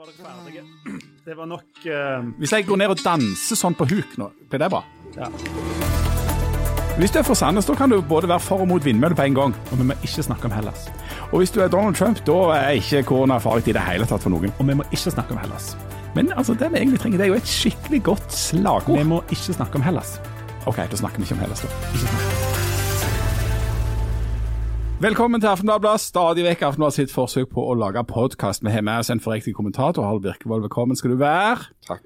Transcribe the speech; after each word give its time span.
var 0.00 0.08
dere 0.08 0.24
ferdige. 0.24 0.62
Det 1.26 1.36
var 1.36 1.46
nok 1.46 1.82
uh... 1.84 2.30
Hvis 2.40 2.52
jeg 2.52 2.66
går 2.66 2.78
ned 2.80 2.94
og 2.94 3.02
danser 3.04 3.58
sånn 3.58 3.76
på 3.76 3.86
huk 3.90 4.16
nå, 4.20 4.30
blir 4.48 4.62
det 4.62 4.70
bra? 4.72 4.80
Ja. 5.18 5.28
Hvis 7.00 7.12
du 7.12 7.20
er 7.20 7.24
fra 7.24 7.36
Sandnes, 7.36 7.68
da 7.68 7.76
kan 7.76 7.92
du 7.92 8.00
både 8.04 8.28
være 8.28 8.42
for 8.44 8.64
og 8.64 8.68
mot 8.68 8.84
vindmøller 8.84 9.16
på 9.16 9.24
en 9.28 9.36
gang. 9.36 9.54
Og 9.70 9.80
vi 9.80 9.86
må 9.88 9.96
ikke 10.04 10.24
snakke 10.26 10.48
om 10.48 10.56
Hellas. 10.56 10.88
Og 11.30 11.40
hvis 11.40 11.52
du 11.54 11.60
er 11.64 11.70
Donald 11.72 11.96
Trump, 11.96 12.20
da 12.26 12.38
er 12.56 12.80
ikke 12.80 13.04
korona 13.12 13.38
farlig 13.40 13.70
i 13.70 13.76
det 13.76 13.84
hele 13.86 14.08
tatt 14.08 14.24
for 14.24 14.32
noen. 14.32 14.52
Og 14.58 14.68
vi 14.68 14.76
må 14.80 14.84
ikke 14.90 15.14
snakke 15.14 15.36
om 15.36 15.40
Hellas. 15.40 15.72
Men 16.16 16.32
altså, 16.34 16.56
det 16.58 16.72
vi 16.72 16.82
egentlig 16.82 17.00
trenger, 17.00 17.22
det 17.22 17.28
er 17.28 17.34
jo 17.34 17.40
et 17.40 17.56
skikkelig 17.56 18.02
godt 18.10 18.36
slagord. 18.36 18.98
Vi 18.98 19.08
må 19.14 19.22
ikke 19.28 19.56
snakke 19.56 19.80
om 19.80 19.86
Hellas. 19.86 20.16
OK, 20.66 20.82
da 20.82 21.04
snakker 21.04 21.22
vi 21.22 21.28
ikke 21.28 21.38
om 21.38 21.44
Hellas, 21.46 21.64
da. 21.64 22.49
Velkommen 25.00 25.40
til 25.40 25.48
Aftenbladet. 25.48 25.94
Stadig 26.02 26.42
vekk 26.44 26.62
Aftenbladet 26.66 26.98
sitt 26.98 27.12
forsøk 27.14 27.48
på 27.54 27.62
å 27.70 27.76
lage 27.78 28.02
podkast. 28.04 28.60
Vi 28.60 28.72
har 28.74 28.82
med 28.84 29.00
oss 29.00 29.08
en 29.08 29.22
forriktig 29.24 29.54
kommentator. 29.56 30.04
Harald 30.04 30.26
Birkevold, 30.26 30.66
velkommen 30.66 30.98
skal 30.98 31.14
du 31.14 31.16
være. 31.22 31.70
Takk. 31.88 32.02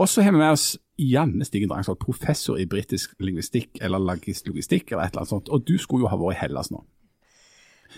Og 0.00 0.08
så 0.08 0.24
har 0.24 0.32
vi 0.32 0.40
med 0.40 0.54
oss 0.54 0.70
Janne 0.96 1.44
Stigen 1.44 1.68
Drangsvold, 1.68 1.98
professor 2.00 2.56
i 2.56 2.64
britisk 2.64 3.12
lingvistikk, 3.20 3.82
eller 3.84 4.00
logistikk, 4.00 4.88
eller 4.88 5.04
et 5.04 5.12
eller 5.12 5.26
annet 5.26 5.32
sånt. 5.34 5.52
Og 5.52 5.66
du 5.68 5.74
skulle 5.76 6.06
jo 6.06 6.12
ha 6.12 6.16
vært 6.20 6.38
i 6.38 6.40
Hellas 6.46 6.72
nå. 6.72 6.80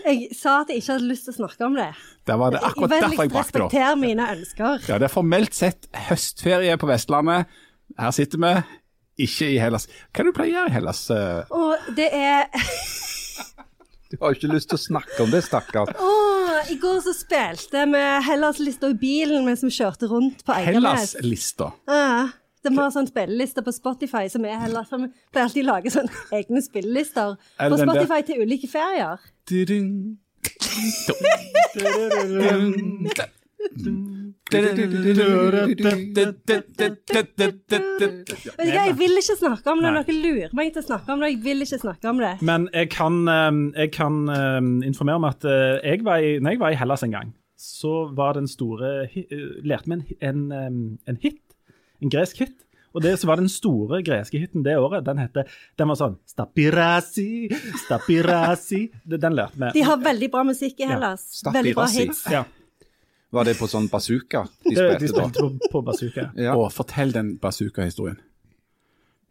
Jeg 0.03 0.35
sa 0.35 0.57
at 0.65 0.73
jeg 0.73 0.81
ikke 0.81 0.97
hadde 0.97 1.07
lyst 1.13 1.29
til 1.29 1.35
å 1.35 1.39
snakke 1.39 1.67
om 1.69 1.79
det. 1.79 1.87
Det 2.27 2.37
var 2.43 2.51
det 2.57 2.63
akkurat 2.67 2.95
derfor 2.97 3.23
jeg 3.23 3.31
brakte 3.37 3.55
det 3.55 3.63
opp. 3.63 3.71
respekter 3.77 3.99
mine 4.03 4.27
ønsker. 4.35 4.87
Ja, 4.89 4.99
det 4.99 5.07
er 5.07 5.13
formelt 5.13 5.55
sett 5.55 5.87
høstferie 6.09 6.75
på 6.81 6.91
Vestlandet. 6.91 7.47
Her 7.95 8.11
sitter 8.19 8.43
vi, 8.43 8.53
ikke 9.23 9.53
i 9.53 9.59
Hellas. 9.63 9.87
Hva 10.11 10.19
er 10.19 10.27
det 10.27 10.33
du 10.33 10.39
pleier 10.41 10.51
å 10.51 10.59
gjøre 10.59 10.73
i 10.73 10.77
Hellas? 10.81 11.05
eh? 11.15 11.55
Og 11.63 11.93
det 11.95 12.11
er 12.11 12.49
Du 14.13 14.19
har 14.21 14.29
jo 14.29 14.37
ikke 14.37 14.53
lyst 14.53 14.69
til 14.69 14.77
å 14.77 14.81
snakke 14.83 15.23
om 15.23 15.31
det, 15.33 15.39
stakkar. 15.41 15.89
I 16.69 16.75
går 16.77 16.99
så 17.01 17.15
spilte 17.17 17.81
vi 17.89 18.01
Hellas-lista 18.27 18.91
i 18.93 18.97
bilen 19.01 19.41
mens 19.47 19.63
vi 19.65 19.71
kjørte 19.73 20.05
rundt 20.11 20.43
på 20.45 20.53
Eiganes. 20.53 21.15
Hellas-lista. 21.17 21.71
Ja, 21.89 22.27
de 22.61 22.73
har 22.77 22.91
sånn 22.93 23.09
spilleliste 23.09 23.63
på 23.65 23.73
Spotify 23.73 24.27
som 24.29 24.45
er 24.45 24.61
Hellas. 24.61 24.93
Vi 24.93 25.09
pleier 25.33 25.47
alltid 25.47 25.65
å 25.65 25.69
lage 25.71 25.93
sånne 25.95 26.13
egne 26.39 26.61
spillelister 26.61 27.33
Er 27.57 27.73
på 27.73 27.81
Spotify 27.81 28.21
til 28.27 28.45
ulike 28.45 28.69
ferier. 28.69 29.17
Jeg 38.63 38.95
vil 38.99 39.17
ikke 39.19 39.37
snakke 39.39 39.71
om 39.71 39.81
det. 39.83 39.91
Dere 39.97 40.15
lurer 40.17 40.49
meg 40.57 40.73
til 40.73 40.83
å 40.83 40.85
snakke 40.87 41.13
om 41.15 41.23
det. 41.23 41.29
Jeg 41.33 41.41
vil 41.45 41.65
ikke 41.65 41.79
snakke 41.81 42.11
om 42.11 42.19
det. 42.21 42.33
Men 42.45 42.67
jeg 42.73 42.89
kan, 42.93 43.21
eh, 43.31 43.51
jeg 43.83 43.93
kan 43.95 44.19
eh, 44.29 44.59
informere 44.89 45.21
om 45.21 45.29
at 45.29 45.47
eh, 45.47 45.79
jeg 45.83 46.03
var 46.05 46.17
i, 46.23 46.35
når 46.39 46.55
jeg 46.55 46.63
var 46.65 46.75
i 46.75 46.79
Hellas 46.81 47.05
en 47.07 47.15
gang, 47.15 47.33
så 47.57 47.93
var 48.15 48.35
den 48.37 48.49
store 48.51 49.07
eh, 49.07 49.23
Lærte 49.63 49.87
vi 49.89 49.93
en, 49.97 50.03
en, 50.21 50.43
eh, 50.51 51.11
en 51.13 51.17
hit. 51.23 51.41
En 52.03 52.11
gresk 52.11 52.43
hit. 52.43 52.57
Og 52.93 53.01
det 53.01 53.15
så 53.19 53.25
var 53.25 53.39
den 53.41 53.49
store 53.49 54.03
greske 54.05 54.37
hiten 54.37 54.61
det 54.65 54.75
året. 54.77 55.05
Den 55.07 55.17
hette, 55.17 55.47
den 55.79 55.89
var 55.89 55.97
sånn 55.97 56.19
Stapirasi, 56.29 57.47
stapirasi. 57.87 58.83
Den 59.09 59.33
lærte 59.33 59.57
vi. 59.57 59.71
De 59.79 59.85
har 59.87 59.97
veldig 60.03 60.29
bra 60.33 60.43
musikk 60.45 60.83
i 60.83 60.89
Hellas. 60.91 61.23
Veldig 61.47 61.73
bra 61.79 61.87
hits. 61.89 62.21
ja, 62.29 62.43
Var 63.33 63.47
det 63.49 63.55
på 63.57 63.67
sånn 63.69 63.89
bazooka 63.89 64.43
de 64.63 64.75
de, 64.75 64.83
de 65.01 65.09
spilte 65.09 65.17
da? 65.17 65.25
spilte 65.25 65.41
på, 65.41 65.71
på 65.73 65.81
bazooka. 65.87 66.27
Ja. 66.37 66.53
Og 66.53 66.67
fortell 66.73 67.13
den 67.15 67.35
bazooka-historien. 67.41 68.19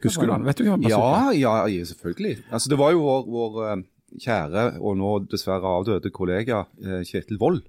Husker 0.02 0.26
du 0.26 0.32
den? 0.32 0.46
Vet 0.48 0.58
du 0.58 0.66
hva 0.66 0.78
bazooka 0.82 1.34
ja, 1.38 1.56
ja, 1.70 1.84
selvfølgelig. 1.92 2.40
Altså, 2.50 2.72
det 2.72 2.78
var 2.80 2.96
jo 2.96 3.04
vår, 3.06 3.28
vår 3.36 3.60
eh, 3.68 3.84
kjære 4.24 4.64
og 4.82 4.98
nå 4.98 5.12
dessverre 5.30 5.76
avdøde 5.78 6.10
kollega 6.14 6.64
eh, 6.82 7.04
Kjetil 7.06 7.38
Wold 7.42 7.62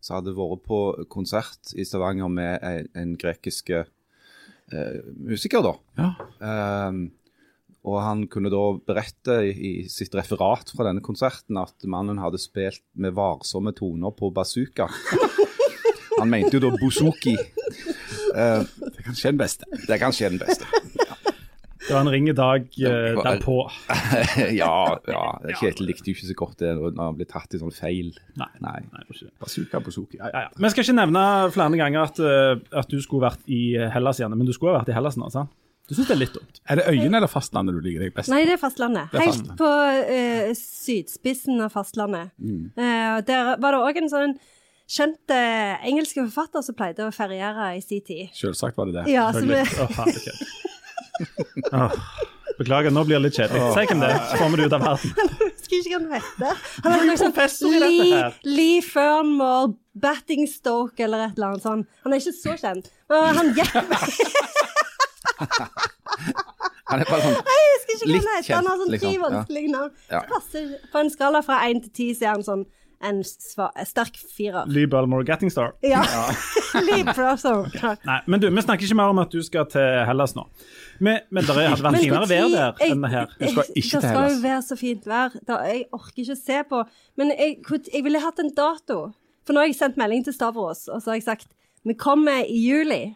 som 0.00 0.18
hadde 0.18 0.36
vært 0.36 0.64
på 0.64 0.80
konsert 1.12 1.72
i 1.76 1.84
Stavanger 1.84 2.30
med 2.32 2.64
en, 2.64 2.86
en 2.96 3.16
grekiske 3.20 3.82
uh, 3.84 5.00
musiker, 5.28 5.64
da. 5.64 5.74
Ja. 6.00 6.10
Um, 6.88 7.02
og 7.88 7.96
han 8.04 8.26
kunne 8.32 8.52
da 8.52 8.62
berette 8.84 9.38
i, 9.48 9.52
i 9.52 9.72
sitt 9.92 10.14
referat 10.16 10.72
fra 10.74 10.88
denne 10.88 11.04
konserten 11.04 11.60
at 11.60 11.88
mannen 11.88 12.20
hadde 12.20 12.40
spilt 12.40 12.84
med 12.92 13.16
varsomme 13.16 13.72
toner 13.76 14.12
på 14.16 14.32
bazooka. 14.36 14.88
Han 16.20 16.30
mente 16.32 16.56
jo 16.56 16.62
da 16.66 16.70
bouzouki. 16.80 17.34
Eh, 17.36 18.62
Det 18.62 18.98
er 19.00 19.06
kanskje 19.08 19.30
den 19.32 19.40
beste. 19.40 19.64
det 19.86 19.90
er 19.96 20.00
kanskje 20.02 20.30
den 20.30 20.38
beste. 20.42 20.66
Det 21.80 21.94
var 21.96 22.04
en 22.04 22.10
ringe 22.12 22.32
dag 22.36 22.66
eh, 22.78 23.06
Ja, 23.16 23.22
derpå. 23.24 23.56
ja, 24.60 24.74
ja. 25.10 25.22
Kjetil 25.58 25.88
likte 25.88 26.12
jo 26.12 26.14
ikke 26.14 26.28
så 26.28 26.36
godt 26.38 26.60
det 26.62 26.74
når 26.76 26.92
han 27.00 27.16
ble 27.18 27.26
tatt 27.26 27.56
i 27.56 27.58
sånn 27.58 27.72
feil. 27.74 28.12
Nei. 28.38 28.50
Nei. 28.62 28.76
Nei, 28.92 29.00
det 29.08 29.16
ikke. 29.16 29.32
Bazooka, 29.42 29.80
bazooka. 29.88 30.18
Ja, 30.20 30.28
Ja, 30.30 30.42
ja. 30.46 30.52
Vi 30.60 30.70
skal 30.70 30.86
ikke 30.86 30.98
nevne 31.00 31.24
flere 31.56 31.80
ganger 31.80 32.04
at, 32.04 32.20
eh, 32.22 32.60
at 32.78 32.92
du 32.92 33.00
skulle 33.02 33.24
vært 33.26 33.42
i 33.50 33.62
Hellas 33.90 34.20
igjen, 34.22 34.36
men 34.38 34.46
du 34.46 34.52
skulle 34.54 34.76
ha 34.76 34.84
vært 34.84 34.92
i 34.92 34.98
Hellas 35.00 35.18
nå, 35.18 35.32
sant? 35.34 35.50
Du 35.90 35.96
syns 35.96 36.06
det 36.06 36.14
er 36.14 36.20
litt 36.20 36.36
dumt? 36.36 36.60
Er 36.70 36.78
det 36.78 36.84
øyene 36.86 37.18
eller 37.18 37.26
fastlandet 37.32 37.74
du 37.74 37.80
liker 37.82 38.04
deg 38.04 38.12
best? 38.14 38.30
Nei, 38.30 38.44
det 38.46 38.52
er 38.54 38.60
fastlandet. 38.62 39.08
Det 39.10 39.18
er 39.18 39.26
Helt 39.26 39.48
på 39.58 39.70
uh, 40.06 40.52
sydspissen 40.54 41.58
av 41.64 41.72
fastlandet. 41.74 42.30
Mm. 42.38 42.68
Uh, 42.78 43.16
der 43.26 43.56
var 43.58 43.74
det 43.74 43.80
òg 43.88 43.98
en 43.98 44.12
sånn 44.12 44.36
kjent 44.90 45.34
uh, 45.34 45.86
engelske 45.86 46.24
forfatter 46.26 46.64
som 46.66 46.76
pleide 46.78 47.06
å 47.06 47.14
feriere 47.14 47.72
i 47.78 47.84
sin 47.84 48.02
tid. 48.06 48.32
Selvsagt 48.36 48.78
var 48.80 48.90
det 48.90 49.00
det. 49.00 49.04
Ja, 49.14 49.30
så 49.32 49.44
vi... 49.46 49.60
oh, 51.70 51.94
Beklager, 52.60 52.92
nå 52.92 53.06
blir 53.08 53.16
det 53.16 53.24
litt 53.28 53.38
kjedelig. 53.38 53.60
Si 53.72 53.86
hvem 53.88 54.02
det 54.02 54.10
er, 54.12 54.18
så 54.28 54.40
kommer 54.40 54.60
du 54.60 54.66
ut 54.66 54.74
av 54.76 54.82
verden. 54.84 55.10
husker 55.70 55.76
ikke 55.78 55.90
hva 55.94 56.00
han 56.02 56.12
heter. 56.16 56.54
Han 56.84 57.10
er 57.10 57.20
sånn 57.20 57.34
professor 57.36 57.68
i 57.70 57.78
dette 57.78 58.04
Lee, 58.04 58.16
her. 58.16 58.32
Lee 58.44 58.80
Fernmore 58.84 59.74
Battingstoke 60.00 61.04
eller 61.04 61.18
et 61.28 61.38
eller 61.38 61.46
annet 61.52 61.64
sånt. 61.64 61.88
Han 62.04 62.12
er 62.12 62.18
ikke 62.22 62.36
så 62.36 62.56
kjent. 62.60 62.90
Men 63.10 63.38
han 63.38 63.48
gikk 63.56 63.72
Han 66.90 66.98
er 67.00 67.06
bare 67.06 67.22
sånn 67.22 67.36
Jeg 67.38 67.66
husker 67.70 67.92
ikke 67.94 68.06
hva 68.08 68.14
han 68.18 68.28
heter. 68.34 68.54
Han 68.56 68.66
har 68.66 68.76
sånn 68.80 68.90
tre 68.90 68.98
liksom. 68.98 69.22
Vanskelige 69.24 69.70
navn. 69.72 69.90
Passer 70.30 70.64
På 70.90 70.96
en 71.00 71.12
skala 71.12 71.42
fra 71.46 71.56
én 71.68 71.78
til 71.84 71.92
ti 71.94 72.08
så 72.18 72.22
er 72.26 72.32
han 72.34 72.46
sånn 72.46 72.64
en 73.00 73.20
sva, 73.24 73.70
sterk 73.88 74.18
firer. 74.20 74.68
Lee 74.68 74.88
Belmore 74.90 75.24
Getting 75.24 75.50
Star. 75.52 75.72
Ja. 75.84 76.02
Lee 76.86 77.04
Frozen. 77.14 77.70
Nei, 78.10 78.18
men 78.26 78.42
du, 78.42 78.48
vi 78.52 78.64
snakker 78.64 78.84
ikke 78.86 78.98
mer 78.98 79.12
om 79.14 79.22
at 79.22 79.32
du 79.32 79.40
skal 79.44 79.68
til 79.72 80.02
Hellas 80.08 80.36
nå. 80.36 80.44
Men, 81.00 81.22
men 81.32 81.46
det 81.46 81.56
hadde 81.56 81.80
vært 81.80 82.02
finere 82.02 82.28
vær 82.28 82.50
der 82.52 82.84
enn 82.90 83.06
her. 83.08 83.32
Du 83.38 83.46
skal 83.54 83.70
ikke 83.72 83.86
til 83.86 83.94
Hellas. 83.94 84.04
det 84.04 84.10
skal 84.10 84.34
jo 84.34 84.42
være 84.44 84.60
så 84.66 84.78
fint 84.80 85.08
vær. 85.08 85.38
Da, 85.48 85.62
jeg 85.70 85.86
orker 85.96 86.24
ikke 86.24 86.36
se 86.42 86.60
på. 86.68 86.82
Men 87.20 87.32
jeg, 87.36 87.56
jeg 87.88 88.04
ville 88.04 88.20
hatt 88.22 88.42
en 88.44 88.52
dato. 88.56 89.00
For 89.48 89.56
nå 89.56 89.62
har 89.64 89.70
jeg 89.70 89.80
sendt 89.80 89.96
melding 90.00 90.26
til 90.26 90.36
Stavros, 90.36 90.84
og 90.92 91.00
så 91.00 91.14
har 91.14 91.20
jeg 91.20 91.26
sagt 91.30 91.56
vi 91.88 91.96
kommer 91.96 92.44
i 92.44 92.58
juli. 92.60 93.14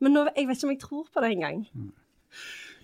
Men 0.00 0.14
nå, 0.16 0.24
jeg 0.32 0.48
vet 0.48 0.56
ikke 0.56 0.68
om 0.68 0.72
jeg 0.72 0.80
tror 0.80 1.04
på 1.12 1.22
det 1.24 1.34
engang. 1.36 1.60
Mm. 1.76 1.92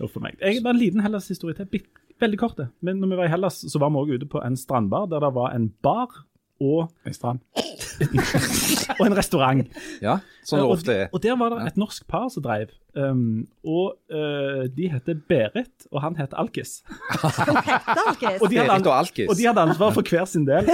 for 0.04 0.20
meg. 0.20 0.36
Jeg 0.40 0.60
har 0.60 0.74
en 0.74 0.80
liten 0.80 1.00
Hellas-historie 1.00 1.56
til. 1.56 1.80
Veldig 2.20 2.38
kort. 2.38 2.56
det. 2.56 2.68
Men 2.80 3.00
når 3.00 3.08
vi 3.08 3.16
var 3.16 3.24
i 3.26 3.32
Hellas, 3.32 3.64
så 3.72 3.80
var 3.80 3.90
vi 3.90 4.02
også 4.02 4.18
ute 4.20 4.28
på 4.30 4.42
en 4.44 4.56
strandbar 4.56 5.08
der 5.10 5.24
det 5.24 5.32
var 5.34 5.56
en 5.56 5.72
bar 5.82 6.22
og, 6.60 6.90
En 7.06 7.14
strand. 7.14 7.40
og 9.00 9.06
en 9.06 9.16
restaurant. 9.16 9.66
Ja, 10.02 10.18
sånn 10.46 10.60
det 10.60 10.66
og, 10.66 10.74
ofte 10.76 10.94
er. 10.94 11.10
og 11.12 11.22
der 11.24 11.36
var 11.38 11.54
det 11.54 11.72
et 11.72 11.80
norsk 11.80 12.06
par 12.10 12.28
som 12.32 12.44
drev. 12.44 12.72
Um, 12.92 13.46
og 13.64 13.96
uh, 14.12 14.66
de 14.76 14.90
heter 14.92 15.16
Berit, 15.28 15.86
og 15.90 16.02
han 16.04 16.16
heter 16.18 16.36
Alkis. 16.42 16.82
Og 16.84 18.50
de, 18.50 18.58
hadde, 18.60 18.68
Berit 18.68 18.86
og 18.86 18.96
Alkis. 18.98 19.28
og 19.30 19.38
de 19.38 19.48
hadde 19.48 19.64
ansvar 19.64 19.94
for 19.96 20.04
hver 20.06 20.28
sin 20.28 20.44
del. 20.48 20.68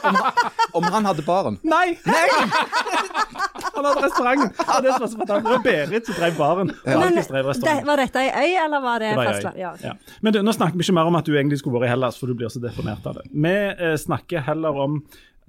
Om 0.78 0.86
han 0.94 1.10
hadde 1.10 1.26
baren. 1.26 1.58
Nei! 1.66 1.98
Han 3.74 3.88
hadde 3.88 4.04
restauranten. 4.06 4.52
Og 4.66 4.84
det 4.84 4.92
som 4.92 5.04
var 5.04 5.10
så 5.12 5.20
fantastisk. 5.22 5.48
Det 5.48 5.56
var 5.56 5.64
Berit 5.66 6.08
som 6.10 6.18
drev 6.18 6.38
baren, 6.38 6.70
og 6.70 7.02
Men 7.02 7.18
det, 7.18 7.74
var 7.88 8.02
dette 8.02 8.22
ei 8.22 8.30
øy, 8.30 8.54
eller 8.64 8.84
var 8.84 9.02
det, 9.02 9.10
Det 9.10 9.18
var 9.20 9.30
fastland? 9.32 9.60
Ja. 9.60 9.72
Ja. 9.82 9.96
Men 10.20 10.36
du, 10.36 10.40
nå 10.44 10.54
snakker 10.56 10.78
vi 10.78 10.86
ikke 10.86 10.96
mer 11.00 11.10
om 11.10 11.18
at 11.20 11.28
du 11.28 11.34
egentlig 11.36 11.60
skulle 11.62 11.80
vært 11.80 11.90
i 11.90 11.92
Hellas, 11.94 12.18
for 12.20 12.30
du 12.30 12.36
blir 12.38 12.52
så 12.52 12.62
deprimert 12.62 13.06
av 13.08 13.20
det. 13.20 13.28
Vi 13.32 13.54
eh, 13.72 13.96
snakker 14.00 14.44
heller 14.48 14.82
om 14.86 15.02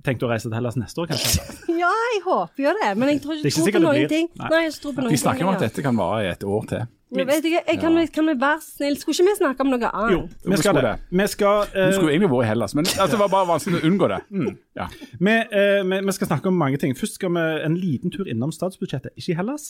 Tenkte 0.03 0.25
du 0.25 0.28
å 0.28 0.34
reise 0.34 0.50
til 0.50 0.56
Hellas 0.58 0.75
neste 0.75 1.00
år, 1.00 1.14
kanskje? 1.14 1.44
ja, 1.84 1.91
jeg 2.12 2.24
håper 2.25 2.66
jo 2.66 2.74
det, 2.81 2.90
men 3.00 3.14
jeg 3.14 3.22
tror 3.24 3.38
ikke, 3.40 3.53
ikke 3.53 3.72
på 3.78 3.84
noen 3.86 4.02
blir. 4.02 4.09
ting. 4.12 4.28
Nei. 4.35 4.50
Nei, 4.52 4.59
jeg 4.66 4.76
tror 4.84 4.97
på 4.97 5.05
noen 5.05 5.16
De 5.16 5.20
snakker 5.22 5.47
om 5.47 5.52
at 5.53 5.64
dette 5.64 5.85
kan 5.85 5.96
vare 6.00 6.26
i 6.26 6.28
et 6.34 6.44
år 6.44 6.67
til. 6.73 6.91
Jeg 7.14 7.28
vet 7.29 7.46
ikke, 7.46 7.59
jeg, 7.67 7.78
kan, 7.78 7.96
vi, 7.96 8.03
kan 8.09 8.26
vi 8.26 8.34
være 8.41 8.61
snill? 8.66 8.96
Skulle 8.97 9.14
ikke 9.14 9.26
vi 9.28 9.35
snakke 9.38 9.64
om 9.64 9.70
noe 9.70 9.90
annet? 9.90 10.14
Jo, 10.16 10.50
vi 10.50 10.58
skal 10.58 10.79
det. 10.82 10.94
Vi 11.14 11.28
skal, 11.29 11.70
uh... 11.70 11.85
Du 11.85 11.97
skulle 12.00 12.16
egentlig 12.16 12.29
vært 12.32 12.47
i 12.47 12.50
Hellas, 12.50 12.73
men 12.76 12.90
altså, 12.90 13.09
det 13.14 13.20
var 13.22 13.29
bare 13.35 13.50
vanskelig 13.52 13.79
å 13.79 13.84
unngå 13.90 14.09
det. 14.09 14.20
Ja. 14.79 14.88
vi, 15.14 15.35
uh, 15.53 15.84
vi, 15.91 16.00
vi 16.09 16.16
skal 16.17 16.32
snakke 16.32 16.49
om 16.49 16.58
mange 16.58 16.82
ting. 16.82 16.97
Først 16.97 17.20
skal 17.20 17.35
vi 17.38 17.46
en 17.70 17.78
liten 17.78 18.14
tur 18.14 18.28
innom 18.28 18.52
statsbudsjettet. 18.56 19.14
Ikke 19.14 19.35
i 19.35 19.38
Hellas. 19.38 19.70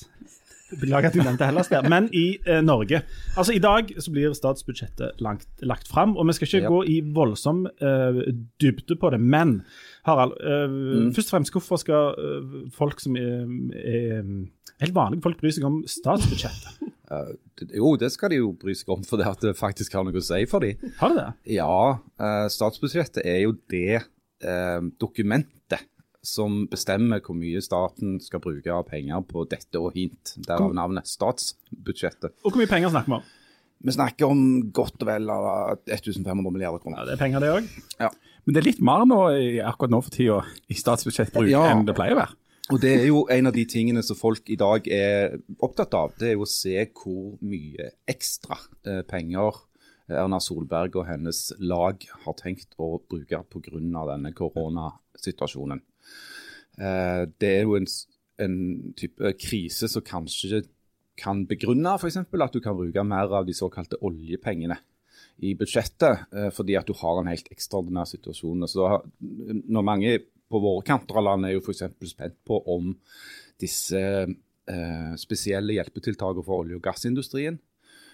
Beklager 0.82 1.10
at 1.12 1.16
jeg 1.16 1.26
nevnte 1.26 1.46
Hellas 1.48 1.68
der, 1.72 1.88
men 1.90 2.10
i 2.14 2.38
eh, 2.46 2.62
Norge. 2.66 3.02
Altså 3.38 3.54
I 3.56 3.60
dag 3.64 3.92
så 4.00 4.12
blir 4.14 4.34
statsbudsjettet 4.38 5.22
langt, 5.22 5.48
lagt 5.62 5.88
fram, 5.92 6.16
og 6.18 6.28
vi 6.28 6.34
skal 6.38 6.48
ikke 6.48 6.64
Ja. 6.64 6.70
gå 6.70 6.82
i 6.90 6.98
voldsom 7.14 7.66
eh, 7.68 8.22
dybde 8.62 8.96
på 9.00 9.10
det. 9.12 9.20
Men 9.22 9.62
Harald, 10.06 10.34
eh, 10.42 10.68
Mm. 10.70 11.14
først 11.16 11.30
og 11.30 11.38
fremst, 11.38 11.52
hvorfor 11.54 11.78
skal 11.80 12.16
eh, 12.18 12.70
folk 12.76 13.00
som 13.00 13.16
er, 13.16 13.46
er 13.76 14.24
helt 14.82 14.96
vanlige 14.96 15.22
folk 15.24 15.40
bry 15.42 15.52
seg 15.52 15.64
om 15.70 15.84
statsbudsjettet? 15.88 16.82
Eh, 17.14 17.34
jo, 17.76 17.92
det 18.00 18.08
skal 18.14 18.32
de 18.32 18.38
jo 18.40 18.54
bry 18.58 18.74
seg 18.74 18.88
om, 18.90 19.04
for 19.06 19.20
det 19.20 19.28
at 19.28 19.42
det 19.44 19.52
faktisk 19.60 19.94
har 19.94 20.06
noe 20.08 20.16
å 20.18 20.24
si 20.24 20.46
for 20.50 20.64
dem. 20.64 20.80
Har 20.98 21.12
det 21.12 21.18
det? 21.20 21.54
Ja, 21.60 22.00
eh, 22.18 22.46
statsbudsjettet 22.50 23.20
er 23.28 23.42
jo 23.44 23.52
det 23.70 24.00
eh, 24.00 24.80
dokumentet 25.04 25.84
som 26.24 26.64
bestemmer 26.72 27.20
hvor 27.24 27.36
mye 27.36 27.62
staten 27.64 28.18
skal 28.24 28.42
bruke 28.44 28.72
av 28.72 28.86
penger 28.88 29.24
på 29.28 29.44
dette 29.52 29.80
og 29.82 29.94
hint. 29.98 30.36
Derav 30.48 30.74
navnet 30.76 31.10
statsbudsjettet. 31.12 32.38
Og 32.44 32.54
hvor 32.54 32.62
mye 32.64 32.72
penger 32.72 32.94
snakker 32.94 33.12
vi 33.12 33.18
om? 33.20 33.32
Vi 33.84 33.92
snakker 33.92 34.32
om 34.32 34.44
godt 34.72 35.02
og 35.04 35.10
vel 35.10 35.28
av 35.34 35.48
1500 35.92 36.40
milliarder 36.56 36.80
kroner. 36.80 37.02
Ja, 37.02 37.10
det 37.10 37.18
er 37.18 37.20
penger, 37.20 37.44
det 37.44 37.50
òg. 37.52 38.14
Men 38.46 38.56
det 38.56 38.62
er 38.62 38.70
litt 38.70 38.80
mer 38.84 39.04
nå, 39.08 39.18
akkurat 39.68 39.92
nå 39.92 40.00
for 40.06 40.16
tida 40.16 40.40
i 40.72 40.78
statsbudsjettbruk 40.80 41.52
Ja. 41.52 41.66
enn 41.74 41.84
det 41.88 41.96
pleier 41.98 42.16
å 42.16 42.22
være. 42.22 42.38
Og 42.72 42.80
det 42.80 42.94
er 43.02 43.06
jo 43.10 43.26
en 43.28 43.48
av 43.50 43.54
de 43.54 43.66
tingene 43.68 44.02
som 44.08 44.16
folk 44.16 44.48
i 44.48 44.56
dag 44.56 44.88
er 44.88 45.36
opptatt 45.60 45.94
av. 46.00 46.14
Det 46.16 46.30
er 46.30 46.38
jo 46.38 46.46
å 46.46 46.50
se 46.50 46.78
hvor 46.96 47.36
mye 47.44 47.90
ekstra 48.08 48.56
eh, 48.88 49.02
penger 49.04 49.60
Erna 50.14 50.40
Solberg 50.44 50.96
og 51.00 51.08
hennes 51.08 51.52
lag 51.60 52.00
har 52.24 52.36
tenkt 52.40 52.76
å 52.80 53.02
bruke 53.04 53.44
pga. 53.52 53.82
denne 53.84 54.32
koronasituasjonen. 54.36 55.82
Eh, 56.80 57.24
det 57.42 57.50
er 57.50 57.68
jo 57.68 57.76
en, 57.78 57.88
en 58.42 58.56
type 58.98 59.34
krise 59.42 59.90
som 59.92 60.06
kanskje 60.06 60.64
kan 61.20 61.44
begrunne 61.50 61.94
f.eks. 62.00 62.18
at 62.18 62.56
du 62.56 62.62
kan 62.64 62.78
bruke 62.78 63.06
mer 63.06 63.34
av 63.38 63.46
de 63.46 63.54
såkalte 63.54 64.00
oljepengene 64.02 64.80
i 65.44 65.54
budsjettet, 65.58 66.26
eh, 66.34 66.50
fordi 66.54 66.78
at 66.78 66.90
du 66.90 66.96
har 66.98 67.20
en 67.20 67.30
helt 67.30 67.50
ekstraordinær 67.54 68.10
situasjon. 68.10 68.68
Så 68.70 68.90
når 69.20 69.86
mange 69.86 70.16
på 70.54 70.62
våre 70.62 70.86
kanter 70.86 71.18
av 71.18 71.28
landet 71.30 71.52
er 71.52 71.58
jo 71.58 71.64
f.eks. 71.66 71.86
spent 72.12 72.40
på 72.46 72.60
om 72.70 72.94
disse 73.62 74.00
eh, 74.00 75.14
spesielle 75.20 75.78
hjelpetiltakene 75.78 76.46
for 76.46 76.64
olje- 76.64 76.78
og 76.78 76.86
gassindustrien, 76.86 77.60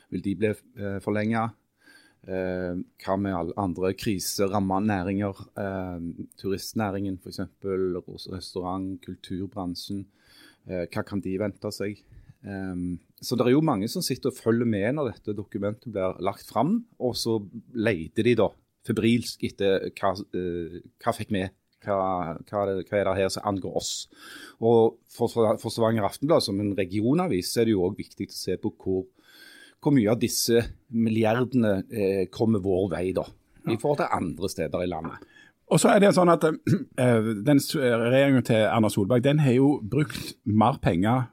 vil 0.09 0.23
de 0.25 0.35
bli 0.39 0.51
eh, 0.51 1.00
forlenget? 1.03 1.55
Eh, 2.27 2.75
hva 3.00 3.16
med 3.16 3.36
alle 3.36 3.56
andre 3.57 3.94
kriseramma 3.95 4.81
næringer? 4.83 5.38
Eh, 5.57 6.00
turistnæringen 6.42 7.19
f.eks., 7.24 7.39
restaurant, 8.33 9.00
kulturbransjen. 9.06 10.06
Eh, 10.68 10.86
hva 10.92 11.04
kan 11.07 11.24
de 11.24 11.38
vente 11.39 11.71
seg? 11.75 12.04
Så 13.19 13.36
det 13.36 13.44
er 13.44 13.51
jo 13.51 13.60
mange 13.68 13.89
som 13.92 14.00
sitter 14.00 14.31
og 14.31 14.38
følger 14.38 14.68
med 14.69 14.94
når 14.95 15.10
dette 15.10 15.33
dokumentet 15.36 15.92
blir 15.92 16.21
lagt 16.24 16.48
fram, 16.48 16.86
og 16.95 17.18
så 17.19 17.33
leter 17.75 18.24
de 18.24 18.36
da 18.39 18.45
febrilsk 18.88 19.44
etter 19.44 19.89
hva, 20.00 20.13
hva 20.15 21.13
fikk 21.18 21.33
vi, 21.36 21.42
hva, 21.83 21.98
hva, 22.39 22.62
er 22.62 22.72
det, 22.72 22.86
hva 22.88 23.01
er 23.01 23.10
det 23.10 23.18
her 23.18 23.33
som 23.33 23.50
angår 23.51 23.75
oss. 23.81 23.92
Og 24.63 25.01
for, 25.12 25.31
for 25.60 25.68
Stavanger 25.68 26.07
Aftenblad 26.07 26.45
som 26.45 26.63
en 26.63 26.72
regionavis 26.80 27.51
er 27.60 27.68
det 27.68 27.75
jo 27.75 27.83
òg 27.89 28.00
viktig 28.00 28.30
å 28.31 28.39
se 28.39 28.56
på 28.62 28.72
hvor, 28.72 29.04
hvor 29.79 29.95
mye 29.95 30.11
av 30.11 30.19
disse 30.21 30.63
milliardene 30.91 31.73
eh, 31.89 32.23
kommer 32.33 32.63
vår 32.63 32.89
vei, 32.93 33.09
da. 33.15 33.25
I 33.69 33.77
forhold 33.77 34.01
til 34.01 34.15
andre 34.15 34.49
steder 34.49 34.83
i 34.83 34.89
landet. 34.89 35.27
Og 35.69 35.77
så 35.81 35.91
er 35.93 36.01
det 36.01 36.15
sånn 36.17 36.31
at 36.33 36.45
eh, 36.49 37.27
den 37.45 37.61
regjeringen 37.61 38.45
til 38.47 38.63
Erna 38.65 38.89
Solberg 38.89 39.23
den 39.25 39.41
har 39.43 39.53
jo 39.53 39.75
brukt 39.85 40.33
mer 40.49 40.79
penger 40.81 41.27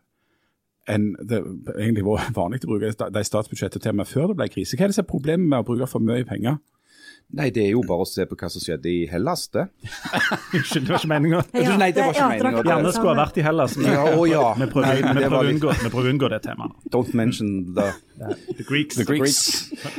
enn 0.87 1.14
det 1.19 1.40
egentlig 1.75 2.04
var 2.06 2.28
vanlig 2.37 2.62
å 2.62 2.70
bruke 2.70 2.93
de 3.10 3.22
statsbudsjettet 3.26 3.82
til 3.82 3.94
og 3.94 4.00
med 4.02 4.10
før 4.10 4.31
det 4.31 4.38
ble 4.38 4.48
krise. 4.52 4.76
Hva 4.78 4.87
er 4.87 4.93
det 4.93 4.98
som 4.98 5.06
er 5.06 5.10
problemet 5.10 5.48
med 5.48 5.64
å 5.64 5.66
bruke 5.66 5.88
for 5.90 6.04
mye 6.04 6.26
penger? 6.28 6.60
Nei, 7.37 7.49
det 7.50 7.64
er 7.67 7.73
jo 7.75 7.81
bare 7.82 8.05
å 8.05 8.06
se 8.06 8.23
på 8.31 8.37
hva 8.38 8.46
som 8.49 8.62
skjedde 8.62 8.87
i 8.87 9.00
Hellas, 9.11 9.49
det. 9.50 9.64
Unnskyld, 10.55 10.84
det 10.87 10.93
var 10.93 11.00
ikke 11.00 11.11
meninga. 11.11 11.40
Nei, 11.81 11.88
det 11.93 12.05
var 12.05 12.12
ikke 12.14 12.28
meningen, 12.31 12.58
og 12.61 12.69
Gjerne 12.70 12.93
skulle 12.94 13.14
ha 13.17 13.19
vært 13.25 13.40
i 13.40 13.44
Hellas, 13.44 13.75
men 13.81 13.90
Ja, 13.96 14.05
å 14.14 14.26
ja. 14.31 14.44
vi 14.61 14.69
prøver, 14.70 15.00
å 15.26 15.40
litt- 15.43 15.56
unngå, 15.56 16.05
unngå 16.12 16.31
det 16.32 16.38
temaet. 16.46 16.76
Don't 16.94 17.11
mention 17.19 17.50
the, 17.75 17.88
The 18.55 18.67
Greeks. 18.69 19.00
The 19.00 19.08
Greeks. 19.11 19.40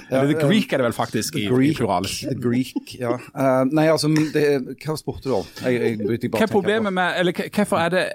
Eller 0.08 0.32
The 0.32 0.48
Greek 0.48 0.72
er 0.72 0.82
det 0.82 0.88
vel 0.88 0.96
faktisk 0.96 1.36
i, 1.36 1.46
i 1.52 1.74
plural. 1.76 2.08
the 2.08 2.34
Greek. 2.48 2.96
Ja. 2.96 3.18
Uh, 3.36 3.66
nei, 3.76 3.90
altså, 3.92 4.08
det, 4.34 4.46
hva 4.86 4.96
spurte 4.98 5.28
du 5.28 5.36
om? 5.42 5.52
Jeg, 5.66 5.82
jeg, 5.82 5.98
jeg, 6.00 6.22
jeg 6.24 6.32
bare 6.32 6.40
Hva 6.40 6.48
er 6.48 6.54
problemet 6.56 6.96
med, 6.96 7.20
eller 7.22 7.36
hvorfor 7.44 7.84
er 7.84 7.94
det 7.94 8.06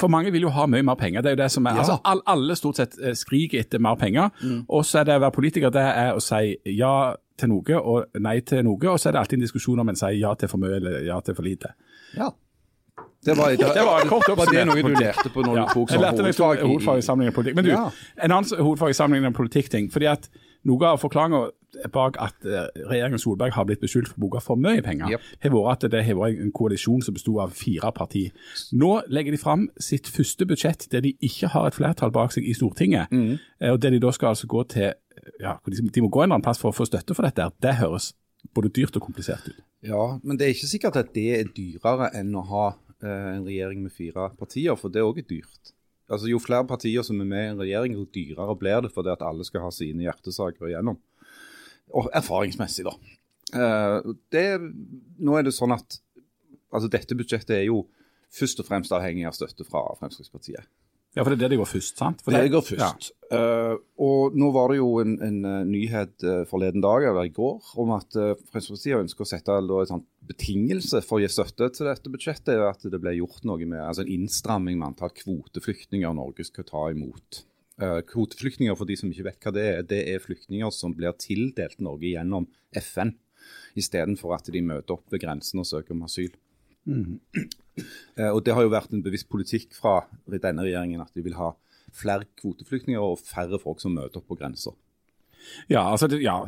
For 0.00 0.08
mange 0.12 0.30
vil 0.32 0.44
jo 0.46 0.52
ha 0.52 0.64
mye 0.68 0.84
mer 0.84 0.96
penger. 1.00 1.20
det 1.24 1.32
er 1.32 1.34
jo 1.36 1.42
det 1.42 1.50
som 1.52 1.66
er, 1.68 1.76
Ja. 1.80 1.82
altså 1.86 1.98
all, 2.04 2.20
Alle 2.26 2.56
stort 2.56 2.76
sett 2.80 2.94
eh, 3.00 3.12
skriker 3.16 3.60
etter 3.64 3.80
mer 3.80 3.96
penger. 4.00 4.30
Og 4.68 4.84
så 4.88 5.00
er 5.02 5.08
det 5.08 5.16
å 5.18 5.24
være 5.24 5.36
politiker 5.40 5.72
det 5.72 5.82
er 5.88 6.12
å 6.16 6.20
si 6.24 6.56
ja 6.76 7.14
til 7.38 7.48
noe 7.48 7.80
og 7.80 8.06
nei 8.20 8.40
til 8.40 8.62
noe. 8.64 8.78
Og 8.92 8.98
så 9.00 9.08
er 9.08 9.12
det 9.12 9.20
alltid 9.20 9.38
en 9.38 9.46
diskusjon 9.46 9.80
om 9.80 9.88
en 9.88 9.96
sier 9.96 10.18
ja 10.20 10.34
til 10.34 10.48
for 10.48 10.58
mye 10.58 10.76
eller 10.76 11.00
ja 11.06 11.20
til 11.20 11.34
for 11.34 11.42
lite. 11.42 11.72
Ja. 12.16 12.30
Det 13.24 13.36
var, 13.38 13.50
det, 13.54 13.58
Det 13.58 13.84
var 13.86 14.02
kort 14.10 14.26
var 14.36 14.50
det 14.50 14.66
noe 14.66 14.82
du 14.82 14.94
lærte 14.98 15.30
på 15.30 15.42
når 15.46 15.56
Ja, 15.56 15.64
du 15.66 15.74
tok 15.74 15.90
jeg 15.90 16.00
sånn 16.00 16.16
hovedfag 16.18 16.58
i- 16.58 16.66
hovedfag 16.66 16.98
i 16.98 17.02
sammenligning 17.06 17.32
av 17.32 17.36
politikk. 17.38 17.54
Men 17.54 17.64
du, 17.64 17.70
Ja. 17.70 17.90
en 18.18 18.30
annen 18.32 18.58
hovedfag 18.58 18.90
i 18.90 18.92
sammenligning 18.98 19.30
av 19.30 19.36
politikkting. 19.38 19.90
fordi 19.92 20.06
at 20.10 20.28
noe 20.64 20.84
av 20.86 20.98
forklaringa 21.00 21.50
bak 21.92 22.16
at 22.20 22.34
eh, 22.44 22.66
regjeringen 22.90 23.18
Solberg 23.18 23.52
har 23.52 23.64
blitt 23.64 23.80
beskyldt 23.80 24.08
for 24.08 24.14
å 24.18 24.20
bruke 24.28 24.42
for 24.42 24.56
mye 24.56 24.82
penger, 24.82 25.08
Yep. 25.10 25.20
har 25.42 25.50
vært 25.50 25.84
at 25.84 25.90
det 25.90 26.04
har 26.04 26.14
vært 26.14 26.40
en 26.42 26.52
koalisjon 26.52 27.02
som 27.02 27.14
bestod 27.14 27.38
av 27.40 27.50
fire 27.52 27.92
partier. 27.92 28.30
Nå 28.74 29.02
legger 29.08 29.30
de 29.32 29.38
fram 29.38 29.68
sitt 29.80 30.04
første 30.06 30.44
budsjett 30.46 30.88
der 30.90 31.00
de 31.00 31.14
ikke 31.22 31.48
har 31.48 31.66
et 31.68 31.74
flertall 31.74 32.10
bak 32.12 32.30
seg 32.32 32.44
i 32.44 32.52
Stortinget, 32.52 33.08
Mm. 33.10 33.38
eh, 33.60 33.70
og 33.72 33.80
der 33.80 33.90
de 33.90 33.98
da 34.00 34.10
skal 34.10 34.28
altså 34.34 34.46
gå 34.46 34.68
til 34.68 34.92
ja, 35.42 35.58
de 35.64 36.02
må 36.02 36.08
gå 36.08 36.22
en 36.22 36.28
eller 36.28 36.38
annen 36.38 36.44
plass 36.44 36.60
for 36.60 36.72
å 36.72 36.76
få 36.76 36.86
støtte 36.88 37.14
for 37.16 37.26
dette. 37.26 37.46
Det 37.62 37.76
høres 37.78 38.12
både 38.56 38.72
dyrt 38.74 38.96
og 38.98 39.04
komplisert 39.06 39.46
ut. 39.48 39.60
Ja, 39.86 40.18
men 40.22 40.38
det 40.38 40.46
er 40.46 40.56
ikke 40.56 40.70
sikkert 40.70 40.98
at 40.98 41.12
det 41.14 41.28
er 41.36 41.52
dyrere 41.54 42.10
enn 42.18 42.34
å 42.38 42.42
ha 42.50 42.66
eh, 43.02 43.30
en 43.36 43.46
regjering 43.46 43.84
med 43.84 43.94
fire 43.94 44.28
partier, 44.38 44.74
for 44.78 44.92
det 44.92 45.02
er 45.02 45.08
òg 45.08 45.22
dyrt. 45.28 45.72
Altså, 46.12 46.28
Jo 46.28 46.42
flere 46.42 46.66
partier 46.68 47.06
som 47.06 47.20
er 47.22 47.28
med 47.28 47.44
i 47.44 47.50
en 47.52 47.62
regjering, 47.62 47.96
jo 47.96 48.06
dyrere 48.14 48.58
blir 48.58 48.84
det 48.84 48.92
fordi 48.94 49.14
at 49.14 49.24
alle 49.26 49.46
skal 49.48 49.66
ha 49.66 49.72
sine 49.74 50.04
hjertesaker 50.04 50.70
igjennom. 50.70 50.98
Og 51.98 52.10
erfaringsmessig, 52.14 52.86
da. 52.88 52.94
Eh, 53.52 54.12
det, 54.34 54.46
nå 55.22 55.38
er 55.38 55.46
det 55.46 55.54
sånn 55.56 55.74
at 55.76 55.98
altså 56.72 56.88
dette 56.92 57.16
budsjettet 57.16 57.56
er 57.58 57.66
jo 57.68 57.84
først 58.32 58.62
og 58.62 58.68
fremst 58.68 58.94
avhengig 58.96 59.26
av 59.28 59.36
støtte 59.36 59.66
fra 59.68 59.84
Fremskrittspartiet. 59.98 60.66
Ja, 61.12 61.20
for 61.20 61.28
det 61.28 61.36
er 61.36 61.42
det 61.44 61.52
de 61.52 61.60
går 61.60 61.68
først, 61.68 61.98
sant? 62.00 62.22
For 62.24 62.32
Det 62.32 62.48
går 62.52 62.62
først. 62.64 63.10
Eh, 63.32 63.74
og 64.04 64.36
nå 64.36 64.48
var 64.52 64.72
det 64.72 64.78
jo 64.78 64.88
en, 65.02 65.18
en 65.24 65.38
eh, 65.48 65.58
nyhet 65.68 66.24
uh, 66.24 66.42
forleden 66.48 66.80
dag, 66.84 67.04
eller 67.08 67.28
i 67.28 67.32
går, 67.32 67.68
om 67.80 67.92
at 67.96 68.16
uh, 68.16 68.32
Fremskrittspartiet 68.52 69.00
ønsker 69.00 69.24
å 69.24 69.28
sette 69.28 69.56
en 69.56 69.90
sånn 69.90 70.04
betingelse 70.28 71.02
for 71.04 71.18
å 71.18 71.22
gi 71.22 71.30
støtte 71.32 71.68
til 71.76 71.88
dette 71.88 72.12
budsjettet, 72.12 72.54
er 72.54 72.64
at 72.70 72.84
det 72.88 73.00
ble 73.00 73.14
gjort 73.18 73.44
noe 73.48 73.60
med 73.64 73.80
altså 73.80 74.06
en 74.06 74.12
innstramming 74.16 74.80
med 74.80 74.90
antall 74.90 75.12
kvoteflyktninger 75.16 76.16
Norge 76.16 76.48
skal 76.48 76.68
ta 76.68 76.86
imot. 76.92 77.42
Uh, 77.80 78.00
kvoteflyktninger, 78.08 78.76
for 78.76 78.88
de 78.88 78.96
som 79.00 79.12
ikke 79.12 79.28
vet 79.28 79.44
hva 79.44 79.52
det 79.56 79.66
er, 79.68 79.84
det 79.92 80.00
er 80.14 80.24
flyktninger 80.24 80.72
som 80.72 80.96
blir 80.96 81.16
tildelt 81.20 81.80
Norge 81.84 82.08
gjennom 82.08 82.48
FN, 82.80 83.12
istedenfor 83.76 84.36
at 84.36 84.48
de 84.52 84.64
møter 84.64 84.96
opp 84.96 85.12
ved 85.12 85.24
grensen 85.24 85.60
og 85.60 85.68
søker 85.68 85.92
om 85.96 86.04
asyl. 86.08 86.32
Eh, 86.86 88.28
og 88.28 88.42
Det 88.44 88.52
har 88.54 88.66
jo 88.66 88.72
vært 88.72 88.92
en 88.92 89.04
bevisst 89.04 89.30
politikk 89.32 89.72
fra 89.76 90.02
denne 90.28 90.64
regjeringen 90.66 91.00
at 91.00 91.12
de 91.14 91.22
vil 91.24 91.38
ha 91.38 91.54
flere 91.96 92.26
kvoteflyktninger 92.40 93.00
og 93.00 93.20
færre 93.20 93.60
folk 93.60 93.80
som 93.80 93.94
møter 93.96 94.20
opp 94.20 94.28
på 94.28 94.38
grensa. 94.40 94.74
Ja, 95.70 95.86
altså, 95.90 96.08
ja. 96.20 96.42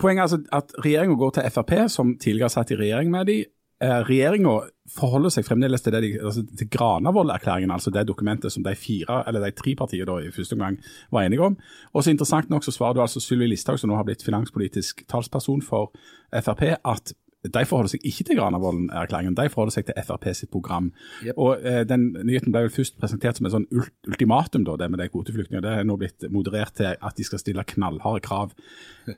Poenget 0.00 0.22
er 0.22 0.26
altså 0.26 0.40
at 0.52 0.72
regjeringa 0.84 1.18
går 1.20 1.36
til 1.36 1.50
Frp, 1.52 1.72
som 1.92 2.16
tidligere 2.16 2.52
satt 2.52 2.72
i 2.72 2.80
regjering 2.80 3.12
med 3.12 3.28
de. 3.28 3.38
Eh, 3.78 4.00
regjeringa 4.08 4.56
forholder 4.90 5.30
seg 5.30 5.46
fremdeles 5.46 5.84
til, 5.84 5.94
de, 5.94 6.16
altså, 6.18 6.42
til 6.58 6.70
Granavolden-erklæringen, 6.72 7.70
altså 7.70 7.92
det 7.94 8.08
dokumentet 8.08 8.50
som 8.52 8.64
de 8.64 8.74
fire, 8.74 9.20
eller 9.28 9.44
de 9.44 9.52
tre 9.54 9.76
partiene 9.78 10.08
da, 10.08 10.16
i 10.18 10.32
første 10.34 10.56
omgang 10.58 10.80
var 11.14 11.28
enige 11.28 11.44
om. 11.46 11.56
Og 11.92 12.02
så 12.02 12.10
Interessant 12.10 12.50
nok 12.50 12.64
så 12.64 12.74
svarer 12.74 12.96
du 12.96 13.04
altså 13.04 13.20
Sylvi 13.22 13.46
Listhaug, 13.46 13.78
som 13.78 13.92
nå 13.92 14.00
har 14.00 14.08
blitt 14.08 14.24
finanspolitisk 14.26 15.04
talsperson 15.08 15.62
for 15.62 15.92
Frp, 16.32 16.64
at 16.84 17.14
de 17.46 17.62
forholder 17.70 17.92
seg 17.92 18.06
ikke 18.08 18.24
til 18.26 18.38
Granavolden-erklæringen, 18.40 19.36
de 19.38 19.46
forholder 19.52 19.76
seg 19.76 19.86
til 19.86 19.98
Frp 20.02 20.26
sitt 20.34 20.50
program. 20.50 20.90
Yep. 21.22 21.38
Og 21.38 21.62
eh, 21.62 21.84
Den 21.86 22.08
nyheten 22.26 22.52
ble 22.52 22.64
vel 22.66 22.74
først 22.74 22.98
presentert 22.98 23.38
som 23.38 23.46
et 23.46 23.54
sånn 23.54 23.68
ultimatum, 24.10 24.64
da, 24.66 24.74
det 24.80 24.90
med 24.90 24.98
de 25.02 25.08
kvoteflyktningene. 25.12 25.62
Det 25.62 25.74
er 25.78 25.86
nå 25.86 25.96
blitt 26.00 26.26
moderert 26.34 26.74
til 26.80 26.96
at 26.98 27.18
de 27.18 27.26
skal 27.26 27.42
stille 27.42 27.66
knallharde 27.74 28.24
krav. 28.26 28.56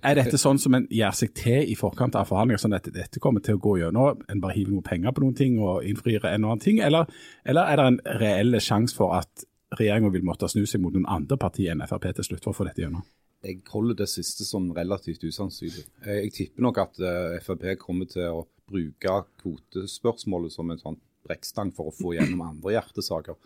Er 0.04 0.18
dette 0.20 0.38
sånn 0.40 0.60
som 0.60 0.76
en 0.76 0.86
gjør 0.92 1.16
seg 1.16 1.32
til 1.38 1.72
i 1.72 1.76
forkant 1.78 2.18
av 2.18 2.28
forhandlinger, 2.28 2.60
sånn 2.60 2.76
at 2.76 2.90
dette 2.92 3.22
kommer 3.24 3.44
til 3.44 3.56
å 3.56 3.62
gå 3.62 3.78
gjennom? 3.80 4.20
En 4.28 4.42
bare 4.44 4.58
hiver 4.58 4.76
noe 4.76 4.84
penger 4.86 5.16
på 5.16 5.24
noen 5.24 5.38
ting 5.40 5.56
og 5.62 5.86
innfrir 5.88 6.20
en 6.20 6.44
og 6.44 6.52
annen 6.52 6.64
ting, 6.66 6.82
eller, 6.84 7.08
eller 7.48 7.72
er 7.72 7.80
det 7.80 7.88
en 7.88 8.02
reell 8.20 8.60
sjanse 8.60 8.96
for 8.96 9.16
at 9.16 9.48
regjeringa 9.78 10.12
vil 10.12 10.26
måtte 10.26 10.48
snu 10.50 10.66
seg 10.66 10.82
mot 10.82 10.92
noen 10.94 11.08
andre 11.08 11.38
partier 11.40 11.72
enn 11.72 11.86
Frp 11.88 12.10
til 12.12 12.26
slutt 12.26 12.44
for 12.44 12.52
å 12.52 12.60
få 12.60 12.68
dette 12.68 12.84
gjennom? 12.84 13.06
Jeg 13.40 13.62
holder 13.73 14.02
det 14.02 14.09
siste 14.12 14.44
som 14.44 14.68
relativt 14.76 15.23
usannsynlig. 15.25 15.87
Jeg, 16.04 16.25
jeg 16.26 16.32
tipper 16.37 16.66
nok 16.66 16.80
at 16.82 16.99
eh, 17.00 17.38
Frp 17.40 17.64
kommer 17.80 18.09
til 18.11 18.28
å 18.28 18.42
bruke 18.70 19.23
kvotespørsmålet 19.40 20.52
som 20.54 20.70
en 20.70 20.80
sånn 20.80 20.99
brekkstang 21.26 21.73
for 21.76 21.90
å 21.90 21.94
få 21.94 22.14
gjennom 22.16 22.44
andre 22.47 22.76
hjertesaker. 22.76 23.38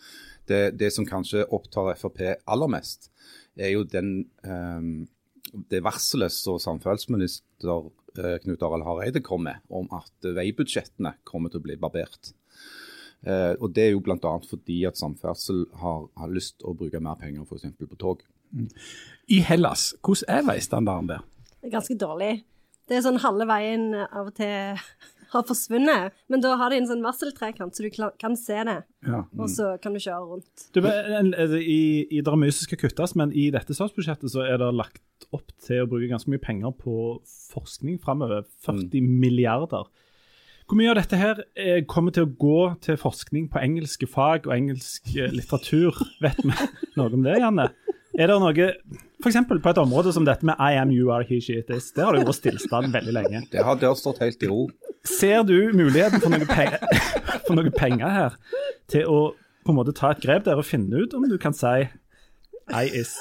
Det, 0.48 0.74
det 0.78 0.90
som 0.94 1.06
kanskje 1.08 1.46
opptar 1.54 1.94
Frp 1.98 2.22
aller 2.26 2.70
mest, 2.74 3.10
er 3.54 3.74
jo 3.74 3.84
den, 3.86 4.26
um, 4.42 5.06
det 5.70 5.82
varselet 5.86 6.34
som 6.34 6.58
samferdselsminister 6.62 7.88
eh, 8.18 8.38
Knut 8.42 8.66
Arild 8.66 8.86
Hareide 8.88 9.22
kom 9.24 9.46
med, 9.46 9.62
om 9.70 9.86
at 9.94 10.30
veibudsjettene 10.36 11.16
kommer 11.26 11.52
til 11.52 11.62
å 11.62 11.68
bli 11.68 11.78
barbert. 11.80 12.34
Uh, 13.24 13.54
og 13.56 13.70
Det 13.72 13.86
er 13.86 13.94
jo 13.94 14.02
bl.a. 14.04 14.34
fordi 14.44 14.82
at 14.84 15.00
samferdsel 15.00 15.64
har, 15.80 16.08
har 16.18 16.32
lyst 16.34 16.58
til 16.58 16.72
å 16.72 16.78
bruke 16.78 17.00
mer 17.00 17.16
penger 17.20 17.46
f.eks. 17.46 17.70
på 17.78 18.00
tog. 18.00 18.24
I 19.28 19.40
Hellas, 19.44 19.92
hvordan 20.04 20.38
er 20.38 20.46
veistandarden 20.48 21.10
der? 21.14 21.24
Det 21.60 21.70
er 21.70 21.78
ganske 21.78 21.96
dårlig. 21.98 22.32
Det 22.88 22.98
er 22.98 23.04
sånn 23.06 23.22
halve 23.22 23.46
veien 23.48 23.94
av 23.96 24.28
og 24.28 24.34
til 24.36 24.80
har 25.34 25.46
forsvunnet. 25.48 26.14
Men 26.30 26.42
da 26.44 26.54
har 26.60 26.72
de 26.72 26.80
en 26.80 26.88
sånn 26.88 27.04
varseltrekant, 27.04 27.74
så 27.74 27.84
du 27.84 27.90
kan 28.20 28.36
se 28.38 28.60
det. 28.68 28.76
Ja. 29.06 29.24
Og 29.38 29.50
så 29.52 29.74
kan 29.82 29.96
du 29.96 30.02
kjøre 30.02 30.22
rundt. 30.28 30.68
Du, 30.76 30.80
i, 30.84 31.80
i, 32.04 32.20
det 32.20 32.30
er 32.30 32.40
mye 32.40 32.54
som 32.54 32.68
skal 32.68 32.80
kuttes, 32.84 33.16
men 33.18 33.34
i 33.34 33.48
dette 33.54 33.76
statsbudsjettet 33.76 34.32
så 34.34 34.44
er 34.46 34.60
det 34.62 34.70
lagt 34.76 35.28
opp 35.34 35.50
til 35.64 35.84
å 35.84 35.90
bruke 35.90 36.10
ganske 36.12 36.30
mye 36.30 36.42
penger 36.42 36.74
på 36.78 37.18
forskning 37.54 38.00
framover. 38.04 38.46
40 38.66 39.04
milliarder. 39.08 39.90
Hvor 40.64 40.78
mye 40.80 40.94
av 40.94 40.96
dette 40.96 41.18
her 41.20 41.42
eh, 41.60 41.82
kommer 41.88 42.14
til 42.14 42.24
å 42.24 42.34
gå 42.40 42.60
til 42.84 42.96
forskning 42.96 43.50
på 43.52 43.60
engelske 43.60 44.08
fag 44.08 44.46
og 44.48 44.54
engelsk 44.54 45.10
eh, 45.12 45.32
litteratur? 45.34 45.98
Vet 46.24 46.40
vi 46.40 46.54
noe 46.96 47.10
om 47.10 47.26
det, 47.26 47.36
Janne? 47.42 47.68
Er 48.14 48.30
det 48.30 48.36
noe 48.38 48.66
F.eks. 49.24 49.36
på 49.48 49.70
et 49.70 49.80
område 49.80 50.12
som 50.14 50.26
dette 50.26 50.46
med 50.46 50.58
I 50.60 50.76
am, 50.78 50.92
you 50.92 51.10
are, 51.14 51.24
he, 51.26 51.40
she, 51.40 51.56
it 51.62 51.70
is. 51.72 51.90
Der 51.96 52.06
har 52.06 52.14
det 52.14 52.22
jo 52.22 52.28
vært 52.28 52.38
stillstand 52.42 52.92
veldig 52.94 53.14
lenge. 53.16 53.40
Det 53.50 53.62
har, 53.64 53.78
det 53.80 53.88
har 53.88 53.96
stått 53.98 54.20
helt 54.22 54.42
i 54.44 54.50
ro. 54.50 54.66
Ser 55.08 55.42
du 55.48 55.72
muligheten 55.76 56.22
for 56.22 56.32
noe, 56.32 56.46
penger, 56.48 56.78
for 57.46 57.58
noe 57.58 57.72
penger 57.74 58.12
her 58.14 58.38
til 58.92 59.08
å 59.10 59.18
på 59.64 59.72
en 59.72 59.78
måte 59.78 59.94
ta 59.96 60.12
et 60.12 60.20
grep 60.20 60.44
der 60.44 60.60
og 60.60 60.66
finne 60.68 61.06
ut 61.06 61.14
om 61.16 61.24
du 61.28 61.38
kan 61.40 61.56
si 61.56 61.86
I 62.68 62.84
is? 62.92 63.16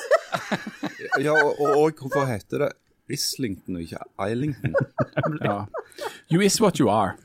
Ja, 1.21 1.33
og, 1.37 1.59
og, 1.61 1.73
og 1.77 2.03
hvorfor 2.03 2.27
heter 2.27 2.65
det 2.65 2.71
Islington 3.13 3.79
og 3.79 3.85
ikke 3.85 4.03
Islington? 4.27 4.75
Ja. 5.43 5.63
You 6.31 6.43
is 6.43 6.59
what 6.61 6.79
you 6.81 6.91
are. 6.91 7.15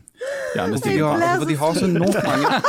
Gjerne 0.56 0.78
de, 0.84 0.94
har, 0.98 1.22
altså, 1.28 1.48
de 1.48 1.56
har 1.60 1.74
så 1.76 1.84
enormt 1.84 2.18
mange 2.24 2.60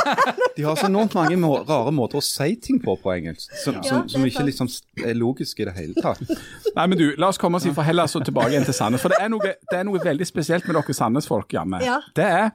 De 0.56 0.64
har 0.66 0.76
så 0.76 0.88
enormt 0.90 1.14
mange 1.16 1.38
må, 1.40 1.52
rare 1.68 1.92
måter 1.94 2.20
å 2.20 2.24
si 2.24 2.54
ting 2.60 2.80
på 2.82 2.96
på 3.00 3.12
engelsk, 3.14 3.54
som, 3.62 3.78
som, 3.86 4.08
som 4.10 4.24
er 4.24 4.32
ikke 4.32 4.44
liksom 4.48 4.68
er 5.06 5.16
logiske 5.16 5.64
i 5.64 5.68
det 5.68 5.76
hele 5.78 6.04
tatt. 6.04 6.20
Nei, 6.76 6.84
men 6.84 6.98
du, 6.98 7.06
La 7.20 7.30
oss 7.32 7.40
komme 7.40 7.60
oss 7.60 7.68
fra 7.72 7.86
Hellas 7.86 8.16
og 8.18 8.26
tilbake 8.26 8.52
igjen 8.52 8.66
til 8.68 8.76
Sandnes. 8.76 9.02
For 9.02 9.12
det 9.12 9.22
er 9.22 9.32
noe, 9.32 9.54
det 9.70 9.78
er 9.78 9.86
noe 9.88 10.02
veldig 10.04 10.28
spesielt 10.28 10.68
med 10.68 10.76
dere 10.76 10.96
Sandnes-folk, 10.96 11.48
Janne. 11.56 11.80
Ja. 11.84 12.00
Det 12.16 12.26
er 12.26 12.50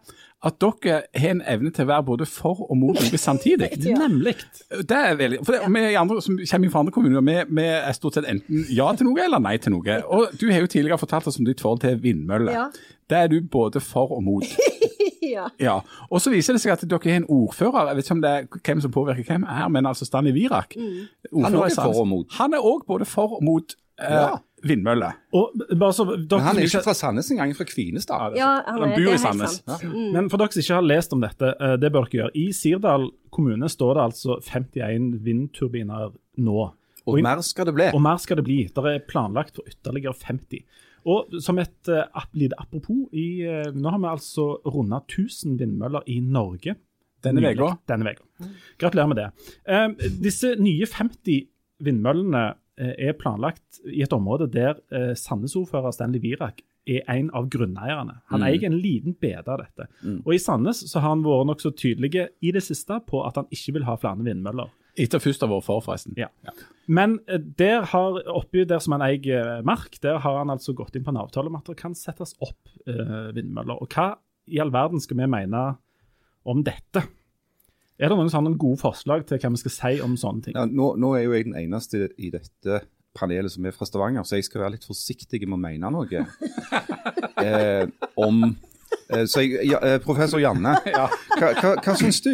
at 0.45 0.59
dere 0.61 0.97
har 1.17 1.31
en 1.33 1.41
evne 1.49 1.71
til 1.73 1.87
å 1.87 1.89
være 1.89 2.05
både 2.05 2.25
for 2.29 2.65
og 2.67 2.77
mot 2.77 2.99
noe 2.99 3.19
samtidig. 3.19 3.71
Nemlig. 3.97 4.35
Det 4.69 4.99
er 4.99 5.17
veldig, 5.17 5.39
for 5.47 5.55
det, 5.57 5.61
Vi 5.73 5.95
andre 5.97 6.21
som 6.21 6.37
kommer 6.37 6.73
fra 6.73 6.83
andre 6.83 6.93
kommuner, 6.93 7.25
vi, 7.25 7.37
vi 7.61 7.65
er 7.71 7.95
stort 7.97 8.19
sett 8.19 8.29
enten 8.29 8.67
ja 8.69 8.91
til 8.93 9.09
noe 9.09 9.23
eller 9.25 9.41
nei 9.41 9.55
til 9.57 9.73
noe. 9.73 10.01
Og 10.05 10.35
Du 10.39 10.45
har 10.51 10.61
jo 10.61 10.69
tidligere 10.69 11.01
fortalt 11.01 11.31
oss 11.31 11.39
om 11.41 11.47
ditt 11.47 11.63
forhold 11.63 11.81
til 11.85 11.97
vindmøller. 12.03 12.53
Ja. 12.53 12.67
Det 13.09 13.17
er 13.23 13.31
du 13.31 13.39
både 13.41 13.81
for 13.81 14.13
og 14.13 14.23
mot. 14.25 14.45
Ja. 15.35 15.47
Ja, 15.59 15.75
og 16.09 16.21
Så 16.21 16.31
viser 16.33 16.53
det 16.55 16.61
seg 16.63 16.71
at 16.75 16.83
dere 16.87 16.99
har 17.03 17.17
en 17.21 17.25
ordfører, 17.29 17.87
jeg 17.91 17.95
vet 17.99 18.05
ikke 18.07 18.15
om 18.17 18.21
det 18.25 18.31
er 18.31 18.47
hvem 18.65 18.81
som 18.81 18.91
påvirker 18.91 19.23
hvem 19.29 19.45
her, 19.49 19.67
men 19.69 19.85
altså 19.89 20.05
Stanley 20.07 20.33
Virak. 20.35 20.75
Mm. 20.77 21.07
Han 21.43 21.53
er 21.55 21.63
òg 21.65 21.75
for 21.75 22.01
og 22.01 22.07
mot. 22.07 22.27
Han 22.39 22.53
er 22.53 22.59
òg 22.65 22.85
både 22.87 23.05
for 23.09 23.37
og 23.39 23.43
mot 23.43 23.75
eh, 23.99 24.11
Ja. 24.11 24.35
Vindmølle. 24.65 25.11
Og 25.37 25.51
bare 25.77 25.93
så, 25.93 26.05
dere 26.15 26.39
Men 26.39 26.45
han 26.47 26.57
er 26.57 26.63
ikke- 26.65 26.83
fra 26.83 26.93
Sandnes 26.97 27.27
engang, 27.31 27.51
fra 27.55 27.65
Kvinesdal. 27.69 28.33
ja, 28.35 28.47
han, 28.65 28.79
Han 28.81 28.89
er, 28.91 28.95
bor 28.95 28.95
det 28.95 29.03
i 29.05 29.11
er 29.11 29.11
helt 29.11 29.83
Mm. 29.93 30.11
Men 30.13 30.29
for 30.29 30.37
dere 30.41 30.51
som 30.51 30.61
ikke 30.63 30.73
har 30.79 30.81
lest 30.89 31.13
om 31.13 31.21
dette, 31.21 31.51
eh, 31.61 31.75
det 31.77 31.91
bør 31.93 32.07
dere 32.09 32.17
gjøre. 32.23 32.31
I 32.35 32.47
Sirdal 32.51 33.09
kommune 33.31 33.69
står 33.69 33.93
det 33.93 34.03
altså 34.07 34.39
51 34.41 35.19
vindturbiner 35.23 36.11
nå. 36.37 36.71
Og 37.05 37.13
og 37.13 37.21
mer 37.21 37.41
skal 37.45 37.65
det 37.67 37.75
bli. 37.75 37.85
Og 37.93 38.01
mer 38.01 38.17
skal 38.17 38.37
det 38.37 38.45
bli. 38.47 38.63
Det 38.73 38.77
er 38.89 38.99
planlagt 39.07 39.53
for 39.55 39.61
ytterligere 39.69 40.15
50. 40.17 40.63
Og 41.05 41.37
som 41.43 41.59
et 41.61 41.91
uh, 41.91 42.25
lite 42.33 42.57
apropos, 42.57 43.05
i, 43.13 43.45
uh, 43.45 43.69
nå 43.75 43.93
har 43.93 44.01
vi 44.01 44.11
altså 44.11 44.47
runda 44.65 45.03
1000 45.05 45.59
vindmøller 45.61 46.05
i 46.09 46.19
Norge. 46.19 46.75
Denne 47.87 48.13
uka. 48.13 48.23
Gratulerer 48.81 49.09
med 49.09 49.19
det. 49.21 49.29
Eh, 49.65 49.87
disse 50.21 50.55
nye 50.61 50.85
50 50.89 51.47
vindmøllene 51.85 52.45
uh, 52.53 52.93
er 52.97 53.17
planlagt 53.19 53.81
i 53.89 54.03
et 54.05 54.13
område 54.13 54.49
der 54.53 54.79
uh, 54.93 55.13
Sandnes-ordfører 55.17 55.93
Stanley 55.95 56.21
Virak 56.23 56.63
er 56.85 57.01
en 57.09 57.31
av 57.33 57.47
grunneierne. 57.49 58.19
Han 58.29 58.45
eier 58.45 58.67
en 58.67 58.77
liten 58.77 59.15
bete 59.17 59.49
av 59.49 59.63
dette. 59.63 59.87
Og 60.21 60.35
I 60.35 60.41
Sandnes 60.41 60.83
så 60.85 61.01
har 61.01 61.15
han 61.15 61.23
vært 61.25 61.49
nokså 61.49 61.71
tydelig 61.73 62.27
i 62.45 62.51
det 62.53 62.61
siste 62.61 62.99
på 63.09 63.23
at 63.25 63.39
han 63.41 63.49
ikke 63.49 63.79
vil 63.79 63.87
ha 63.87 63.95
flere 63.97 64.21
vindmøller. 64.27 64.69
Etter 64.95 65.19
først 65.19 65.43
å 65.43 65.49
ha 65.49 65.55
vært 65.57 65.67
for, 65.67 65.83
forresten. 65.83 66.15
Ja. 66.19 66.29
Men 66.87 67.17
eh, 67.27 67.41
der 67.59 67.87
har, 67.91 68.21
oppi 68.31 68.63
der 68.67 68.79
som 68.83 68.95
han 68.95 69.03
eier 69.05 69.59
mark, 69.67 69.97
der 70.03 70.21
har 70.23 70.39
han 70.39 70.53
altså 70.53 70.75
gått 70.77 70.95
inn 70.95 71.03
på 71.05 71.11
en 71.11 71.19
avtale 71.23 71.51
om 71.51 71.59
at 71.59 71.67
det 71.71 71.77
kan 71.81 71.97
settes 71.97 72.35
opp 72.39 72.71
eh, 72.87 73.31
vindmøller. 73.35 73.81
Og 73.81 73.91
hva 73.91 74.13
i 74.45 74.61
all 74.61 74.73
verden 74.73 75.01
skal 75.01 75.19
vi 75.19 75.29
mene 75.29 75.67
om 76.45 76.61
dette? 76.65 77.03
Er 77.95 78.11
det 78.11 78.17
noen 78.19 78.31
sånne 78.31 78.57
gode 78.59 78.81
forslag 78.81 79.23
til 79.27 79.39
hva 79.39 79.53
vi 79.53 79.61
skal 79.61 79.73
si 79.73 79.93
om 80.03 80.17
sånne 80.19 80.47
ting? 80.47 80.57
Ja, 80.57 80.65
nå, 80.67 80.93
nå 80.99 81.13
er 81.15 81.25
jo 81.25 81.35
jeg 81.35 81.47
den 81.47 81.57
eneste 81.59 82.09
i 82.19 82.31
dette 82.33 82.83
panelet 83.15 83.53
som 83.53 83.65
er 83.65 83.75
fra 83.75 83.87
Stavanger, 83.87 84.25
så 84.27 84.39
jeg 84.39 84.49
skal 84.49 84.65
være 84.65 84.75
litt 84.75 84.87
forsiktig 84.87 85.45
med 85.45 85.55
å 85.55 85.61
mene 85.63 85.91
noe 85.95 86.25
eh, 87.45 87.85
om 88.19 88.41
eh, 88.43 88.57
Så 89.05 89.43
jeg, 89.43 89.67
ja, 89.69 89.79
eh, 89.85 89.99
professor 90.01 90.41
Janne, 90.41 90.73
hva, 90.95 91.07
hva, 91.37 91.73
hva 91.77 91.93
syns 91.99 92.21
du? 92.25 92.31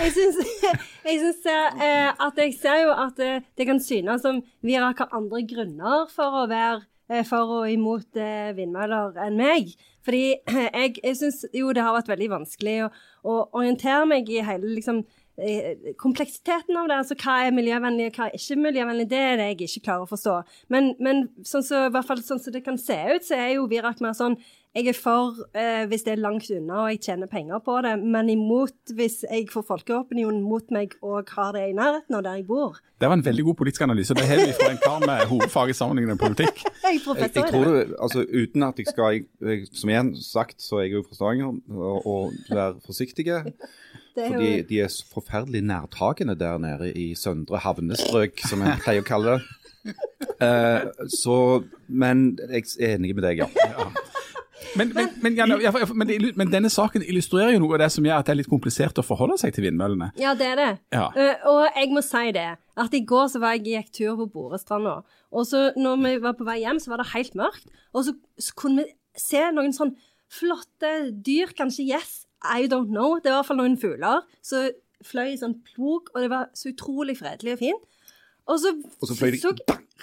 Jeg 0.00 0.14
syns, 0.16 0.40
jeg 1.06 1.20
syns 1.22 1.46
eh, 1.46 2.10
at 2.10 2.40
jeg 2.42 2.56
ser 2.58 2.82
jo 2.82 2.94
at 2.96 3.22
eh, 3.22 3.44
det 3.58 3.66
kan 3.68 3.80
synes 3.82 4.24
som 4.24 4.40
vi 4.66 4.74
har 4.74 4.96
andre 5.10 5.44
grunner 5.46 6.08
for 6.10 6.42
å 6.42 6.48
være 6.50 6.82
eh, 7.10 7.22
for 7.26 7.60
og 7.60 7.70
imot 7.70 8.18
eh, 8.18 8.50
vindmøller 8.58 9.22
enn 9.26 9.38
meg. 9.38 9.72
Fordi 10.06 10.24
eh, 10.34 10.68
jeg, 10.82 10.98
jeg 11.04 11.16
syns 11.22 11.44
jo 11.54 11.72
det 11.76 11.86
har 11.86 11.96
vært 11.96 12.10
veldig 12.10 12.30
vanskelig 12.38 12.76
å, 12.86 12.92
å 13.22 13.40
orientere 13.60 14.06
meg 14.10 14.30
i 14.32 14.42
hele 14.44 14.74
liksom 14.76 15.02
eh, 15.38 15.92
kompleksiteten 16.00 16.78
av 16.80 16.90
det. 16.90 17.00
Altså 17.04 17.18
hva 17.20 17.40
er 17.46 17.56
miljøvennlig 17.56 18.10
og 18.10 18.18
hva 18.18 18.30
er 18.30 18.38
ikke 18.38 18.60
miljøvennlig, 18.66 19.10
det 19.10 19.24
er 19.26 19.36
det 19.40 19.50
jeg 19.52 19.60
ikke 19.68 19.86
klarer 19.88 20.06
å 20.06 20.10
forstå. 20.10 20.38
Men, 20.74 20.94
men 21.02 21.28
sånn 21.46 21.66
så, 21.66 21.86
i 21.88 21.94
hvert 21.94 22.08
fall 22.08 22.24
sånn 22.26 22.42
som 22.42 22.56
det 22.56 22.64
kan 22.66 22.80
se 22.80 22.98
ut, 23.14 23.26
så 23.26 23.38
er 23.38 23.54
jo 23.56 23.68
Virak 23.70 24.02
mer 24.04 24.16
sånn 24.16 24.38
jeg 24.70 24.86
er 24.86 24.94
for 24.94 25.34
eh, 25.58 25.82
hvis 25.90 26.04
det 26.06 26.12
er 26.12 26.20
langt 26.22 26.46
unna 26.54 26.84
og 26.84 26.92
jeg 26.92 27.00
tjener 27.08 27.26
penger 27.30 27.58
på 27.66 27.74
det, 27.82 27.96
men 27.98 28.28
imot 28.30 28.92
hvis 28.94 29.24
jeg 29.26 29.48
får 29.50 29.64
folkeopinionen 29.66 30.44
mot 30.46 30.68
meg 30.74 30.94
og 31.02 31.32
har 31.34 31.56
det 31.56 31.64
i 31.72 31.74
nærheten 31.74 32.14
av 32.14 32.22
der 32.22 32.38
jeg 32.38 32.46
bor. 32.46 32.78
Det 33.02 33.08
var 33.10 33.18
en 33.18 33.24
veldig 33.26 33.44
god 33.48 33.56
politisk 33.58 33.82
analyse. 33.88 34.14
Det 34.14 34.28
har 34.28 34.38
vi 34.38 34.54
fra 34.54 34.68
en 34.70 34.78
kar 34.84 35.02
med 35.02 35.24
hovedfag 35.26 35.72
i 35.72 35.76
sammenlignende 35.76 36.20
politikk. 36.20 36.62
Jeg 36.90 37.00
Jeg, 37.00 37.30
jeg 37.34 37.44
tror 37.52 37.64
det, 37.64 37.94
altså 38.02 38.22
Uten 38.24 38.62
at 38.66 38.78
jeg 38.78 38.86
skal 38.88 39.12
jeg, 39.12 39.24
jeg, 39.40 39.66
Som 39.72 39.90
igjen 39.90 40.08
sagt, 40.16 40.62
så 40.62 40.80
er 40.80 40.88
jeg 40.88 40.92
jo 40.96 41.02
fra 41.06 41.14
Stavanger, 41.14 41.52
og, 41.70 42.06
og 42.06 42.32
være 42.50 42.80
forsiktige. 42.86 43.44
Det 44.16 44.26
Fordi 44.26 44.56
jo, 44.56 44.64
de 44.68 44.80
er 44.80 44.94
forferdelig 45.12 45.60
nærtagende 45.62 46.34
der 46.34 46.58
nede 46.58 46.92
i 46.92 47.14
søndre 47.14 47.60
havnestrøk, 47.62 48.42
som 48.48 48.64
jeg 48.66 48.82
pleier 48.82 49.04
å 49.04 49.06
kalle 49.06 49.36
det. 49.36 49.48
Eh, 50.40 50.86
så 51.12 51.62
Men 51.88 52.38
jeg 52.48 52.64
er 52.80 52.94
enig 52.94 53.10
med 53.16 53.24
deg, 53.26 53.42
ja. 53.42 53.88
Men, 54.78 54.92
men, 54.94 55.08
men, 55.22 55.36
ja, 55.36 55.46
men, 55.48 56.50
denne 56.52 56.70
saken 56.70 57.02
illustrerer 57.02 57.54
jo 57.54 57.62
noe 57.64 57.74
av 57.76 57.82
det 57.84 57.88
som 57.94 58.06
gjør 58.06 58.20
at 58.20 58.28
det 58.28 58.34
er 58.34 58.38
litt 58.42 58.50
komplisert 58.50 59.00
å 59.00 59.04
forholde 59.04 59.38
seg 59.40 59.54
til 59.56 59.66
vindmøllene. 59.66 60.12
ja, 60.20 60.34
det 60.38 60.46
er 60.52 60.60
det. 60.60 60.68
Ja. 60.94 61.08
Uh, 61.16 61.48
og 61.50 61.62
jeg 61.66 61.90
må 61.94 62.04
si 62.06 62.26
det, 62.36 62.46
at 62.84 62.94
i 62.96 63.02
går 63.12 63.32
så 63.32 63.42
var 63.42 63.56
jeg 63.56 63.66
gikk 63.72 63.90
tur 63.98 64.20
på 64.20 64.28
Borestranda. 64.36 65.00
Og 65.30 65.48
så 65.48 65.70
når 65.78 66.04
vi 66.04 66.14
var 66.22 66.36
på 66.38 66.46
vei 66.46 66.60
hjem, 66.62 66.80
så 66.82 66.92
var 66.92 67.02
det 67.02 67.10
helt 67.14 67.36
mørkt. 67.38 67.66
Og 67.94 68.06
så, 68.06 68.14
så 68.38 68.56
kunne 68.58 68.84
vi 68.84 68.94
se 69.18 69.42
noen 69.54 69.74
sånn 69.74 69.96
flotte 70.30 70.94
dyr, 71.26 71.50
kanskje 71.58 71.88
yes, 71.90 72.20
I 72.40 72.70
don't 72.70 72.92
know. 72.92 73.18
Det 73.18 73.30
var 73.30 73.40
i 73.40 73.40
hvert 73.40 73.50
fall 73.50 73.60
noen 73.60 73.78
fugler. 73.80 74.22
Så 74.44 74.68
fløy 75.06 75.32
i 75.32 75.40
sånn 75.40 75.58
plog, 75.64 76.10
og 76.14 76.22
det 76.22 76.30
var 76.32 76.50
så 76.56 76.70
utrolig 76.72 77.16
fredelig 77.18 77.56
og 77.56 77.62
fint. 77.64 77.86
Og 78.50 78.58
så, 78.62 78.72
Og 79.00 79.06
så 79.08 79.14
fløy 79.18 79.30
de 79.36 79.40
så- 79.44 79.54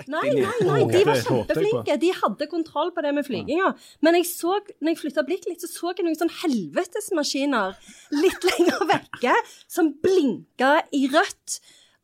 Nei, 0.08 0.28
nei, 0.30 0.58
nei, 0.62 0.82
de 0.94 1.00
var 1.08 1.18
kjempeflinke. 1.26 1.96
De 2.00 2.12
hadde 2.14 2.46
kontroll 2.52 2.92
på 2.94 3.02
det 3.02 3.14
med 3.18 3.26
flyginga. 3.26 3.72
Men 4.06 4.14
jeg 4.20 4.28
så, 4.30 4.60
når 4.78 4.92
jeg 4.94 5.00
flytta 5.00 5.24
blikket 5.26 5.48
litt, 5.50 5.64
så 5.66 5.70
så 5.72 5.94
jeg 5.98 6.06
noen 6.06 6.20
sånn 6.20 6.30
helvetesmaskiner 6.36 7.74
litt 8.14 8.46
lenger 8.52 8.86
vekke 8.92 9.34
som 9.68 9.90
blinka 10.04 10.84
i 10.94 11.08
rødt. 11.12 11.58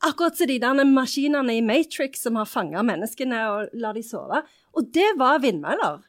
Akkurat 0.04 0.36
som 0.36 0.50
de 0.50 0.58
der 0.60 0.82
maskinene 0.90 1.54
i 1.56 1.62
Matrix 1.64 2.26
som 2.26 2.36
har 2.42 2.50
fanga 2.50 2.82
menneskene 2.84 3.44
og 3.52 3.78
lar 3.80 3.94
de 3.96 4.04
sove. 4.04 4.42
Og 4.76 4.90
det 4.92 5.14
var 5.22 5.38
vindmøller. 5.40 6.02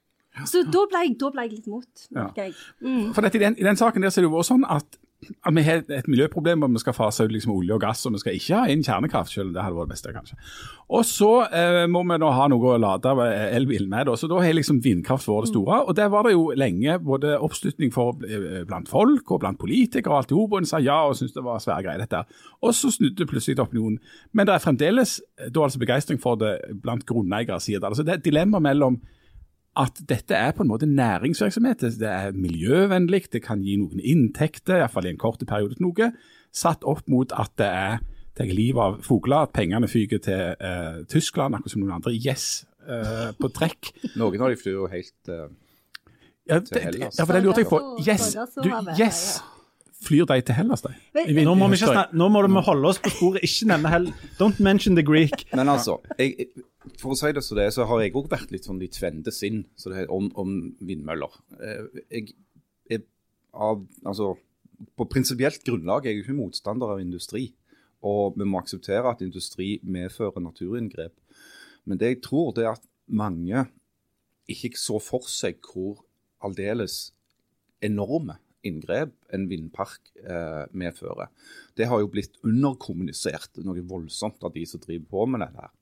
Så 0.51 0.65
da 0.67 0.81
ble 0.91 1.05
jeg, 1.05 1.19
da 1.21 1.29
ble 1.31 1.45
jeg 1.47 1.53
litt 1.61 1.67
mot, 1.71 2.07
jeg. 2.35 2.55
Mm. 2.83 3.13
For 3.15 3.23
dette, 3.23 3.39
i, 3.39 3.43
den, 3.45 3.55
I 3.61 3.69
den 3.69 3.77
saken 3.79 4.03
der 4.03 4.11
så 4.11 4.19
er 4.19 4.25
det 4.25 4.33
jo 4.33 4.41
også 4.41 4.57
sånn 4.57 4.65
at, 4.67 4.97
at 5.25 5.55
vi 5.57 5.63
har 5.67 5.83
et 5.83 6.09
miljøproblem 6.11 6.65
og 6.67 6.75
vi 6.75 6.83
skal 6.83 6.97
fase 6.97 7.25
ut 7.27 7.33
liksom 7.33 7.55
olje 7.55 7.75
og 7.77 7.83
gass, 7.83 8.05
og 8.07 8.15
vi 8.15 8.23
skal 8.23 8.39
ikke 8.39 8.61
ha 8.61 8.71
inn 8.73 8.85
kjernekraft 8.85 9.33
selv. 9.33 9.51
om 9.51 9.55
Det 9.55 9.65
hadde 9.65 9.79
vært 9.79 9.89
det 9.89 9.95
beste, 9.95 10.13
kanskje. 10.15 10.39
Og 10.95 11.05
så 11.09 11.31
eh, 11.49 11.85
må 11.91 12.03
vi 12.09 12.19
nå 12.21 12.31
ha 12.37 12.49
noe 12.53 12.75
å 12.75 12.81
lade 12.81 13.15
elbilen 13.57 13.89
med, 13.91 14.07
da. 14.09 14.17
så 14.21 14.29
da 14.31 14.43
har 14.45 14.57
liksom 14.57 14.83
vindkraft 14.85 15.29
vært 15.31 15.49
det 15.49 15.55
store. 15.55 15.81
Og 15.89 15.97
der 15.99 16.13
var 16.13 16.27
det 16.27 16.35
jo 16.35 16.47
lenge 16.59 16.99
både 17.03 17.39
oppslutning 17.39 17.93
for 17.95 18.21
eh, 18.29 18.63
blant 18.69 18.91
folk 18.91 19.35
og 19.35 19.43
blant 19.45 19.61
politikere 19.61 20.13
og 20.13 20.21
alt 20.21 20.35
i 20.35 20.39
hop, 20.39 20.53
og 20.53 20.63
en 20.63 20.71
sa 20.71 20.83
ja 20.83 21.01
og 21.09 21.17
syntes 21.19 21.37
det 21.37 21.47
var 21.47 21.63
svære 21.65 21.87
greier 21.89 22.05
dette. 22.05 22.25
Og 22.65 22.77
så 22.77 22.93
snudde 22.95 23.29
plutselig 23.31 23.61
opinionen. 23.65 24.01
Men 24.33 24.49
det 24.49 24.57
er 24.57 24.65
fremdeles 24.65 25.19
eh, 25.41 25.51
da 25.51 25.67
altså 25.67 25.83
begeistring 25.83 26.21
for 26.23 26.41
det 26.41 26.57
blant 26.83 27.07
grunneiere, 27.09 27.61
sier 27.63 27.81
det. 27.81 27.93
Altså 27.93 28.07
det 28.07 28.17
er 28.17 28.23
et 28.23 28.29
dilemma 28.29 28.63
mellom 28.63 29.01
at 29.77 30.01
dette 30.09 30.37
er 30.39 30.53
på 30.55 30.63
en 30.63 30.71
måte 30.71 30.87
næringsvirksomhet. 30.87 31.85
Det 31.99 32.09
er 32.11 32.35
miljøvennlig, 32.37 33.25
det 33.33 33.43
kan 33.43 33.63
gi 33.65 33.77
noen 33.81 34.01
inntekter, 34.01 34.79
iallfall 34.79 35.09
i 35.09 35.15
en 35.15 35.21
kort 35.21 35.43
periode 35.49 35.75
til 35.79 35.89
noe, 35.89 36.11
satt 36.55 36.87
opp 36.87 37.09
mot 37.11 37.33
at 37.35 37.51
det 37.59 37.71
er 37.71 38.03
tar 38.35 38.51
livet 38.51 38.83
av 38.83 39.01
fugler, 39.07 39.47
at 39.47 39.53
pengene 39.55 39.89
fyker 39.91 40.19
til 40.23 40.55
eh, 40.59 41.03
Tyskland, 41.11 41.55
akkurat 41.55 41.75
som 41.75 41.85
noen 41.85 41.97
andre. 41.99 42.15
Yes, 42.19 42.65
eh, 42.83 43.31
på 43.39 43.51
trekk. 43.55 43.93
Noen 44.21 44.43
av 44.43 44.51
de 44.55 44.59
flyr 44.59 44.79
jo 44.81 44.89
helt 44.91 45.31
eh, 45.31 45.45
Ja, 46.51 46.59
til 46.59 46.75
det, 46.75 46.83
Hellas. 46.89 47.19
ja, 47.19 47.25
for 47.25 47.39
det 47.39 47.45
lurte 47.47 47.63
jeg 47.63 47.71
på. 47.71 47.81
Yes, 48.05 48.35
du, 48.59 48.71
yes. 48.99 49.21
Flyr 50.05 50.27
de 50.29 50.41
til 50.45 50.59
Hellas, 50.59 50.83
de? 50.85 50.93
Nå 51.47 51.55
må, 51.57 51.71
vi 51.73 51.79
ikke 51.79 51.95
snakke, 51.95 52.19
nå 52.21 52.27
må 52.29 52.43
vi 52.45 52.65
holde 52.67 52.91
oss 52.91 52.99
på 53.01 53.15
sporet. 53.15 53.47
Ikke 53.47 53.71
nevne 53.71 53.93
hell. 53.95 54.11
Don't 54.41 54.59
mention 54.61 54.99
the 54.99 55.07
Greek. 55.07 55.47
Men 55.55 55.71
altså, 55.73 56.01
jeg, 56.19 56.35
jeg- 56.43 56.65
for 57.01 57.15
å 57.15 57.19
si 57.19 57.31
det 57.35 57.43
så 57.45 57.57
det, 57.59 57.69
så 57.75 57.87
har 57.89 58.03
jeg 58.03 58.15
òg 58.17 58.31
vært 58.33 58.53
litt 58.55 58.67
sånn 58.69 58.81
litt 58.83 58.97
tvende 58.97 59.33
sinn 59.35 59.65
så 59.81 59.93
det 59.93 60.07
om, 60.13 60.31
om 60.41 60.57
vindmøller. 60.85 61.37
Jeg, 61.61 62.35
Jeg 62.91 63.01
er 63.01 63.05
av 63.53 63.85
Altså, 64.05 64.35
på 64.99 65.07
prinsipielt 65.11 65.63
grunnlag 65.65 66.05
er 66.05 66.15
jeg 66.15 66.25
ikke 66.25 66.39
motstander 66.39 66.95
av 66.95 67.03
industri. 67.03 67.53
Og 68.05 68.37
vi 68.37 68.45
må 68.45 68.61
akseptere 68.61 69.09
at 69.09 69.23
industri 69.25 69.79
medfører 69.81 70.43
naturinngrep. 70.45 71.15
Men 71.89 72.01
det 72.01 72.11
jeg 72.11 72.23
tror, 72.27 72.53
det 72.57 72.67
er 72.67 72.75
at 72.75 72.85
mange 73.07 73.67
ikke 74.51 74.77
så 74.77 74.99
for 75.01 75.25
seg 75.31 75.61
hvor 75.65 76.03
aldeles 76.45 77.15
enorme 77.85 78.37
inngrep 78.65 79.13
en 79.37 79.47
vindpark 79.49 80.13
eh, 80.25 80.65
medfører. 80.73 81.31
Det 81.77 81.89
har 81.89 82.01
jo 82.01 82.11
blitt 82.13 82.39
underkommunisert 82.45 83.61
noe 83.65 83.85
voldsomt 83.89 84.45
av 84.45 84.55
de 84.55 84.65
som 84.69 84.81
driver 84.81 85.09
på 85.11 85.27
med 85.29 85.45
dette. 85.45 85.67
her. 85.67 85.73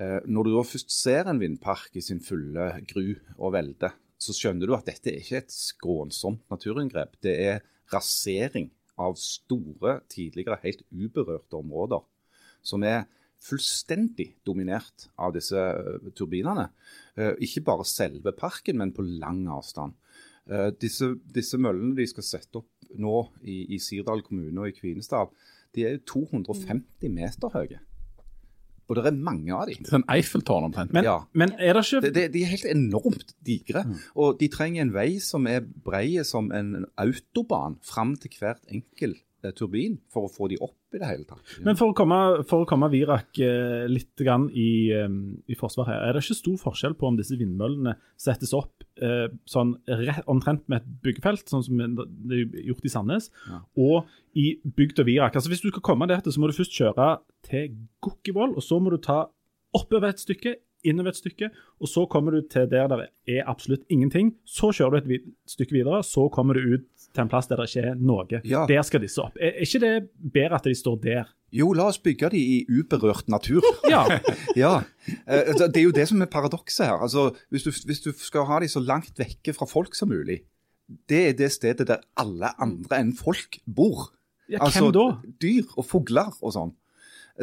Eh, 0.00 0.20
når 0.24 0.46
du 0.46 0.54
da 0.54 0.62
først 0.64 0.92
ser 0.94 1.28
en 1.28 1.40
vindpark 1.40 1.98
i 1.98 2.04
sin 2.04 2.22
fulle 2.24 2.68
gru 2.88 3.12
og 3.36 3.52
velde, 3.56 3.92
så 4.22 4.34
skjønner 4.36 4.68
du 4.68 4.76
at 4.76 4.86
dette 4.88 5.10
er 5.10 5.20
ikke 5.20 5.42
et 5.42 5.52
skånsomt 5.52 6.44
naturinngrep. 6.52 7.18
Det 7.24 7.34
er 7.44 7.64
rasering 7.92 8.70
av 9.00 9.18
store, 9.20 10.00
tidligere 10.12 10.60
helt 10.62 10.84
uberørte 10.92 11.58
områder, 11.58 12.04
som 12.64 12.84
er 12.86 13.04
fullstendig 13.42 14.28
dominert 14.46 15.08
av 15.20 15.34
disse 15.36 15.58
eh, 15.58 16.10
turbinene. 16.16 16.70
Eh, 17.18 17.34
ikke 17.44 17.64
bare 17.66 17.88
selve 17.88 18.32
parken, 18.36 18.78
men 18.80 18.94
på 18.96 19.04
lang 19.04 19.44
avstand. 19.50 19.98
Disse, 20.82 21.06
disse 21.30 21.54
møllene 21.54 21.94
de 21.94 22.02
skal 22.10 22.24
sette 22.26 22.58
opp 22.58 22.88
nå 22.98 23.20
i, 23.46 23.76
i 23.76 23.78
Sirdal 23.78 24.24
kommune 24.26 24.64
og 24.64 24.72
i 24.72 24.74
Kvinesdal, 24.74 25.30
de 25.70 25.84
er 25.86 26.00
250 26.02 27.12
meter 27.14 27.54
høye. 27.54 27.78
Og 28.92 28.98
det 28.98 29.06
er 29.08 29.16
mange 29.24 29.54
av 29.56 29.66
dem. 29.70 29.84
Sånn 29.88 30.04
Eiffeltårn 30.12 30.66
omtrent. 30.68 30.92
Men, 30.92 31.04
Ja. 31.08 31.14
men 31.32 31.52
er 31.58 31.72
det 31.78 31.84
ikke 31.86 32.00
Det, 32.04 32.12
det, 32.14 32.24
de 32.34 32.42
er 32.44 32.50
helt 32.52 32.66
enormt 32.68 33.32
digre. 33.42 33.86
Og 34.14 34.38
de 34.38 34.48
trenger 34.52 34.82
en 34.84 34.92
vei 34.92 35.18
som 35.24 35.46
er 35.48 35.60
brei 35.64 36.22
som 36.28 36.52
en 36.52 36.84
autobahn 37.00 37.78
fram 37.82 38.16
til 38.20 38.30
hvert 38.38 38.60
enkel 38.68 39.14
eh, 39.16 39.22
turbin 39.50 39.96
for 40.12 40.28
å 40.28 40.30
få 40.30 40.46
de 40.52 40.56
opp 40.62 40.94
i 40.94 41.00
det 41.00 41.08
hele 41.08 41.24
tatt. 41.26 41.40
Men 41.66 41.74
for 41.74 41.90
å 41.90 41.96
komme, 41.98 42.18
for 42.46 42.62
å 42.62 42.68
komme 42.70 42.86
Virak 42.92 43.40
eh, 43.42 43.88
litt 43.90 44.14
grann 44.22 44.46
i, 44.54 44.92
eh, 44.94 45.08
i 45.50 45.56
forsvar 45.58 45.88
her, 45.90 46.04
er 46.06 46.12
det 46.14 46.22
ikke 46.22 46.38
stor 46.38 46.56
forskjell 46.62 46.94
på 46.94 47.08
om 47.10 47.16
disse 47.18 47.34
vindmøllene 47.40 47.96
settes 48.20 48.52
opp 48.54 48.84
eh, 49.02 49.26
sånn 49.50 49.74
rett, 49.88 50.22
omtrent 50.30 50.62
med 50.70 50.82
et 50.84 50.90
byggefelt, 51.02 51.48
sånn 51.50 51.64
som 51.66 51.82
det 51.98 52.38
er 52.38 52.66
gjort 52.70 52.86
i 52.86 52.92
Sandnes, 52.94 53.30
Ja. 53.50 53.60
og 53.76 54.06
i 54.38 54.60
bygda 54.62 55.02
Virak? 55.04 55.34
Altså 55.34 55.50
Hvis 55.50 55.64
du 55.64 55.70
skal 55.72 55.82
komme 55.82 56.06
dit, 56.06 56.22
så 56.32 56.38
må 56.40 56.46
du 56.46 56.54
først 56.56 56.72
kjøre 56.78 57.16
til 57.48 57.74
Gokkivoll, 58.00 58.54
og 58.54 58.62
så 58.62 58.78
må 58.80 58.90
du 58.94 58.98
ta 59.02 59.24
oppover 59.74 60.12
et 60.12 60.20
stykke, 60.20 60.54
innover 60.84 61.12
et 61.12 61.20
stykke, 61.20 61.50
og 61.80 61.90
så 61.90 62.06
kommer 62.10 62.36
du 62.36 62.46
til 62.50 62.68
der 62.70 62.88
det 62.92 63.08
er 63.30 63.48
absolutt 63.50 63.84
ingenting. 63.88 64.34
Så 64.44 64.72
kjører 64.74 65.02
du 65.02 65.14
et 65.14 65.28
stykke 65.48 65.78
videre, 65.78 66.02
så 66.06 66.28
kommer 66.32 66.58
du 66.58 66.74
ut 66.74 66.88
til 67.12 67.24
en 67.24 67.30
plass 67.30 67.48
der 67.50 67.60
det 67.60 67.68
ikke 67.70 67.92
er 67.92 67.98
noe. 68.00 68.40
Ja. 68.48 68.64
Der 68.68 68.82
skal 68.86 69.02
disse 69.04 69.22
opp. 69.22 69.36
Er, 69.36 69.54
er 69.56 69.66
ikke 69.66 69.82
det 69.82 69.94
bedre 70.32 70.58
at 70.58 70.68
de 70.68 70.74
står 70.76 70.98
der? 71.02 71.30
Jo, 71.52 71.68
la 71.76 71.90
oss 71.90 72.00
bygge 72.00 72.30
de 72.32 72.40
i 72.40 72.58
uberørt 72.70 73.28
natur. 73.32 73.64
Ja. 73.92 74.06
ja. 74.56 74.72
Eh, 75.26 75.42
altså, 75.52 75.68
Det 75.68 75.82
er 75.82 75.84
jo 75.84 75.94
det 75.94 76.08
som 76.08 76.22
er 76.24 76.30
paradokset 76.32 76.86
her. 76.86 77.02
Altså, 77.04 77.30
hvis, 77.50 77.66
du, 77.66 77.72
hvis 77.86 78.00
du 78.00 78.12
skal 78.16 78.48
ha 78.48 78.60
de 78.62 78.70
så 78.72 78.80
langt 78.80 79.18
vekke 79.18 79.52
fra 79.56 79.68
folk 79.68 79.94
som 79.94 80.08
mulig, 80.08 80.42
det 81.08 81.20
er 81.28 81.36
det 81.36 81.52
stedet 81.52 81.88
der 81.88 82.02
alle 82.16 82.52
andre 82.60 83.00
enn 83.00 83.12
folk 83.16 83.60
bor. 83.66 84.10
Ja, 84.48 84.64
altså, 84.64 84.88
hvem 84.88 84.94
da? 84.96 85.06
Dyr 85.42 85.76
og 85.76 85.86
fugler 85.88 86.32
og 86.40 86.54
sånn. 86.56 86.72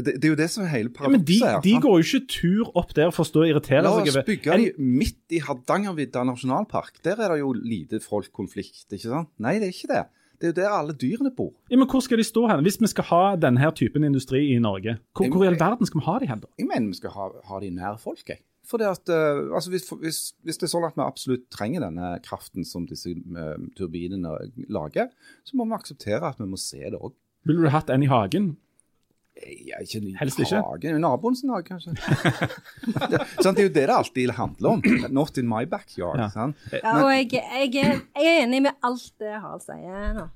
Det, 0.05 0.15
det 0.21 0.27
er 0.27 0.33
jo 0.33 0.37
det 0.39 0.49
som 0.51 0.63
er 0.65 0.71
hele 0.73 0.91
Ja, 0.93 1.11
men 1.11 1.25
de, 1.27 1.39
de 1.63 1.73
går 1.83 1.97
jo 1.99 2.05
ikke 2.05 2.31
tur 2.31 2.69
opp 2.79 2.93
der 2.97 3.11
for 3.15 3.25
å 3.25 3.29
stå 3.29 3.43
og 3.43 3.51
irritere 3.51 3.83
La 3.85 3.91
seg 3.97 4.11
oss 4.11 4.15
over 4.15 4.27
bygge 4.27 4.59
de 4.61 4.69
midt 4.79 5.35
i 5.35 5.41
Hardangervidda 5.43 6.23
nasjonalpark. 6.29 7.01
Der 7.05 7.19
er 7.19 7.35
det 7.35 7.41
jo 7.41 7.51
lite 7.57 8.01
folk-konflikt, 8.03 8.87
ikke 8.87 9.07
sant? 9.07 9.31
Nei, 9.41 9.57
det 9.61 9.69
er 9.69 9.75
ikke 9.75 9.91
det. 9.91 10.05
Det 10.39 10.47
er 10.47 10.53
jo 10.53 10.57
der 10.61 10.71
alle 10.71 10.93
dyrene 10.95 11.31
bor. 11.35 11.51
Ja, 11.67 11.75
men 11.75 11.87
Hvor 11.91 11.99
skal 11.99 12.21
de 12.21 12.23
stå 12.23 12.45
hen, 12.47 12.61
hvis 12.63 12.79
vi 12.79 12.87
skal 12.87 13.09
ha 13.09 13.23
denne 13.35 13.59
her 13.59 13.73
typen 13.75 14.07
industri 14.07 14.45
i 14.53 14.59
Norge? 14.63 14.95
Hvor, 15.11 15.27
hvor 15.33 15.43
i 15.43 15.49
all 15.51 15.59
verden 15.59 15.89
skal 15.89 15.99
vi 15.99 16.05
ha 16.05 16.19
de 16.23 16.29
hen, 16.29 16.43
da? 16.45 16.51
Jeg 16.61 16.69
mener 16.69 16.87
vi 16.87 16.99
skal 17.01 17.11
ha, 17.15 17.27
ha 17.49 17.59
de 17.59 17.73
nær 17.75 17.99
folk, 17.99 18.23
jeg. 18.27 18.39
Fordi 18.69 18.85
at, 18.85 19.09
uh, 19.09 19.49
altså 19.55 19.71
hvis, 19.73 19.87
hvis, 19.99 20.19
hvis 20.45 20.59
det 20.61 20.67
er 20.67 20.71
sånn 20.71 20.85
at 20.87 20.95
vi 20.95 21.03
absolutt 21.03 21.47
trenger 21.51 21.83
denne 21.87 22.13
kraften 22.23 22.67
som 22.67 22.85
disse 22.87 23.11
uh, 23.17 23.57
turbinene 23.75 24.35
lager, 24.69 25.09
så 25.43 25.57
må 25.57 25.65
vi 25.67 25.77
akseptere 25.79 26.29
at 26.29 26.39
vi 26.39 26.47
må 26.47 26.59
se 26.61 26.83
det 26.85 26.99
òg. 26.99 27.15
Ville 27.49 27.65
du 27.65 27.73
hatt 27.73 27.89
en 27.91 28.05
i 28.05 28.11
hagen? 28.11 28.53
Ja, 29.67 29.79
ikke 29.81 29.99
i 30.03 30.15
Helst 30.19 30.39
ikke. 30.39 30.59
hagen. 30.65 30.99
Naboen 31.01 31.35
sin 31.35 31.49
hage, 31.53 31.63
kanskje. 31.69 31.93
det, 31.95 33.21
sant? 33.43 33.55
det 33.57 33.63
er 33.63 33.67
jo 33.67 33.73
det 33.73 33.85
det 33.87 33.95
alltid 33.95 34.33
handler 34.37 34.69
om. 34.75 34.81
Not 35.15 35.37
in 35.37 35.47
my 35.49 35.65
backyard. 35.65 36.19
Ja. 36.19 36.29
Sant? 36.33 36.55
Ja, 36.73 36.95
og 37.03 37.11
jeg, 37.13 37.31
jeg, 37.33 37.69
er, 37.85 38.01
jeg 38.19 38.33
er 38.35 38.43
enig 38.47 38.61
med 38.67 38.71
alt 38.83 39.11
det 39.21 39.35
Harald 39.39 39.63
sier 39.65 40.13
nå. 40.17 40.27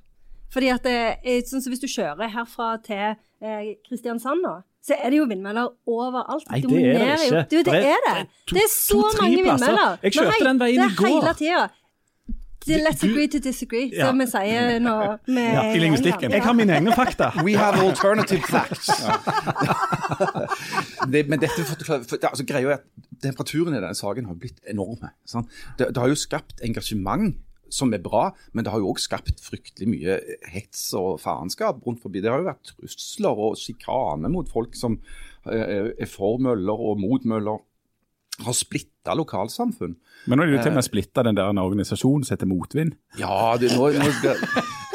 Fordi 0.53 0.67
at 0.69 0.83
det, 0.85 0.97
er 1.25 1.39
sånn 1.49 1.63
som 1.65 1.73
Hvis 1.73 1.81
du 1.81 1.87
kjører 1.89 2.29
herfra 2.29 2.75
til 2.85 3.15
eh, 3.41 3.73
Kristiansand 3.87 4.43
nå, 4.45 4.59
så 4.83 4.97
er 4.99 5.09
det 5.13 5.17
jo 5.21 5.25
vindmøller 5.29 5.69
overalt. 5.87 6.43
Nei, 6.51 6.59
det 6.61 6.73
er 6.75 6.97
det 6.99 7.05
jo- 7.07 7.37
ikke. 7.39 7.43
Du, 7.49 7.55
det 7.57 7.65
Det 7.65 7.73
er- 7.79 7.87
er 7.87 8.01
det. 8.07 8.27
to- 8.47 8.55
Det 8.57 8.63
er 8.63 8.71
så 8.73 8.99
mange 9.21 9.37
vindmøller. 9.47 9.97
Jeg 10.03 10.11
kjørte 10.17 10.43
den 10.49 10.59
veien 10.59 10.83
i 10.83 10.89
går. 10.95 11.07
Det 11.07 11.07
er 11.07 11.23
hele 11.23 11.33
tida. 11.39 11.63
Let's 12.67 13.03
agree 13.03 13.27
to 13.27 13.39
disagree, 13.43 13.89
Ja. 13.93 14.07
som 14.07 14.19
vi 14.19 14.25
sier 14.31 14.79
nå. 14.79 14.95
Med 15.27 15.53
Ja, 15.53 15.63
i 15.75 15.79
lingvistikken. 15.81 16.31
Jeg 16.31 16.43
har 16.43 16.53
mine 16.53 16.73
egne 16.77 16.93
fakta. 16.95 17.31
We 17.43 17.55
have 17.59 17.79
alternative 17.83 18.41
facts. 18.55 18.89
det, 21.11 21.25
men 21.29 21.39
dette 21.41 21.63
for, 21.67 21.83
for, 21.85 22.17
altså, 22.29 22.45
greia 22.47 22.67
er 22.75 22.77
at 22.79 22.85
temperaturen 23.23 23.73
i 23.75 23.79
denne 23.81 23.95
saken 23.97 24.25
har 24.29 24.37
blitt 24.39 24.59
enorme. 24.69 25.11
sant? 25.29 25.49
Det, 25.79 25.89
det 25.93 26.01
har 26.03 26.11
jo 26.11 26.19
skapt 26.19 26.63
engasjement 26.65 27.35
som 27.73 27.89
er 27.95 28.01
bra, 28.05 28.27
men 28.53 28.65
det 28.65 28.71
har 28.73 28.83
jo 28.83 28.91
òg 28.91 28.99
skapt 29.01 29.39
fryktelig 29.41 29.87
mye 29.89 30.17
hets 30.53 30.91
og 30.99 31.15
faenskap 31.23 31.79
rundt 31.87 32.03
forbi. 32.03 32.21
Det 32.21 32.29
har 32.29 32.43
jo 32.43 32.49
vært 32.51 32.69
trusler 32.69 33.39
og 33.47 33.55
sjikane 33.57 34.29
mot 34.29 34.49
folk 34.51 34.75
som 34.77 34.99
eh, 35.49 35.89
er 35.97 36.09
for 36.11 36.37
møller 36.43 36.77
og 36.91 37.01
mot 37.01 37.25
møller. 37.25 37.63
Har 38.41 38.55
splitta 38.57 39.13
lokalsamfunn. 39.13 39.93
Men 40.25 40.39
nå 40.39 40.45
er 40.45 40.49
det 40.49 40.55
jo 40.55 40.61
til 40.63 40.71
og 40.71 40.77
med 40.79 40.85
splitta 40.87 41.23
den 41.27 41.37
der 41.37 41.51
organisasjonen 41.51 42.23
som 42.25 42.33
heter 42.33 42.49
Motvind. 42.49 42.95
Ja, 43.19 43.53
det, 43.61 43.69
nå, 43.75 43.91
nå, 43.93 44.07
det, 44.23 44.33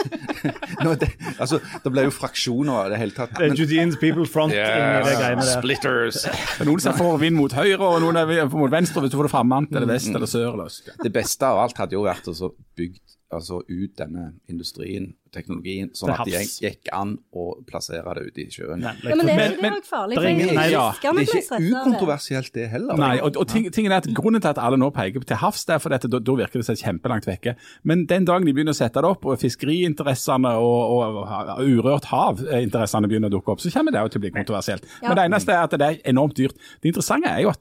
nå 0.85 0.95
det, 0.99 1.11
altså, 1.37 1.61
det 1.85 1.93
ble 1.95 2.07
jo 2.09 2.15
fraksjoner 2.17 2.89
i 2.89 2.95
det 2.95 2.99
hele 3.03 3.15
tatt. 3.15 3.37
Men, 3.39 3.55
Judeans 3.59 3.99
People 4.01 4.27
Front 4.27 4.57
inni 4.57 4.65
det 4.65 5.15
greiene 5.21 5.45
der. 5.45 5.53
Splitters. 5.61 6.25
Er 6.27 6.67
noen 6.69 6.83
som 6.83 6.99
får 6.99 7.21
vind 7.23 7.39
mot 7.39 7.55
høyre, 7.55 7.79
og 7.79 8.01
noen 8.03 8.19
er 8.25 8.51
mot 8.51 8.73
venstre 8.75 9.05
hvis 9.05 9.15
du 9.15 9.21
får 9.21 9.31
det 9.31 9.35
frammant, 9.37 9.71
eller 9.77 9.93
vest, 9.93 10.11
eller 10.11 10.31
sør, 10.31 10.51
eller 10.57 10.73
øst. 10.73 10.91
Det 11.05 11.15
beste 11.15 11.47
av 11.47 11.63
alt 11.63 11.79
hadde 11.79 11.99
jo 11.99 12.03
vært 12.09 12.33
å 12.33 12.53
bygge 12.79 13.18
altså, 13.35 13.61
ut 13.69 13.97
denne 13.99 14.33
industrien, 14.49 15.11
teknologien, 15.35 15.91
sånn 15.93 16.15
at 16.15 16.25
det 16.25 16.39
gikk, 16.49 16.89
an 16.97 17.11
å 17.37 17.51
plassere 17.69 18.15
det 18.17 18.23
ute 18.31 18.41
i 18.41 18.47
sjøen. 18.49 18.81
Nei, 18.81 18.95
Ja, 19.05 19.15
men 19.19 19.29
er 19.29 19.51
det 19.53 19.61
men- 19.61 19.83
farlig? 19.85 20.17
det 20.17 20.25
er 20.25 20.29
ingen- 20.29 20.55
nei, 20.55 20.71
ja. 20.73 20.93
Det 20.93 21.05
er 21.05 21.21
ikke 21.21 21.59
ukontroversielt, 21.83 22.53
det 22.55 22.69
heller. 22.71 22.97
Nei, 22.97 23.19
og, 23.21 23.37
og 23.37 23.47
ting, 23.49 23.71
tingen 23.71 23.93
er 23.93 23.97
at 24.01 24.09
Grunnen 24.09 24.41
til 24.41 24.49
at 24.49 24.59
alle 24.59 24.79
nå 24.81 24.89
peker 24.91 25.21
til 25.21 25.37
havs, 25.37 25.67
det 25.67 25.75
er 25.75 25.79
fordi 25.79 25.95
at 25.95 26.09
da, 26.11 26.19
virker 26.41 26.59
det 26.63 26.65
seg 26.65 26.81
kjempelangt 26.81 27.27
vekke. 27.29 27.57
Men 27.85 28.07
den 28.07 28.25
dagen 28.25 28.47
de 28.47 28.55
begynner 28.57 28.73
å 28.73 28.81
sette 28.81 29.03
det 29.03 29.05
opp, 29.05 29.27
og 29.27 29.39
fiskeriinteressene 29.39 30.55
og, 30.57 30.81
og, 30.97 31.17
og 31.29 31.61
urørt 31.69 32.09
hav-interessene 32.09 33.09
begynner 33.09 33.29
å 33.29 33.37
dukke 33.37 33.53
opp, 33.53 33.61
så 33.61 33.71
kommer 33.71 33.93
det 33.93 34.01
jo 34.01 34.09
til 34.09 34.21
å 34.21 34.25
bli 34.25 34.31
kontroversielt. 34.41 34.89
Ja. 35.03 35.09
Men 35.09 35.17
det 35.21 35.27
eneste 35.29 35.53
er 35.53 35.63
at 35.69 35.77
det 35.77 35.83
er 35.91 36.01
enormt 36.09 36.37
dyrt. 36.41 36.57
Det 36.81 36.95
interessante 36.95 37.29
er 37.29 37.43
jo 37.45 37.51
at 37.53 37.61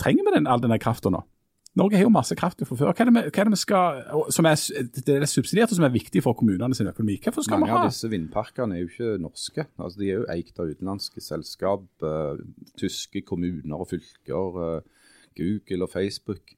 trenger 0.00 0.24
vi 0.24 0.34
den, 0.38 0.46
all 0.46 0.60
denne 0.62 0.78
krafta 0.80 1.10
nå? 1.12 1.22
Norge 1.78 1.96
har 1.96 2.04
jo 2.04 2.12
masse 2.12 2.36
kraft 2.36 2.60
fra 2.68 2.76
før. 2.76 2.90
Hva 2.92 3.04
er 3.04 3.08
det 3.08 3.14
vi, 3.16 3.20
hva 3.32 3.42
er 3.42 3.48
det 3.48 3.54
vi 3.54 3.60
skal, 3.62 4.00
som 4.34 4.48
er, 4.48 4.58
det 5.06 5.14
er 5.14 5.28
subsidiert 5.30 5.72
og 5.72 5.78
som 5.78 5.86
er 5.86 5.94
viktig 5.94 6.20
for 6.24 6.36
kommunene 6.36 6.76
sin 6.76 6.90
økonomi? 6.90 7.16
Hvorfor 7.24 7.46
skal 7.46 7.62
Mange 7.62 7.70
vi 7.70 7.72
ha 7.72 7.80
av 7.80 7.92
disse 7.94 8.10
vindparkene 8.12 8.76
er 8.76 8.82
jo 8.82 8.90
ikke 8.90 9.12
norske. 9.24 9.64
Altså, 9.78 10.02
de 10.02 10.10
er 10.10 10.20
jo 10.20 10.26
eikt 10.34 10.60
av 10.60 10.68
utenlandske 10.68 11.24
selskap, 11.24 11.86
uh, 12.04 12.36
tyske 12.80 13.24
kommuner 13.24 13.80
og 13.80 13.88
fylker, 13.94 14.60
uh, 14.60 15.08
Google 15.38 15.88
og 15.88 15.92
Facebook. 15.94 16.52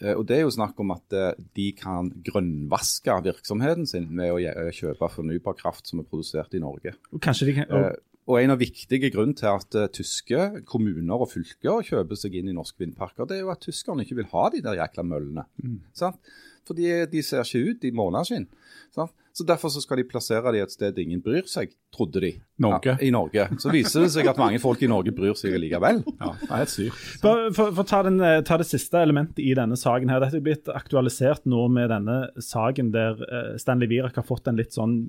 Eh, 0.00 0.14
og 0.16 0.24
Det 0.28 0.38
er 0.38 0.46
jo 0.46 0.56
snakk 0.56 0.80
om 0.80 0.94
at 0.94 1.14
de 1.56 1.66
kan 1.76 2.08
grønnvaske 2.24 3.12
virksomheten 3.28 3.84
sin 3.88 4.08
med 4.08 4.32
å 4.32 4.72
kjøpe 4.72 5.08
fornybar 5.12 5.56
kraft 5.60 5.92
som 5.92 6.00
er 6.00 6.08
produsert 6.08 6.56
i 6.56 6.60
Norge. 6.64 6.96
Kanskje 7.20 7.50
de 7.50 7.58
kan, 7.60 7.68
og, 7.76 8.00
Og 8.26 8.40
en 8.40 8.54
av 8.54 8.58
viktige 8.58 9.10
grunnen 9.14 9.36
til 9.38 9.50
at 9.52 9.78
uh, 9.78 9.86
tyske 9.92 10.64
kommuner 10.66 11.22
og 11.22 11.30
fylker 11.30 11.84
kjøper 11.86 12.18
seg 12.18 12.34
inn 12.38 12.50
i 12.50 12.56
norske 12.56 12.82
vindparker, 12.82 13.28
det 13.28 13.38
er 13.38 13.44
jo 13.44 13.52
at 13.54 13.62
tyskerne 13.62 14.02
ikke 14.06 14.18
vil 14.20 14.30
ha 14.32 14.48
de 14.54 14.64
der 14.64 14.80
jækla 14.80 15.06
møllene. 15.06 15.46
Sant? 15.94 16.18
Fordi 16.66 16.88
de 17.12 17.22
ser 17.22 17.46
ikke 17.46 17.70
ut 17.70 17.86
i 17.86 17.94
måneskinn. 17.94 18.48
Sant? 18.94 19.14
Så 19.36 19.44
Derfor 19.44 19.68
så 19.68 19.82
skal 19.84 20.00
de 20.00 20.04
plassere 20.08 20.48
dem 20.54 20.64
et 20.64 20.72
sted 20.72 20.96
ingen 20.98 21.20
bryr 21.20 21.44
seg, 21.44 21.74
trodde 21.92 22.22
de. 22.24 22.30
Norge. 22.64 22.94
Ja, 22.94 23.04
I 23.04 23.10
Norge. 23.12 23.44
Så 23.60 23.68
viser 23.68 24.06
det 24.06 24.14
seg 24.14 24.30
at 24.30 24.38
mange 24.40 24.56
folk 24.62 24.80
i 24.80 24.88
Norge 24.88 25.12
bryr 25.12 25.36
seg 25.36 25.58
likevel. 25.60 26.00
Ja, 26.22 26.30
det 26.40 26.48
er 26.48 26.64
et 26.64 26.72
styr. 26.72 26.94
For, 27.20 27.50
for, 27.52 27.74
for 27.76 27.88
ta, 27.90 28.00
den, 28.06 28.16
eh, 28.24 28.38
ta 28.48 28.56
det 28.56 28.64
siste 28.70 29.02
elementet 29.04 29.42
i 29.44 29.52
denne 29.58 29.76
saken. 29.76 30.08
her. 30.08 30.24
Dette 30.24 30.40
er 30.40 30.46
blitt 30.46 30.70
aktualisert 30.72 31.44
nå 31.44 31.66
med 31.68 31.92
denne 31.92 32.16
saken 32.40 32.88
der 32.96 33.20
eh, 33.28 33.52
Stanley 33.60 33.90
Wirak 33.92 34.16
har 34.16 34.24
fått 34.24 34.48
en 34.48 34.56
litt 34.56 34.72
sånn 34.72 35.02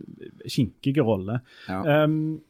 kinkig 0.44 0.98
rolle. 1.00 1.40
Ja. 1.72 2.04
Um, 2.04 2.44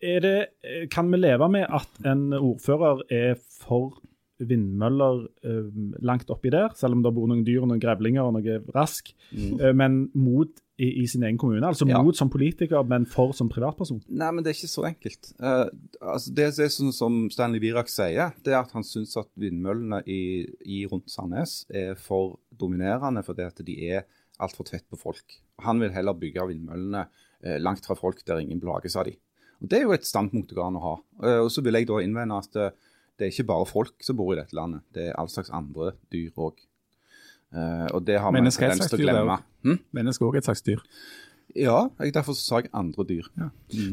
det, 0.00 0.36
eh, 0.64 0.86
kan 0.92 1.10
vi 1.12 1.20
leve 1.20 1.48
med 1.52 1.66
at 1.68 2.06
en 2.08 2.30
ordfører 2.32 3.04
er 3.12 3.34
for 3.36 4.00
vindmøller 4.40 5.26
um, 5.44 5.90
langt 6.00 6.30
oppi 6.32 6.50
der, 6.52 6.72
selv 6.78 6.96
om 6.96 7.02
det 7.04 7.12
bor 7.12 7.28
noen 7.28 7.44
dyr 7.44 7.60
og 7.60 7.70
noen 7.70 7.82
grevlinger 7.82 8.24
og 8.24 8.38
noe 8.38 8.58
rask, 8.74 9.12
eh, 9.36 9.72
men 9.76 10.06
mot 10.16 10.62
i, 10.80 10.88
i 11.02 11.06
sin 11.10 11.26
egen 11.26 11.38
kommune? 11.38 11.66
Altså 11.66 11.86
Ja. 11.88 12.00
mot 12.02 12.16
som 12.16 12.30
politiker, 12.32 12.82
men 12.88 13.04
for 13.06 13.34
som 13.36 13.50
privatperson? 13.52 14.00
Nei, 14.08 14.30
men 14.32 14.44
det 14.44 14.54
er 14.54 14.58
ikke 14.58 14.72
så 14.72 14.86
enkelt. 14.88 15.32
Uh, 15.36 15.68
altså 16.00 16.32
det, 16.32 16.48
det 16.56 16.70
sånn 16.72 16.94
som 16.96 17.20
Stanley 17.32 17.60
Wirak 17.60 17.92
sier, 17.92 18.32
det 18.40 18.54
er 18.54 18.62
at 18.62 18.72
han 18.72 18.86
syns 18.86 19.16
at 19.20 19.28
vindmøllene 19.36 20.00
i, 20.08 20.46
i 20.64 20.86
rundt 20.88 21.12
Sandnes 21.12 21.66
er 21.68 21.92
for 22.00 22.38
dominerende 22.48 23.24
fordi 23.26 23.44
at 23.44 23.60
de 23.66 23.76
er 23.90 24.08
altfor 24.40 24.64
tett 24.64 24.86
på 24.88 24.96
folk. 24.96 25.36
Han 25.66 25.82
vil 25.82 25.92
heller 25.92 26.16
bygge 26.16 26.46
vindmøllene 26.48 27.04
eh, 27.44 27.58
langt 27.60 27.84
fra 27.84 27.96
folk 27.98 28.24
der 28.24 28.40
ingen 28.40 28.62
plages 28.62 28.96
av 28.96 29.04
de. 29.10 29.18
Og 29.60 29.68
Det 29.68 29.78
er 29.78 29.86
jo 29.86 29.92
et 29.96 30.06
standpunkt 30.08 30.50
det 30.50 30.56
går 30.58 30.70
an 30.70 30.80
å 30.80 30.84
ha. 30.86 30.94
Eh, 31.22 31.38
og 31.44 31.50
Så 31.52 31.64
vil 31.64 31.76
jeg 31.78 31.88
da 31.90 32.00
innvende 32.00 32.40
at 32.40 32.56
eh, 32.56 32.74
det 33.18 33.26
er 33.26 33.32
ikke 33.34 33.50
bare 33.52 33.68
folk 33.68 34.04
som 34.04 34.16
bor 34.16 34.32
i 34.32 34.38
dette 34.38 34.56
landet, 34.56 34.80
det 34.96 35.10
er 35.10 35.16
all 35.20 35.28
slags 35.28 35.50
andre 35.52 35.92
dyr 36.12 36.30
òg. 36.36 36.62
og 37.92 38.04
det 38.06 38.20
har 38.22 38.32
vi 38.32 38.38
en 38.38 38.46
tendens 38.46 38.88
til 38.88 39.00
å 39.00 39.02
glemme. 39.02 39.36
òg. 39.36 39.80
Mennesker 39.92 40.24
er 40.24 40.28
også 40.30 40.38
et 40.38 40.48
slags 40.48 40.62
dyr. 40.62 40.80
Ja, 41.56 41.88
jeg, 41.98 42.14
derfor 42.14 42.36
sa 42.38 42.60
jeg 42.60 42.70
andre 42.76 43.04
dyr. 43.08 43.26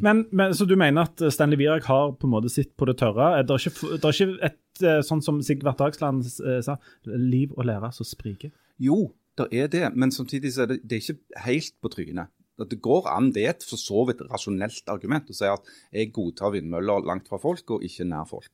Men, 0.01 0.25
men, 0.31 0.53
Så 0.53 0.65
du 0.65 0.75
mener 0.77 1.07
at 1.07 1.21
Stanley 1.33 1.57
Wirak 1.57 1.87
har 1.89 2.11
på 2.13 2.27
en 2.27 2.33
måte 2.35 2.51
sitt 2.53 2.75
på 2.77 2.85
det 2.85 2.97
tørre? 3.01 3.31
Det 3.43 3.55
er 3.55 3.69
ikke, 3.69 3.93
det 3.95 4.05
er 4.05 4.17
ikke 4.17 4.49
et, 4.49 4.83
eh, 4.83 4.99
sånn 5.05 5.23
som 5.25 5.39
Sigvart 5.41 5.79
Dagsland 5.81 6.25
eh, 6.45 6.59
sa, 6.65 6.77
liv 7.05 7.55
og 7.57 7.65
lære 7.69 7.91
som 7.95 8.07
spriker? 8.07 8.53
Jo, 8.77 9.11
det 9.37 9.49
er 9.51 9.71
det, 9.73 9.85
men 9.95 10.13
samtidig 10.13 10.53
så 10.53 10.65
er 10.65 10.73
det, 10.73 10.81
det 10.85 10.99
er 10.99 11.05
ikke 11.05 11.45
helt 11.47 11.73
på 11.81 11.93
trynet. 11.93 12.33
At 12.59 12.69
Det 12.69 12.79
går 12.81 13.07
an, 13.11 13.31
det 13.31 13.43
er 13.45 13.49
et 13.53 13.63
for 13.63 13.77
så 13.77 14.05
vidt 14.07 14.21
rasjonelt 14.31 14.87
argument 14.89 15.29
å 15.29 15.35
si 15.37 15.45
at 15.45 15.61
jeg 15.93 16.11
godtar 16.15 16.51
vindmøller 16.55 17.05
langt 17.05 17.27
fra 17.29 17.37
folk 17.37 17.69
og 17.75 17.83
ikke 17.85 18.05
nær 18.09 18.25
folk. 18.29 18.49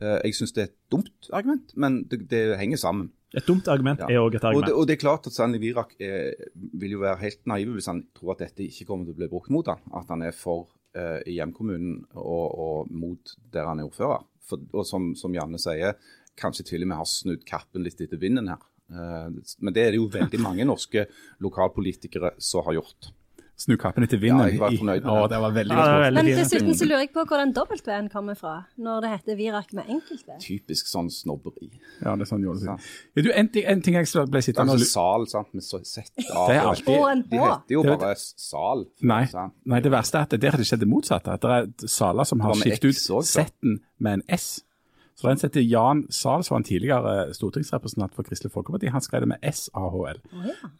Eh, 0.00 0.20
Jeg 0.24 0.34
syns 0.34 0.52
det 0.56 0.62
er 0.62 0.70
et 0.70 0.78
dumt 0.90 1.28
argument, 1.32 1.74
men 1.76 2.04
det, 2.08 2.28
det 2.30 2.58
henger 2.58 2.76
sammen. 2.80 3.10
Et 3.34 3.44
dumt 3.46 3.66
argument 3.68 3.98
Ja. 4.00 4.06
er 4.08 4.20
òg 4.22 4.34
et 4.36 4.44
Og 4.44 4.48
argument. 4.48 4.66
det, 4.66 4.74
og 4.74 4.86
det 4.86 4.92
er 4.94 5.00
klart 5.02 5.26
at 5.26 5.32
Stanley 5.32 5.58
Virak 5.60 5.94
er, 6.00 6.34
vil 6.54 6.90
jo 6.92 7.00
være 7.00 7.18
helt 7.18 7.46
naiv 7.46 7.74
hvis 7.74 7.86
han 7.90 8.06
tror 8.14 8.32
at 8.32 8.38
dette 8.46 8.62
ikke 8.64 8.86
kommer 8.86 9.04
til 9.04 9.14
å 9.14 9.16
bli 9.18 9.28
brukt 9.28 9.50
mot 9.50 9.66
han. 9.66 9.80
At 9.92 10.06
han 10.08 10.22
er 10.22 10.30
for 10.32 10.68
eh, 10.94 11.20
hjemkommunen 11.26 12.04
og, 12.14 12.46
og 12.58 12.90
mot 12.94 13.34
der 13.52 13.66
han 13.66 13.80
er 13.80 13.88
ordfører. 13.90 14.22
For, 14.40 14.58
og 14.72 14.86
som, 14.86 15.14
som 15.16 15.34
Janne 15.34 15.58
sier, 15.58 15.96
kanskje 16.38 16.64
til 16.64 16.82
og 16.82 16.88
med 16.88 16.96
har 16.96 17.06
snudd 17.10 17.44
kappen 17.44 17.82
litt 17.82 18.00
etter 18.00 18.16
vinden 18.22 18.48
her. 18.48 18.62
Eh, 18.90 19.28
men 19.60 19.74
det 19.74 19.82
er 19.82 19.90
det 19.92 19.98
jo 20.00 20.06
veldig 20.14 20.40
mange 20.40 20.64
norske 20.68 21.06
lokalpolitikere 21.42 22.34
som 22.38 22.64
har 22.66 22.74
gjort. 22.78 23.10
Snu 23.56 23.76
kappen 23.78 24.02
etter 24.02 24.18
vinden. 24.18 24.40
Ja, 24.42 24.50
jeg 24.50 24.58
var 24.58 24.72
fornøyd 24.74 25.04
med 25.04 25.10
Å, 25.12 25.18
det. 25.22 25.30
det 25.30 25.38
var 25.44 25.52
veldig 25.54 25.74
Ja, 25.76 25.82
det 25.84 25.90
var 25.90 25.94
godt. 25.94 26.04
veldig 26.04 26.22
Men 26.24 26.38
dessuten 26.40 26.74
så 26.74 26.86
lurer 26.88 27.02
jeg 27.04 27.12
på 27.14 27.22
hvor 27.30 27.38
den 27.38 27.52
W-en 27.54 28.08
kommer 28.10 28.34
fra, 28.34 28.54
når 28.82 29.00
det 29.04 29.10
heter 29.12 29.36
Virak 29.38 29.72
med 29.78 29.84
enkelt 29.94 30.24
V. 30.26 30.38
Typisk 30.42 30.90
sånn 30.90 31.10
snobberi. 31.14 31.68
Ja, 32.02 32.16
det 32.18 32.26
er 32.26 32.30
sånn 32.32 32.42
gjorde 32.42 32.64
det. 32.64 32.66
Ja. 32.66 33.22
Du, 33.22 33.30
en, 33.30 33.50
en 33.74 33.82
ting 33.86 33.94
jeg 33.94 34.10
ble 34.34 34.42
sittende 34.42 34.74
og 34.74 34.80
Altså 34.82 34.90
sal, 34.90 35.26
sant, 35.30 35.54
med 35.54 35.62
så 35.62 35.80
sett 35.86 36.10
av. 36.34 36.48
Det 36.50 36.56
er 36.56 36.66
alltid- 36.72 36.98
Og 36.98 37.08
en 37.12 37.22
De 37.30 37.38
H. 37.38 37.46
heter 37.46 37.74
jo 37.78 37.82
Det 37.86 37.98
bare 38.00 38.16
sal. 38.18 38.86
Nei, 39.02 39.22
nei, 39.64 39.80
det 39.80 39.92
verste 39.92 40.18
er 40.18 40.22
at 40.26 40.30
der 40.40 40.50
har 40.50 40.58
det 40.58 40.66
skjedd 40.66 40.80
det 40.82 40.88
motsatte. 40.90 41.32
At 41.38 41.40
det 41.40 41.50
er 41.84 41.88
saler 41.88 42.24
som 42.24 42.40
har 42.40 42.54
Det 42.58 42.80
skiftet 42.80 42.90
ut. 42.90 43.24
Z-en 43.24 43.80
med 44.00 44.12
en 44.18 44.22
S. 44.28 44.62
Så 45.14 45.28
den 45.28 45.38
setter 45.38 45.60
heter 45.60 45.70
Jan 45.70 46.00
som 46.10 46.42
var 46.50 46.56
en 46.58 46.64
tidligere 46.66 47.34
stortingsrepresentant 47.36 48.14
for 48.16 48.26
Kristelig 48.26 48.50
Folkeparti. 48.52 48.88
Han 48.90 49.00
skrev 49.04 49.20
det 49.22 49.28
med 49.30 49.38
S-A-H-L. 49.46 50.18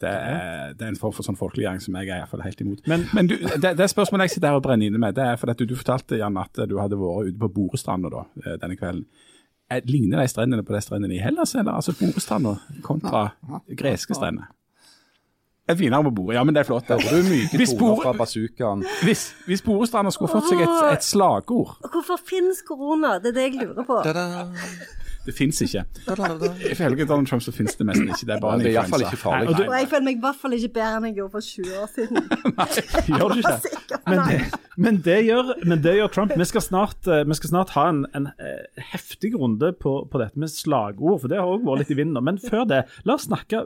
Det, 0.03 0.09
er- 0.11 0.73
det 0.75 0.83
er 0.83 0.89
en 0.91 0.97
form 0.99 1.13
for 1.15 1.23
sånn 1.23 1.39
folkeliggjøring 1.39 1.81
som 1.85 1.95
jeg 2.01 2.09
er 2.09 2.17
i 2.17 2.21
hvert 2.25 2.33
fall 2.33 2.43
helt 2.43 2.61
imot. 2.65 2.83
Men- 2.91 3.07
Men 3.15 3.27
du, 3.31 3.37
det, 3.39 3.77
det 3.79 3.87
spørsmålet 3.91 4.27
jeg 4.27 4.31
sitter 4.35 4.49
her 4.51 4.59
og 4.59 4.65
brenner 4.67 4.87
inne 4.91 4.99
med, 4.99 5.15
det 5.15 5.23
er 5.25 5.37
fordi 5.39 5.51
at 5.55 5.59
du, 5.63 5.67
du 5.71 5.77
fortalte 5.79 6.19
Jan, 6.19 6.37
at 6.37 6.53
du 6.69 6.77
hadde 6.83 6.99
vært 6.99 7.31
ute 7.31 7.39
på 7.39 7.53
Borestranda 7.55 8.11
da, 8.11 8.25
eh, 8.45 8.57
denne 8.59 8.77
kvelden. 8.77 9.05
Eh, 9.71 9.81
Ligner 9.87 10.21
de 10.21 10.29
strendene 10.29 10.65
på 10.67 10.75
de 10.75 10.81
strendene 10.83 11.15
i 11.15 11.23
Hellas, 11.23 11.55
eller 11.55 11.73
altså 11.79 11.95
Borestranda 12.01 12.57
kontra 12.83 13.29
greske 13.71 14.15
strender? 14.19 14.51
Et 15.65 15.79
finere 15.79 16.05
på 16.05 16.11
bordet, 16.13 16.35
ja, 16.37 16.43
men 16.45 16.53
det 16.53 16.61
er 16.61 16.67
flott. 16.69 16.91
Hører 16.93 17.23
du 17.25 17.31
myke 17.31 17.67
toner 17.71 18.03
fra 18.03 18.11
bazookaen? 18.19 18.83
hvis, 19.07 19.23
hvis 19.47 19.63
Borestranda 19.65 20.11
skulle 20.13 20.29
fått 20.35 20.51
seg 20.51 20.61
et, 20.61 20.75
et 20.93 21.07
slagord 21.07 21.79
Hvorfor 21.89 22.21
finnes 22.21 22.61
korona? 22.69 23.15
Det 23.25 23.33
er 23.33 23.39
det 23.39 23.47
jeg 23.47 23.55
lurer 23.63 23.87
på. 23.89 23.97
Da-da, 24.05 24.45
Det 25.25 25.33
fins 25.33 25.63
ikke. 25.65 25.87
Ifølge 26.69 27.07
Donald 27.09 27.31
Trump 27.31 27.41
så 27.47 27.53
finnes 27.57 27.79
det 27.79 27.87
nesten 27.89 28.11
ikke. 28.13 28.27
Det 28.29 28.35
er 28.35 28.43
bare 28.43 28.59
en 28.59 28.67
i 28.67 28.75
hvert 28.75 28.91
fall 28.93 29.07
influensa. 29.07 29.55
Og 29.55 29.71
Og 29.71 29.79
jeg 29.79 29.89
føler 29.89 30.05
meg 30.11 30.19
i 30.19 30.21
hvert 30.27 30.41
fall 30.43 30.57
ikke 30.59 30.69
bedre 30.75 30.99
enn 30.99 31.07
jeg 31.09 31.17
gjorde 31.17 31.33
for 31.33 31.47
20 31.49 31.79
år 31.81 31.89
siden. 31.95 32.29
Nei, 32.59 32.67
Gjør 33.09 33.33
du 33.33 33.41
ikke 33.41 33.53
det? 33.55 33.61
Sikkert, 33.71 34.03
Men 34.13 34.21
det, 34.29 34.37
men 34.77 34.99
det, 35.07 35.17
gjør, 35.31 35.53
men 35.65 35.85
det 35.87 35.95
gjør 35.97 36.13
Trump. 36.19 36.35
Vi 36.43 36.49
skal 36.51 36.67
snart, 36.67 37.09
eh, 37.09 37.23
vi 37.25 37.39
skal 37.41 37.55
snart 37.55 37.73
ha 37.79 37.87
en, 37.95 38.03
en 38.21 38.29
eh, 38.37 38.85
heftig 38.93 39.33
runde 39.41 39.73
på, 39.81 39.95
på 40.13 40.21
dette 40.21 40.45
med 40.45 40.53
slagord, 40.53 41.23
for 41.25 41.33
det 41.33 41.41
har 41.41 41.49
òg 41.57 41.65
vært 41.65 41.87
litt 41.87 41.95
i 41.97 41.99
vinden. 42.03 42.19
nå. 42.21 42.25
Men 42.29 42.43
før 42.45 42.69
det, 42.69 42.83
la 43.09 43.17
oss 43.17 43.25
snakke 43.31 43.65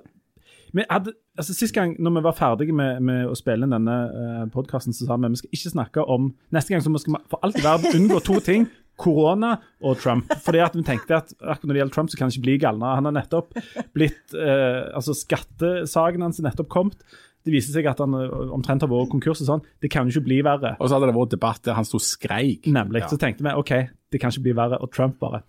hadde, 0.91 1.15
altså 1.39 1.55
Sist 1.57 1.75
gang 1.77 1.95
når 1.99 2.19
vi 2.19 2.25
var 2.27 2.37
ferdige 2.39 2.75
med, 2.77 3.01
med 3.05 3.29
å 3.31 3.37
spille 3.39 3.67
inn 3.67 3.75
denne 3.75 3.97
uh, 4.09 4.43
podkasten, 4.53 4.97
så 4.97 5.09
sa 5.09 5.17
vi 5.17 5.31
vi 5.33 5.41
skal 5.41 5.57
ikke 5.59 5.73
snakke 5.75 6.05
om 6.05 6.33
Neste 6.55 6.75
gang 6.75 6.85
så 6.85 6.93
skal 7.01 7.17
vi 7.17 7.23
for 7.31 7.47
alt 7.47 7.59
i 7.59 7.65
verden 7.65 8.03
unngå 8.03 8.21
to 8.27 8.39
ting. 8.45 8.69
Korona 8.99 9.53
og 9.87 10.01
Trump. 10.03 10.27
Fordi 10.43 10.59
at 10.65 10.75
vi 10.75 10.83
tenkte 10.83 11.21
at 11.21 11.31
akkurat 11.39 11.69
når 11.69 11.77
det 11.77 11.81
gjelder 11.83 11.95
Trump, 11.95 12.11
så 12.11 12.19
kan 12.19 12.27
han 12.27 12.35
ikke 12.35 12.47
bli 12.49 12.57
galnere. 12.59 12.99
Han 12.99 13.07
har 13.07 13.15
nettopp 13.15 13.55
blitt 13.95 14.35
uh, 14.35 14.91
altså 14.99 15.15
Skattesaken 15.15 16.27
hans 16.27 16.43
er 16.43 16.49
nettopp 16.49 16.71
kommet. 16.73 16.99
Det 17.47 17.55
viser 17.55 17.73
seg 17.73 17.87
at 17.89 18.01
han 18.03 18.13
eh, 18.19 18.33
omtrent 18.53 18.83
har 18.85 18.91
vært 18.91 19.13
konkurs 19.13 19.41
og 19.45 19.47
sånn. 19.49 19.63
Det 19.81 19.89
kan 19.93 20.05
jo 20.05 20.13
ikke 20.13 20.27
bli 20.27 20.41
verre. 20.45 20.75
Og 20.77 20.91
så 20.91 20.97
hadde 20.97 21.09
det 21.09 21.17
vært 21.17 21.37
debatt 21.37 21.63
der 21.65 21.79
han 21.79 21.87
sto 21.87 22.01
og 22.01 22.05
skreik. 22.05 22.67
Nemlig. 22.69 23.05
Ja. 23.05 23.11
Så 23.13 23.17
tenkte 23.21 23.47
vi 23.47 23.55
OK, 23.57 23.73
det 24.13 24.21
kan 24.23 24.33
ikke 24.33 24.47
bli 24.47 24.55
verre. 24.57 24.79
Og 24.83 24.91
Trump 24.95 25.19
bare. 25.21 25.43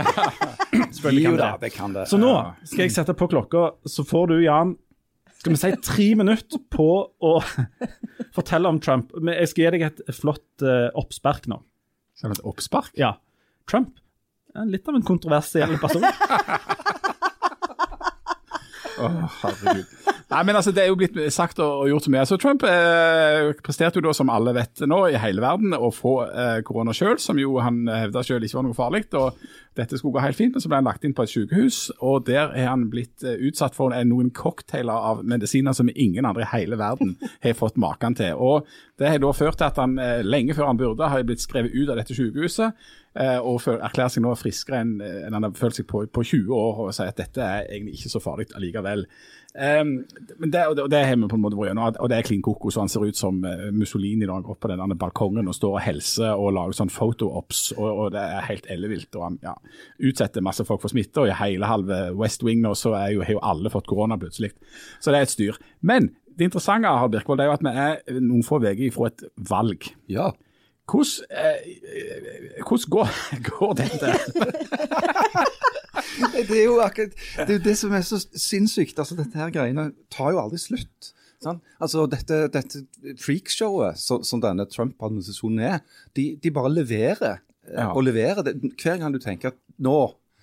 Selvfølgelig 0.94 1.24
kan 1.24 1.38
det. 1.40 1.50
det 1.64 1.72
kan 1.74 1.96
det. 1.96 2.06
Så 2.10 2.20
nå 2.20 2.32
skal 2.64 2.84
jeg 2.84 2.94
sette 2.94 3.16
på 3.16 3.28
klokka, 3.30 3.70
så 3.88 4.04
får 4.06 4.32
du, 4.32 4.36
Jan, 4.44 4.76
skal 5.40 5.54
vi 5.54 5.60
si 5.62 5.72
tre 5.86 6.08
minutter 6.20 6.60
på 6.72 6.90
å 7.08 7.32
fortelle 8.36 8.68
om 8.68 8.80
Trump. 8.82 9.14
Men 9.16 9.38
Jeg 9.40 9.52
skal 9.52 9.64
gi 9.64 9.72
deg 9.78 9.86
et 9.88 10.04
flott 10.16 10.66
uh, 10.66 10.88
oppspark 11.00 11.48
nå. 11.50 11.62
Som 12.20 12.34
et 12.34 12.42
oppspark. 12.44 12.92
Ja. 13.00 13.14
Trump 13.70 13.96
er 14.56 14.68
litt 14.68 14.88
av 14.90 14.98
en 14.98 15.06
kontroversiell 15.06 15.78
person. 15.80 16.04
Åh, 19.00 19.24
herregud. 19.40 19.86
Nei, 20.30 20.44
men 20.46 20.54
altså, 20.54 20.70
Det 20.70 20.84
er 20.84 20.90
jo 20.92 20.98
blitt 20.98 21.16
sagt 21.34 21.58
og 21.62 21.88
gjort 21.90 22.06
så 22.06 22.12
mye. 22.14 22.26
Så 22.28 22.38
Trump 22.38 22.62
eh, 22.66 23.50
presterte 23.66 23.98
jo 23.98 24.04
da, 24.06 24.12
som 24.14 24.30
alle 24.30 24.54
vet 24.54 24.84
nå, 24.86 25.00
i 25.10 25.18
hele 25.18 25.42
verden 25.42 25.74
å 25.74 25.90
få 25.94 26.14
eh, 26.28 26.60
korona 26.66 26.94
sjøl, 26.94 27.18
som 27.18 27.38
jo 27.40 27.56
han 27.58 27.82
hevda 27.90 28.22
sjøl 28.26 28.46
ikke 28.46 28.60
var 28.60 28.66
noe 28.68 28.78
farlig. 28.78 29.08
og 29.18 29.40
Dette 29.78 29.98
skulle 29.98 30.14
gå 30.14 30.22
helt 30.22 30.38
fint, 30.38 30.54
men 30.54 30.62
så 30.62 30.70
ble 30.70 30.78
han 30.78 30.86
lagt 30.86 31.06
inn 31.06 31.16
på 31.18 31.26
et 31.26 31.32
sykehus, 31.32 31.80
og 31.98 32.28
der 32.28 32.54
er 32.54 32.70
han 32.70 32.86
blitt 32.92 33.26
eh, 33.26 33.42
utsatt 33.50 33.74
for 33.74 33.94
noen 34.06 34.30
cocktailer 34.36 35.10
av 35.10 35.24
medisiner 35.26 35.74
som 35.74 35.90
ingen 35.90 36.28
andre 36.28 36.46
i 36.46 36.50
hele 36.54 36.78
verden 36.78 37.16
har 37.42 37.58
fått 37.58 37.80
maken 37.80 38.14
til. 38.18 38.38
Og 38.38 38.70
Det 39.00 39.10
har 39.10 39.18
da 39.18 39.32
ført 39.34 39.58
til 39.58 39.66
at 39.66 39.82
han 39.82 39.98
eh, 39.98 40.22
lenge 40.22 40.54
før 40.54 40.70
han 40.70 40.78
burde 40.78 41.10
har 41.10 41.26
blitt 41.26 41.42
skrevet 41.42 41.74
ut 41.74 41.90
av 41.90 41.98
dette 41.98 42.14
sykehuset. 42.14 42.78
Eh, 43.18 43.38
Og 43.38 43.66
erklærer 43.72 44.14
seg 44.14 44.24
nå 44.24 44.34
friskere 44.38 44.82
enn 44.84 44.96
eh, 45.04 45.20
enn 45.26 45.36
han 45.36 45.48
har 45.48 45.58
følt 45.58 45.80
seg 45.80 45.88
på, 45.90 46.04
på 46.06 46.24
20 46.24 46.54
år, 46.56 46.80
og 46.84 46.94
sier 46.94 47.12
at 47.12 47.20
dette 47.20 47.44
er 47.44 47.68
egentlig 47.68 47.98
ikke 47.98 48.14
så 48.14 48.22
farlig 48.22 48.50
allikevel. 48.56 49.06
Um, 49.50 50.04
det, 50.38 50.60
og 50.68 50.76
det, 50.76 50.82
og 50.84 50.90
det 50.92 51.00
har 51.02 51.16
vi 51.18 51.26
på 51.26 51.34
en 51.34 51.42
måte 51.42 51.56
vært 51.58 51.72
gjennom, 51.72 51.96
og 51.98 52.10
det 52.10 52.18
er 52.20 52.26
klin 52.28 52.42
koko. 52.46 52.70
Så 52.70 52.84
Han 52.84 52.92
ser 52.92 53.08
ut 53.08 53.18
som 53.18 53.40
eh, 53.44 53.66
Mussolini 53.74 54.22
når 54.22 54.36
han 54.36 54.46
går 54.46 54.54
opp 54.54 54.60
på 54.62 54.70
den 54.70 54.82
derne 54.82 54.98
balkongen 54.98 55.50
og 55.50 55.56
står 55.56 55.74
og 55.74 55.82
hilser 55.82 56.38
og 56.38 56.52
lager 56.54 56.78
sånn 56.78 56.92
photo-ops, 56.94 57.64
og, 57.76 57.88
og 57.88 58.12
det 58.14 58.22
er 58.22 58.46
helt 58.46 58.70
ellevilt. 58.70 59.10
og 59.18 59.26
Han 59.26 59.40
ja, 59.42 59.56
utsetter 60.06 60.46
masse 60.46 60.66
folk 60.68 60.84
for 60.84 60.92
smitte, 60.92 61.24
og 61.24 61.32
i 61.32 61.38
hele 61.40 61.70
halve 61.70 62.02
West 62.20 62.46
Wing 62.46 62.62
nå 62.62 62.76
så 62.78 62.94
jo, 63.10 63.24
har 63.26 63.34
jo 63.34 63.42
alle 63.42 63.72
fått 63.74 63.90
korona 63.90 64.18
plutselig. 64.20 64.52
Så 65.00 65.10
det 65.10 65.18
er 65.18 65.26
et 65.26 65.34
styr. 65.34 65.58
Men 65.82 66.12
det 66.38 66.46
interessante 66.46 66.88
Harald 66.88 67.12
Birkvold, 67.12 67.40
det 67.40 67.48
er 67.48 67.50
jo 67.50 67.58
at 67.58 67.66
vi 67.66 67.72
er 68.14 68.22
noen 68.22 68.46
få 68.46 68.60
uker 68.62 68.94
fra 68.94 69.10
et 69.10 69.26
valg. 69.50 69.90
Ja. 70.08 70.30
Hvordan, 70.90 71.26
eh, 71.30 72.62
hvordan 72.66 72.90
går, 72.90 73.08
går 73.50 73.72
dette? 73.78 74.10
Det 76.48 76.56
er 76.58 76.64
jo 76.66 76.78
akkurat 76.82 77.14
det, 77.46 77.54
er 77.58 77.62
det 77.64 77.76
som 77.78 77.92
er 77.94 78.02
så 78.06 78.18
sinnssykt. 78.34 78.98
altså 78.98 79.16
Dette 79.18 79.38
her 79.38 79.52
greiene 79.54 79.90
tar 80.12 80.32
jo 80.34 80.40
aldri 80.42 80.58
slutt. 80.60 81.12
Sant? 81.40 81.62
Altså, 81.80 82.04
dette, 82.10 82.42
dette 82.52 82.82
freakshowet 83.22 83.96
som, 84.00 84.24
som 84.26 84.42
denne 84.42 84.66
Trump-administrasjonen 84.68 85.62
er, 85.70 85.78
de, 86.18 86.34
de 86.42 86.50
bare 86.52 86.72
leverer 86.74 87.38
eh, 87.38 87.46
Ja. 87.76 87.90
og 87.94 88.02
leverer. 88.04 88.42
Det. 88.44 88.56
Hver 88.82 88.98
gang 89.00 89.14
du 89.14 89.20
tenker 89.22 89.52
at 89.54 89.60
nå 89.80 89.94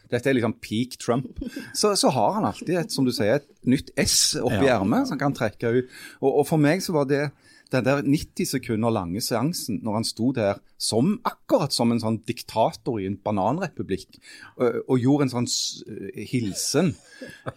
dette 0.07 0.29
er 0.31 0.37
liksom 0.37 0.53
peak 0.63 0.93
Trump, 1.03 1.41
så, 1.75 1.89
så 1.99 2.07
har 2.15 2.37
han 2.37 2.45
alltid 2.47 2.77
et 2.79 2.93
som 2.95 3.03
du 3.03 3.11
sier, 3.11 3.41
et 3.41 3.47
nytt 3.67 3.89
S 3.99 4.37
oppi 4.39 4.63
Ja. 4.63 4.77
ermet 4.79 5.03
som 5.09 5.17
han 5.17 5.25
kan 5.25 5.35
trekke 5.35 5.73
ut. 5.81 5.89
Og, 6.21 6.29
og 6.31 6.45
for 6.47 6.61
meg 6.63 6.79
så 6.85 6.95
var 6.95 7.09
det 7.09 7.25
den 7.73 7.85
der 7.85 8.03
90 8.03 8.49
sekunder 8.49 8.93
lange 8.93 9.21
seansen 9.23 9.81
når 9.83 9.99
han 9.99 10.07
sto 10.07 10.31
der 10.35 10.61
som 10.81 11.17
akkurat 11.27 11.73
som 11.75 11.91
en 11.91 12.01
sånn 12.03 12.21
diktator 12.27 12.99
i 13.01 13.07
en 13.09 13.19
bananrepublikk 13.23 14.19
og, 14.57 14.81
og 14.87 15.01
gjorde 15.03 15.27
en 15.27 15.33
sånn 15.35 15.49
uh, 15.49 16.21
hilsen. 16.31 16.93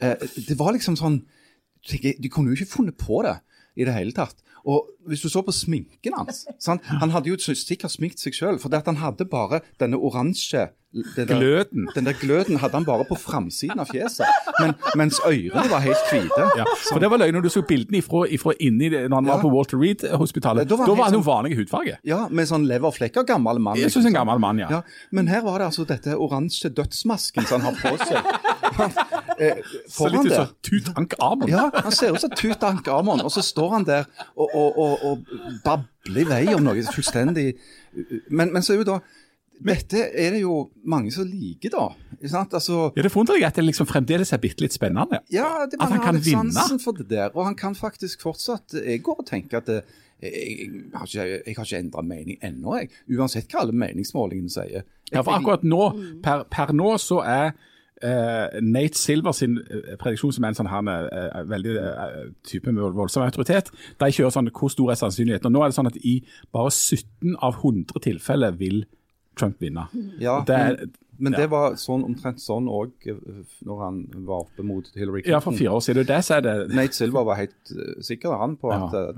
uh, 0.00 0.26
det 0.36 0.58
var 0.58 0.74
liksom 0.76 0.98
sånn 1.00 1.22
De 1.90 2.28
kunne 2.28 2.52
jo 2.52 2.58
ikke 2.58 2.74
funnet 2.76 2.98
på 3.00 3.22
det 3.24 3.38
i 3.80 3.86
det 3.88 3.94
hele 3.94 4.12
tatt. 4.12 4.42
Og 4.68 4.90
hvis 5.08 5.22
du 5.24 5.30
så 5.32 5.40
på 5.46 5.54
sminken 5.54 6.16
hans 6.18 6.42
sant? 6.60 6.84
Han 7.00 7.14
hadde 7.14 7.30
jo 7.30 7.38
sikkert 7.40 7.94
sminkt 7.94 8.20
seg 8.20 8.36
sjøl, 8.36 8.58
for 8.60 8.74
han 8.74 9.00
hadde 9.00 9.24
bare 9.30 9.62
denne 9.80 9.96
oransje 9.96 10.66
der- 11.16 11.24
Gløden. 11.26 11.88
Den 11.94 12.05
der 12.05 12.12
gløden 12.18 12.57
hadde 12.59 12.72
han 12.74 12.85
bare 12.85 13.05
på 13.05 13.14
framsiden 13.14 13.79
av 13.79 13.87
fjeset, 13.87 14.26
men, 14.61 14.74
mens 14.96 15.20
ørene 15.26 15.70
var 15.70 15.79
helt 15.85 16.03
hvite. 16.11 16.46
Ja, 16.59 16.64
for 16.90 16.98
det 16.98 17.11
var 17.11 17.18
løgn 17.22 17.33
når 17.38 17.42
du 17.42 17.48
så 17.48 17.62
bildene 17.62 17.98
ifra, 18.03 18.24
ifra 18.29 18.53
inni 18.61 18.88
det, 18.90 19.05
når 19.11 19.16
han 19.16 19.26
Ja. 19.26 19.37
var 19.37 19.42
på 19.44 19.53
Walter 19.55 19.79
Reed-hospitalet. 19.79 20.66
Da 20.68 20.76
Da 20.76 20.76
var 20.76 20.87
han, 20.87 20.88
han 20.88 20.96
var 20.98 21.05
han 21.05 21.12
jo 21.14 21.20
sånn- 21.20 21.26
vanlig 21.31 21.57
hudfarge. 21.61 21.96
Ja, 22.05 22.29
med 22.29 22.48
sånn 22.48 22.66
leverflekker, 22.66 23.24
gammel 23.26 23.59
mann. 23.61 23.76
Jeg 23.79 23.90
synes 23.92 24.07
en 24.07 24.14
gammel 24.14 24.38
mann, 24.40 24.59
ja. 24.59 24.66
Ja, 24.70 24.83
men 25.12 25.29
her 25.29 25.42
var 25.42 25.59
det 25.59 25.66
altså 25.70 25.87
dette 25.87 26.16
oransje 26.18 26.68
dødsmasken 26.74 27.46
som 27.46 27.61
han 27.61 27.74
har 27.74 27.81
på 27.81 27.98
seg. 28.07 28.24
eh, 29.38 29.55
Så 29.88 30.09
litt 30.11 30.26
ut 30.26 30.33
som 30.33 30.46
som 30.46 30.55
Tutankhamon. 30.62 31.48
Ja, 31.48 31.70
han 31.74 31.92
ser 31.92 32.12
ut 32.14 32.20
som 32.20 32.31
Tutankhamon, 32.31 33.20
og 33.24 33.31
så 33.31 33.42
står 33.42 33.70
han 33.70 33.85
der 33.85 34.05
og, 34.37 34.48
og, 34.55 34.79
og, 34.79 35.05
og 35.05 35.18
babler 35.64 36.20
i 36.20 36.24
vei 36.24 36.55
om 36.55 36.64
noe 36.64 36.83
fullstendig 36.83 37.55
Men, 38.31 38.53
men 38.53 38.62
så 38.62 38.72
er 38.74 38.76
jo 38.79 38.85
da 38.85 38.98
Dette 39.60 40.06
er 40.16 40.34
det 40.34 40.40
jo 40.40 40.70
mange 40.88 41.12
som 41.12 41.26
liker, 41.28 41.72
da. 41.74 41.88
Altså, 42.20 42.92
Ja, 42.96 43.02
Det 43.02 43.12
forundrer 43.12 43.38
meg 43.38 43.46
at 43.48 43.56
det 43.56 43.64
liksom 43.64 43.86
fremdeles 43.88 44.32
er 44.32 44.38
bitte 44.38 44.64
litt 44.64 44.72
spennende. 44.72 45.20
ja, 45.32 45.66
det, 45.70 45.80
At 45.80 45.90
han 45.90 46.00
kan 46.00 46.20
vinne. 46.24 46.52
sansen 46.52 46.80
for 46.80 46.92
det 46.92 47.08
der. 47.08 47.30
Og 47.34 47.44
han 47.44 47.54
kan 47.54 47.74
faktisk 47.74 48.22
fortsatt 48.22 48.72
Jeg 48.72 49.02
går 49.02 49.20
og 49.20 49.26
tenker 49.26 49.58
at 49.58 49.66
det, 49.66 49.82
jeg, 50.22 50.32
jeg, 50.32 50.90
har 50.94 51.06
ikke, 51.06 51.42
jeg 51.46 51.54
har 51.56 51.64
ikke 51.64 51.78
endra 51.78 52.02
mening 52.02 52.38
ennå, 52.42 52.76
jeg. 52.76 52.90
Uansett 53.16 53.48
hva 53.48 53.64
alle 53.64 53.72
meningsmålingene 53.72 54.52
sier. 54.52 54.84
Ja, 55.12 55.22
for 55.22 55.32
akkurat 55.32 55.64
nå, 55.64 55.82
per, 56.22 56.44
per 56.50 56.72
nå 56.72 56.96
så 56.98 57.22
er 57.24 57.52
Uh, 58.00 58.48
Nate 58.64 58.96
Silver 58.96 59.32
sin 59.36 59.58
eh, 59.60 59.90
prediksjon, 60.00 60.32
som 60.32 60.44
er 60.46 60.54
en 60.54 60.56
sånn 60.56 60.68
her, 60.72 60.86
uh, 61.12 61.42
veldig 61.44 61.74
uh, 61.76 62.14
type 62.48 62.72
med 62.72 62.94
voldsom 62.96 63.26
autoritet, 63.26 63.68
de 64.00 64.08
kjører 64.08 64.32
sånn 64.32 64.48
hvor 64.56 64.72
stor 64.72 64.94
er 64.94 64.96
sannsynligheten. 64.96 65.50
Og 65.50 65.52
nå 65.52 65.60
er 65.60 65.68
det 65.68 65.76
sånn 65.76 65.90
at 65.90 65.98
i 66.00 66.14
bare 66.48 66.72
17 66.72 67.36
av 67.44 67.58
100 67.60 68.00
tilfeller 68.06 68.56
vil 68.56 68.86
Trump 69.36 69.60
vinne. 69.62 69.86
Ja, 70.20 70.42
Det 70.46 70.56
er- 70.56 70.76
men, 70.76 70.90
men 71.18 71.32
ja. 71.32 71.38
det 71.40 71.50
var 71.50 71.74
sånn, 71.76 72.02
omtrent 72.04 72.40
sånn 72.40 72.66
òg 72.68 72.90
når 73.64 73.82
han 73.84 74.06
var 74.26 74.40
oppe 74.46 74.62
mot 74.64 74.84
Hillary 74.94 75.22
Clinton. 75.22 75.32
Ja, 75.32 75.38
for 75.40 75.52
fire 75.52 75.70
år 75.76 75.80
siden. 75.84 75.96
Det 76.04 76.06
det 76.06 76.24
så 76.24 76.34
er 76.36 76.40
det 76.40 76.74
Nate 76.74 76.92
Silver 76.96 77.24
var 77.24 77.36
helt 77.36 77.70
eh, 77.76 78.00
sikker 78.02 78.38
han 78.40 78.56
på 78.56 78.72
at 78.72 78.92
ja, 78.92 79.12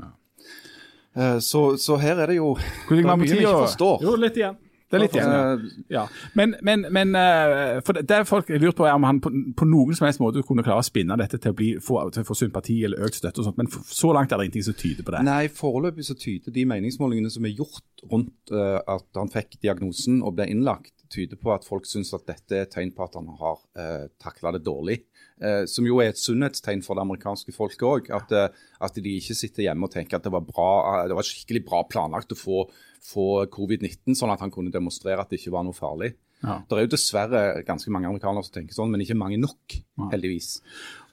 ja. 1.15 1.39
så, 1.41 1.77
så 1.79 1.97
her 2.01 2.17
er 2.23 2.27
det 2.27 2.37
jo 2.37 2.55
Hvor 2.89 2.97
det 2.97 3.05
er 3.05 3.17
mye 3.17 3.23
vi 3.23 3.29
tida? 3.29 3.41
ikke 3.51 3.67
forstår. 3.67 4.03
Jo, 4.03 4.15
litt 4.17 4.37
igjen. 4.37 4.57
Det 4.93 4.99
er 4.99 5.03
litt 5.07 5.15
igjen, 5.17 5.31
ja. 5.33 5.45
Eh, 5.57 5.85
ja. 5.95 6.03
Men, 6.37 6.51
men, 6.61 6.83
men 6.93 7.15
eh, 7.17 7.79
for 7.81 7.97
det, 7.97 8.05
det 8.11 8.19
folk 8.29 8.51
lurer 8.53 8.75
på 8.77 8.85
er 8.85 8.97
om 8.99 9.07
han 9.09 9.23
på, 9.25 9.33
på 9.57 9.69
noen 9.69 9.97
som 9.97 10.05
helst 10.05 10.21
måte 10.21 10.43
kunne 10.45 10.65
klare 10.67 10.85
å 10.85 10.85
spinne 10.85 11.17
dette 11.17 11.41
til 11.41 11.55
å, 11.55 11.57
bli, 11.57 11.71
få, 11.81 12.03
til 12.13 12.27
å 12.27 12.29
få 12.29 12.37
sympati 12.37 12.77
eller 12.85 13.07
økt 13.07 13.17
støtte 13.17 13.41
og 13.41 13.49
sånt, 13.49 13.61
men 13.63 13.71
for, 13.73 13.87
så 13.89 14.13
langt 14.13 14.35
er 14.35 14.43
det 14.43 14.51
ingenting 14.51 14.67
som 14.69 14.77
tyder 14.77 15.07
på 15.07 15.15
det. 15.17 15.23
Nei, 15.31 15.47
foreløpig 15.57 16.05
så 16.11 16.19
tyder 16.21 16.53
de 16.53 16.67
meningsmålingene 16.69 17.33
som 17.33 17.49
er 17.49 17.57
gjort 17.57 18.05
rundt 18.11 18.53
uh, 18.53 18.83
at 18.85 19.09
han 19.17 19.33
fikk 19.33 19.57
diagnosen 19.63 20.21
og 20.21 20.37
ble 20.37 20.51
innlagt, 20.53 20.93
tyder 21.13 21.41
på 21.41 21.55
at 21.55 21.65
folk 21.65 21.89
syns 21.89 22.13
at 22.17 22.29
dette 22.29 22.57
er 22.57 22.67
et 22.67 22.73
tegn 22.73 22.93
på 22.93 23.07
at 23.07 23.17
han 23.17 23.33
har 23.41 23.59
uh, 23.81 24.07
takla 24.21 24.53
det 24.57 24.65
dårlig. 24.69 25.01
Uh, 25.43 25.65
som 25.67 25.87
jo 25.89 25.99
er 25.99 26.13
et 26.13 26.21
sunnhetstegn 26.21 26.85
for 26.85 26.95
det 26.95 27.03
amerikanske 27.03 27.55
folket 27.57 27.83
òg. 27.89 28.13
At, 28.15 28.31
uh, 28.31 28.65
at 28.85 28.99
de 29.03 29.17
ikke 29.19 29.35
sitter 29.35 29.67
hjemme 29.67 29.89
og 29.89 29.95
tenker 29.95 30.19
at 30.19 30.27
det 30.27 30.33
var, 30.35 30.45
bra, 30.47 30.71
uh, 30.87 31.05
det 31.11 31.17
var 31.19 31.27
skikkelig 31.27 31.65
bra 31.67 31.81
planlagt 31.91 32.35
å 32.37 32.39
få, 32.39 32.67
få 33.03 33.47
covid-19, 33.51 34.15
sånn 34.19 34.33
at 34.33 34.43
han 34.45 34.53
kunne 34.55 34.73
demonstrere 34.75 35.23
at 35.23 35.33
det 35.33 35.41
ikke 35.41 35.55
var 35.57 35.67
noe 35.67 35.77
farlig. 35.77 36.13
Ja. 36.43 36.59
Det 36.67 36.75
er 36.75 36.87
jo 36.87 36.91
dessverre 36.95 37.41
ganske 37.67 37.91
mange 37.95 38.09
amerikanere 38.11 38.43
som 38.47 38.55
tenker 38.57 38.75
sånn, 38.75 38.91
men 38.91 39.03
ikke 39.05 39.19
mange 39.19 39.39
nok, 39.39 39.77
heldigvis. 40.11 40.57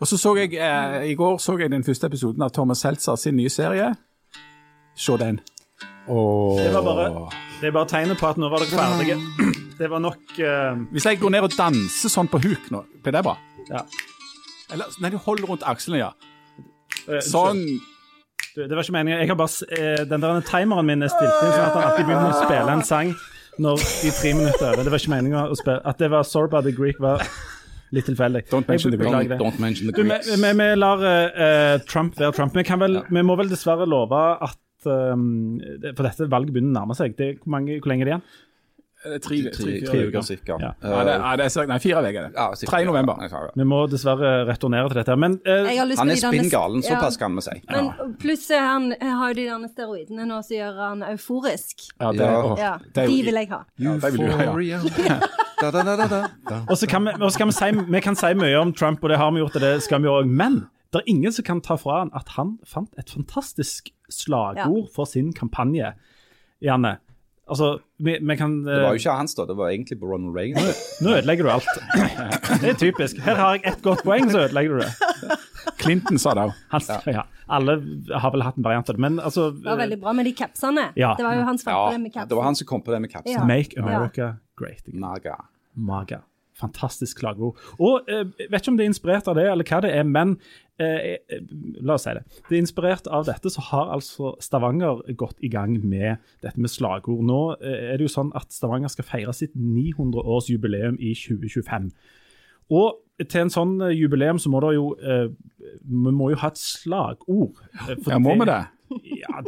Og 0.02 0.10
så 0.10 0.18
så 0.18 0.34
jeg, 0.40 0.56
eh, 0.58 1.12
I 1.12 1.16
går 1.18 1.38
så 1.42 1.58
jeg 1.60 1.70
den 1.74 1.86
første 1.86 2.10
episoden 2.10 2.46
av 2.46 2.54
Thomas 2.56 2.82
Seltzer 2.82 3.18
sin 3.18 3.38
nye 3.38 3.52
serie. 3.54 3.92
Se 4.98 5.18
den. 5.22 5.40
Åh. 6.10 6.58
Det 6.58 6.74
var 6.74 6.84
bare, 6.88 7.30
det 7.62 7.70
er 7.70 7.76
bare 7.76 7.90
tegnet 7.90 8.18
på 8.18 8.30
at 8.30 8.42
nå 8.42 8.50
var 8.50 8.66
dere 8.66 8.74
ferdige. 8.74 9.20
Det 9.80 9.88
var 9.88 10.02
nok 10.04 10.34
uh... 10.44 10.82
Hvis 10.92 11.06
jeg 11.06 11.22
går 11.22 11.32
ned 11.32 11.46
og 11.46 11.54
danser 11.56 12.12
sånn 12.12 12.28
på 12.28 12.42
huk 12.44 12.66
nå, 12.74 12.82
blir 13.04 13.16
det 13.16 13.22
bra? 13.24 13.38
Ja. 13.70 13.86
Eller, 14.74 14.90
nei, 15.00 15.14
du 15.14 15.18
holder 15.22 15.48
rundt 15.50 15.64
akslene, 15.66 16.02
ja. 16.02 16.10
Eh, 17.08 17.22
Sånn. 17.26 17.62
Du, 18.56 18.64
Det 18.64 18.76
var 18.76 18.84
ikke 18.84 18.96
meningen. 18.96 19.20
Jeg 19.20 19.30
har 19.30 19.38
bare, 19.40 19.68
eh, 19.78 20.06
den 20.10 20.24
der 20.24 20.42
timeren 20.48 20.86
min 20.86 21.06
er 21.06 21.12
stilt 21.14 21.44
inn 21.44 21.54
sånn 21.54 21.68
at 21.68 21.76
han 21.78 21.86
alltid 21.90 22.08
begynner 22.10 22.32
å 22.34 22.40
spille 22.42 22.74
en 22.74 22.84
sang 22.88 23.14
når 23.60 23.84
de 23.84 24.12
tre 24.16 24.34
minutter 24.34 24.66
er 24.66 24.74
over. 24.74 24.84
Det 24.88 24.94
var 24.94 25.04
ikke 25.04 25.14
meningen 25.14 25.40
å 25.54 25.58
spille 25.60 25.82
At 25.86 26.00
det 26.00 26.10
var 26.12 26.24
Sorba 26.24 26.62
the 26.66 26.72
Greek, 26.72 27.00
var 27.04 27.24
litt 27.96 28.08
tilfeldig. 28.10 28.46
Don't 28.50 28.68
mention 28.70 28.94
the 28.94 28.98
Don't, 28.98 29.38
don't 29.38 29.60
mention 29.60 29.90
the 29.90 29.94
Greeks. 29.94 30.30
vi, 30.30 30.54
vi 30.62 30.70
lar 30.78 31.04
eh, 31.06 31.78
Trump 31.90 32.18
være 32.20 32.36
Trump. 32.38 32.56
Vi, 32.56 32.64
kan 32.64 32.82
vel, 32.82 33.02
vi 33.10 33.26
må 33.26 33.36
vel 33.40 33.52
dessverre 33.52 33.88
love 33.90 34.16
at 34.16 34.60
um, 34.86 35.60
For 35.96 36.06
dette 36.08 36.30
valget 36.32 36.54
begynner 36.56 36.74
å 36.74 36.80
nærme 36.82 36.98
seg. 36.98 37.18
Det, 37.18 37.36
hvor, 37.42 37.56
mange, 37.58 37.80
hvor 37.80 37.92
lenge 37.94 38.06
er 38.06 38.12
det 38.12 38.16
igjen? 38.16 38.28
Eh, 39.06 39.18
Tre, 39.24 39.38
uker 39.48 40.22
sikkert 40.28 40.60
Ja. 40.60 40.74
Ja, 40.84 41.04
det, 41.08 41.14
ja, 41.14 41.36
det 41.40 41.46
er, 41.56 41.68
nei, 41.68 41.78
fire 41.80 42.02
uker. 42.04 42.26
er. 42.26 42.32
Ja, 42.36 42.48
3. 42.68 42.84
november. 42.86 43.52
Vi 43.56 43.64
må 43.64 43.78
dessverre 43.88 44.46
returnere 44.50 44.90
til 44.92 44.98
dette. 45.00 45.16
Men 45.16 45.38
eh, 45.46 45.70
Han 45.70 45.70
er 45.70 45.86
de 45.86 45.96
derne- 45.96 46.18
spinn 46.20 46.50
galen, 46.52 46.82
Ja. 46.84 46.98
såpass 47.00 47.18
kan 47.18 47.36
vi 47.36 47.42
si. 47.42 47.62
Men 47.70 47.92
pluss 48.20 48.50
eh, 48.52 48.60
han 48.60 48.92
har 49.00 49.30
jo 49.30 49.34
de 49.36 49.46
der 49.48 49.68
steroidene 49.72 50.26
nå 50.28 50.42
som 50.44 50.58
gjør 50.58 50.76
han 50.90 51.04
euforisk. 51.14 51.86
Ja, 52.02 52.12
det, 52.12 52.20
Ja. 52.20 52.44
Å, 52.44 52.82
det 52.94 53.04
er 53.04 53.08
De 53.08 53.22
vil 53.24 53.34
jeg 53.40 53.50
ha. 53.50 53.62
Ja, 53.78 53.94
vil 53.96 54.20
ha, 54.32 54.44
ja. 54.44 54.50
Euphoria. 54.50 55.20
Da, 55.62 55.72
da, 55.72 55.84
da, 55.84 55.96
da, 55.96 56.08
da. 56.08 56.28
da. 56.50 56.60
Og 56.70 56.76
så 56.78 56.88
kan 56.88 57.06
vi, 57.06 57.12
kan 57.16 57.48
vi, 57.48 57.54
si, 57.54 57.72
vi 57.96 58.00
kan 58.02 58.16
si 58.16 58.34
mye 58.34 58.60
om 58.60 58.74
Trump, 58.74 59.04
og 59.04 59.10
det 59.10 59.18
har 59.18 59.32
vi 59.32 59.40
gjort, 59.40 59.56
og 59.56 59.62
det 59.62 59.82
skal 59.84 60.02
vi 60.02 60.08
òg. 60.12 60.28
Men 60.28 60.68
det 60.92 61.02
er 61.02 61.08
ingen 61.08 61.32
som 61.32 61.44
kan 61.46 61.62
ta 61.62 61.76
fra 61.78 62.00
han 62.04 62.12
at 62.14 62.28
han 62.36 62.58
fant 62.68 62.90
et 63.00 63.10
fantastisk 63.10 63.92
slagord 64.10 64.90
for 64.94 65.06
sin 65.06 65.32
kampanje. 65.34 65.94
Janne, 66.62 66.98
altså 67.50 67.70
vi, 67.98 68.16
vi 68.22 68.36
kan 68.40 68.60
Det 68.66 68.78
var 68.84 68.96
jo 68.96 69.02
ikke 69.02 69.16
hans, 69.20 69.36
da. 69.38 69.46
Det 69.50 69.58
var 69.60 69.74
egentlig 69.74 69.98
Ronald 70.02 70.36
Reagan. 70.38 70.70
Nå 71.04 71.16
ødelegger 71.18 71.48
du 71.48 71.52
alt. 71.58 71.70
Det 72.62 72.74
er 72.74 72.80
typisk. 72.80 73.20
Her 73.26 73.36
har 73.40 73.58
jeg 73.58 73.66
ett 73.74 73.82
godt 73.86 74.04
poeng, 74.08 74.30
så 74.32 74.46
ødelegger 74.48 74.78
du 74.78 74.86
det. 74.86 75.38
Clinton 75.80 76.20
sa 76.22 76.34
det 76.38 76.48
òg. 76.48 76.56
Ja. 76.90 77.00
ja. 77.20 77.26
Alle 77.50 77.78
har 78.22 78.34
vel 78.34 78.44
hatt 78.46 78.58
en 78.60 78.66
variant 78.66 78.90
av 78.90 78.98
det, 78.98 79.02
men 79.02 79.20
altså 79.20 79.50
Det 79.56 79.66
var 79.68 79.80
veldig 79.82 80.00
bra 80.02 80.14
med 80.18 80.28
de 80.30 80.34
capsene. 80.38 80.90
Ja. 81.00 81.14
Det 81.18 81.26
var 81.26 81.38
jo 81.40 81.46
han 81.48 81.58
som 81.62 81.72
det 81.74 82.02
med 82.06 82.14
capsen. 82.14 82.30
det 82.30 82.40
var 82.40 82.50
han 82.50 82.60
som 82.60 82.70
kom 82.70 82.84
på 82.86 82.94
det 82.96 83.02
med 83.06 83.14
kapsen. 83.14 83.36
Ja. 83.36 83.46
Make 83.48 83.80
America 83.80 84.36
Great 84.60 84.86
Again. 84.88 85.00
Naga. 85.02 85.36
Maga. 85.74 86.24
Fantastisk 86.60 87.22
slagord. 87.24 87.60
Og 87.80 88.10
eh, 88.12 88.26
vet 88.46 88.62
ikke 88.62 88.74
om 88.74 88.80
det 88.80 88.86
er 88.86 88.92
inspirert 88.94 89.30
av 89.32 89.38
det, 89.40 89.48
eller 89.52 89.68
hva 89.68 89.82
det 89.86 89.94
er, 89.96 90.06
men 90.08 90.36
eh, 90.82 91.18
eh, 91.18 91.44
la 91.82 91.96
oss 91.96 92.08
si 92.08 92.16
det. 92.18 92.24
Det 92.50 92.58
er 92.58 92.64
inspirert 92.64 93.10
av 93.12 93.28
dette, 93.30 93.52
så 93.54 93.64
har 93.72 93.94
altså 93.96 94.36
Stavanger 94.44 95.04
gått 95.20 95.40
i 95.46 95.52
gang 95.52 95.78
med 95.82 96.24
dette 96.44 96.60
med 96.60 96.72
slagord. 96.72 97.24
Nå 97.26 97.42
eh, 97.58 97.92
er 97.94 98.00
det 98.00 98.10
jo 98.10 98.16
sånn 98.16 98.34
at 98.38 98.52
Stavanger 98.56 98.92
skal 98.94 99.08
feire 99.08 99.36
sitt 99.36 99.56
900-årsjubileum 99.56 101.00
i 101.00 101.14
2025. 101.18 101.92
Og 102.70 103.00
til 103.28 103.46
en 103.46 103.54
sånn 103.54 103.78
eh, 103.84 103.96
jubileum 103.98 104.40
så 104.42 104.52
må 104.52 104.62
det 104.64 104.76
jo 104.78 104.92
eh, 105.00 105.30
Vi 105.60 106.14
må 106.16 106.32
jo 106.34 106.40
ha 106.42 106.52
et 106.52 106.60
slagord. 106.62 107.60
Ja, 108.08 108.20
må 108.22 108.36
vi 108.40 108.48
det? 108.50 108.62
Ja, 109.20 109.42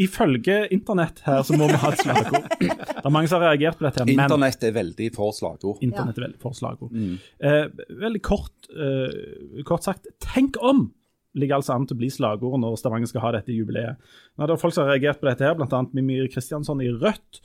ifølge 0.00 0.64
internett 0.72 1.20
her 1.26 1.42
så 1.46 1.56
må 1.58 1.66
vi 1.68 1.78
ha 1.82 1.90
et 1.92 2.02
slagord. 2.02 2.50
Det 2.60 3.02
er 3.04 3.12
mange 3.12 3.30
som 3.30 3.40
har 3.42 3.52
reagert 3.52 3.78
på 3.80 3.86
dette, 3.86 4.00
her, 4.00 4.08
men 4.08 4.24
Internett 4.24 4.66
er 4.66 4.74
veldig 4.76 5.08
for 5.16 5.34
slagord. 5.36 5.80
Internett 5.84 6.20
er 6.20 6.26
veldig 6.28 6.40
for 6.42 6.56
slagord. 6.56 6.94
Eh, 6.94 7.64
veldig 8.04 8.22
kort, 8.24 8.68
eh, 8.72 9.64
kort 9.68 9.86
sagt, 9.88 10.10
tenk 10.24 10.60
om! 10.62 10.86
ligger 11.34 11.58
altså 11.58 11.74
an 11.74 11.86
til 11.88 11.96
å 11.96 11.98
bli 11.98 12.10
slagord 12.14 12.60
når 12.62 12.76
Stavanger 12.78 13.10
skal 13.10 13.24
ha 13.24 13.32
dette 13.34 13.54
jubileet. 13.54 13.98
Nå 14.36 14.44
er 14.44 14.52
det 14.52 14.60
folk 14.62 14.74
som 14.76 14.84
har 14.84 14.94
reagert 14.94 15.18
på 15.18 15.26
dette, 15.26 15.42
her, 15.42 15.56
bl.a. 15.58 15.80
Mimir 15.96 16.28
Kristiansson 16.30 16.82
i 16.84 16.92
Rødt. 16.94 17.40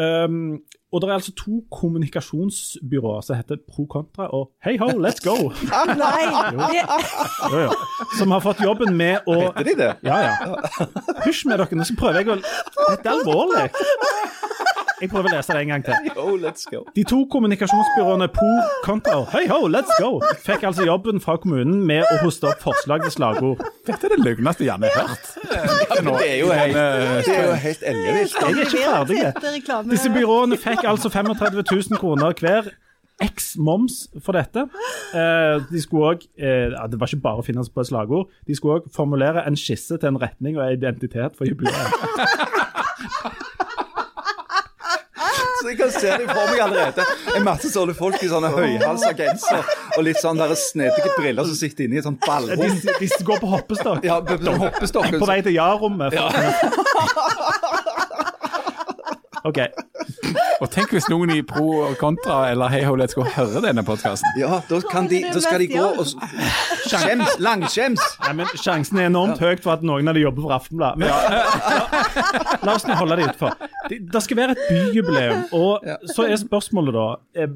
Um, 0.00 0.60
og 0.92 1.02
det 1.02 1.08
er 1.08 1.14
altså 1.14 1.32
to 1.36 1.60
kommunikasjonsbyråer 1.70 3.20
som 3.22 3.36
heter 3.36 3.60
Pro 3.68 3.84
Contra 3.90 4.26
og 4.34 4.48
Hey 4.64 4.78
Ho, 4.80 4.88
let's 4.96 5.20
go! 5.22 5.36
Nei! 6.02 6.24
Jo, 7.52 7.58
jo. 7.66 7.74
Som 8.18 8.32
har 8.34 8.42
fått 8.42 8.62
jobben 8.64 8.96
med 8.98 9.28
å 9.28 9.36
Heter 9.50 9.68
de 9.68 9.76
det? 9.78 9.90
Ja, 10.08 10.18
ja. 10.24 10.56
Hysj 11.26 11.44
med 11.50 11.60
dere, 11.60 11.78
nå 11.78 11.86
skal 11.86 12.00
prøver 12.00 12.22
jeg 12.22 12.32
å 12.32 12.38
Dette 12.40 13.04
er 13.04 13.12
alvorlig. 13.12 13.68
Jeg 15.00 15.08
prøver 15.08 15.30
å 15.30 15.36
lese 15.38 15.54
det 15.56 15.60
en 15.64 15.70
gang 15.72 15.84
til. 15.86 16.10
Oh, 16.20 16.34
let's 16.36 16.66
go. 16.68 16.82
De 16.96 17.04
to 17.08 17.22
kommunikasjonsbyråene 17.32 18.28
Por 18.34 18.58
Kontra 18.84 19.22
Hei 19.32 19.46
ho, 19.48 19.62
let's 19.72 19.92
go! 20.00 20.18
fikk 20.44 20.66
altså 20.68 20.84
jobben 20.84 21.22
fra 21.24 21.38
kommunen 21.40 21.80
med 21.88 22.04
å 22.04 22.18
hoste 22.24 22.50
opp 22.50 22.60
forslag 22.64 23.06
til 23.06 23.14
slagord. 23.14 23.64
Dette 23.88 24.08
er 24.10 24.14
det 24.16 24.20
løgneste 24.24 24.66
Janne 24.68 24.90
har 24.92 25.08
hørt. 25.08 25.32
Det 25.40 26.26
er 26.26 26.36
jo 26.42 26.52
helt, 26.52 26.76
det 26.76 27.34
er 27.36 27.48
jo 27.48 27.56
helt 27.64 27.88
ellevilt. 27.92 28.36
Jeg 28.36 28.52
er 28.52 28.62
ikke 28.66 28.84
ferdig. 28.84 29.24
Reklame. 29.56 29.94
Disse 29.94 30.12
byråene 30.12 30.60
fikk 30.60 30.86
altså 30.92 31.12
35 31.12 31.60
000 31.64 32.00
kroner 32.00 32.36
hver. 32.40 32.70
X 33.20 33.50
moms 33.60 34.06
for 34.24 34.32
dette. 34.32 34.62
Eh, 35.12 35.56
de 35.68 35.82
skulle 35.82 36.14
også, 36.14 36.28
eh, 36.40 36.72
Det 36.88 37.00
var 37.00 37.10
ikke 37.10 37.20
bare 37.20 37.42
å 37.42 37.44
finne 37.44 37.64
på 37.74 37.82
et 37.82 37.90
slagord. 37.90 38.30
De 38.48 38.56
skulle 38.56 38.80
òg 38.80 38.88
formulere 38.94 39.44
en 39.46 39.58
skisse 39.60 39.98
til 40.00 40.08
en 40.08 40.20
retning 40.20 40.56
og 40.56 40.72
identitet 40.72 41.36
for 41.36 41.44
jubileet. 41.44 42.56
Så 45.60 45.68
jeg 45.68 45.78
kan 45.78 45.90
se 45.92 46.10
det 46.22 46.26
for 46.30 46.50
meg 46.50 46.60
allerede. 46.64 47.04
En 47.36 47.44
masse 47.44 47.70
sånne 47.72 47.94
folk 47.96 48.22
i 48.24 48.30
sånne 48.30 48.50
høyhalsa 48.54 49.12
genser 49.18 49.62
og 49.96 50.04
litt 50.06 50.20
sånn 50.22 50.40
snedige 50.56 51.12
briller 51.18 51.44
som 51.48 51.56
sitter 51.58 51.84
inne 51.86 51.98
i 51.98 52.00
et 52.00 52.06
sånt 52.08 52.20
De, 52.20 52.26
ballrom. 52.26 52.80
de 53.00 53.10
går 53.28 53.42
på 53.42 53.52
hoppestokk. 53.54 54.04
Ja, 54.08 54.20
på 54.24 54.38
på 54.40 54.56
hoppestokk. 54.64 55.18
På 55.20 55.28
vei 55.28 55.40
til 55.44 55.54
ja-rommet. 55.58 56.16
OK. 59.48 59.58
Og 60.60 60.68
tenk 60.72 60.92
hvis 60.92 61.06
noen 61.08 61.30
i 61.32 61.40
Pro 61.46 61.64
og 61.86 61.94
Kontra 62.00 62.42
eller 62.50 62.68
Hei 62.72 62.82
Ho 62.84 62.92
Let's 62.98 63.16
Go 63.16 63.24
hører 63.24 63.64
denne 63.64 63.82
podkasten. 63.86 64.28
Ja, 64.38 64.60
da, 64.68 64.80
kan 64.90 65.08
de, 65.10 65.22
da 65.32 65.40
skal 65.40 65.62
de 65.62 65.68
gå 65.72 65.80
og 65.80 66.04
skjems. 66.90 67.38
Langskjems. 67.40 68.04
Nei, 68.26 68.34
men 68.42 68.52
Sjansen 68.60 69.00
er 69.00 69.08
enormt 69.08 69.40
høyt 69.40 69.62
for 69.64 69.78
at 69.78 69.86
noen 69.86 70.12
av 70.12 70.18
de 70.18 70.26
jobber 70.26 70.44
for 70.44 70.56
Aftenblad. 70.58 71.00
Men, 71.00 71.08
la, 71.08 71.16
la 72.68 72.76
oss 72.76 72.84
nå 72.88 72.98
holde 73.00 73.16
det 73.22 73.30
utenfor. 73.30 73.56
Det, 73.90 73.98
det 74.12 74.22
skal 74.22 74.36
være 74.38 74.56
et 74.56 74.64
byjubileum, 74.70 75.44
og 75.52 75.84
så 76.14 76.28
er 76.30 76.36
spørsmålet 76.40 76.94
da 76.96 77.06
eh, 77.42 77.54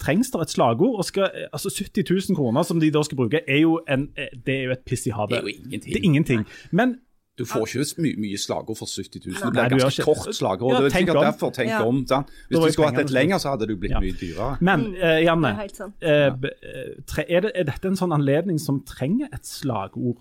Trengs 0.00 0.30
det 0.32 0.40
et 0.40 0.50
slagord? 0.54 0.94
Og 0.96 1.04
skal, 1.04 1.28
altså 1.52 1.68
70 1.68 2.30
000 2.30 2.36
kroner 2.36 2.62
som 2.64 2.80
de 2.80 2.88
da 2.90 3.02
skal 3.04 3.18
bruke, 3.20 3.42
er 3.48 3.58
jo, 3.60 3.80
en, 3.88 4.06
eh, 4.16 4.30
det 4.46 4.54
er 4.54 4.62
jo 4.70 4.76
et 4.78 4.84
piss 4.88 5.06
i 5.06 5.12
havet. 5.12 5.34
Det 5.34 5.38
er 5.38 5.42
jo 5.42 5.56
ingenting. 5.58 5.92
Det 5.92 6.00
er 6.00 6.04
ingenting. 6.08 6.46
Men 6.72 6.94
Du 7.38 7.44
får 7.44 7.66
ikke 7.66 8.02
my 8.02 8.10
mye 8.22 8.38
slagord 8.38 8.76
for 8.78 8.86
70 8.86 9.26
000. 9.26 9.34
Det 9.34 9.52
blir 9.52 9.68
ganske 9.68 10.00
ikke- 10.00 10.04
kort 10.06 10.34
slagord. 10.34 10.72
Ja, 10.72 10.80
det 10.84 10.86
er 10.94 10.98
tenk 10.98 11.10
om. 11.10 11.24
derfor 11.24 11.50
tenk 11.50 11.68
Ja. 11.70 11.80
om. 11.86 12.06
Sant? 12.06 12.26
Hvis 12.48 12.58
du 12.58 12.72
skulle 12.72 12.94
hatt 12.94 13.04
et 13.04 13.10
lenger, 13.10 13.38
så 13.38 13.48
hadde 13.50 13.66
det 13.66 13.80
blitt 13.80 13.90
Ja. 13.90 14.00
mye 14.00 14.12
dyrere. 14.20 14.56
Men 14.60 14.80
uh, 14.94 15.18
Janne, 15.24 15.50
Det 15.68 15.80
er 16.00 16.26
eh, 16.30 16.50
eh, 17.18 17.24
er, 17.28 17.40
det, 17.40 17.50
er 17.54 17.64
dette 17.64 17.84
en 17.88 17.96
sånn 17.96 18.14
anledning 18.14 18.60
som 18.60 18.80
trenger 18.86 19.26
et 19.34 19.44
slagord? 19.46 20.16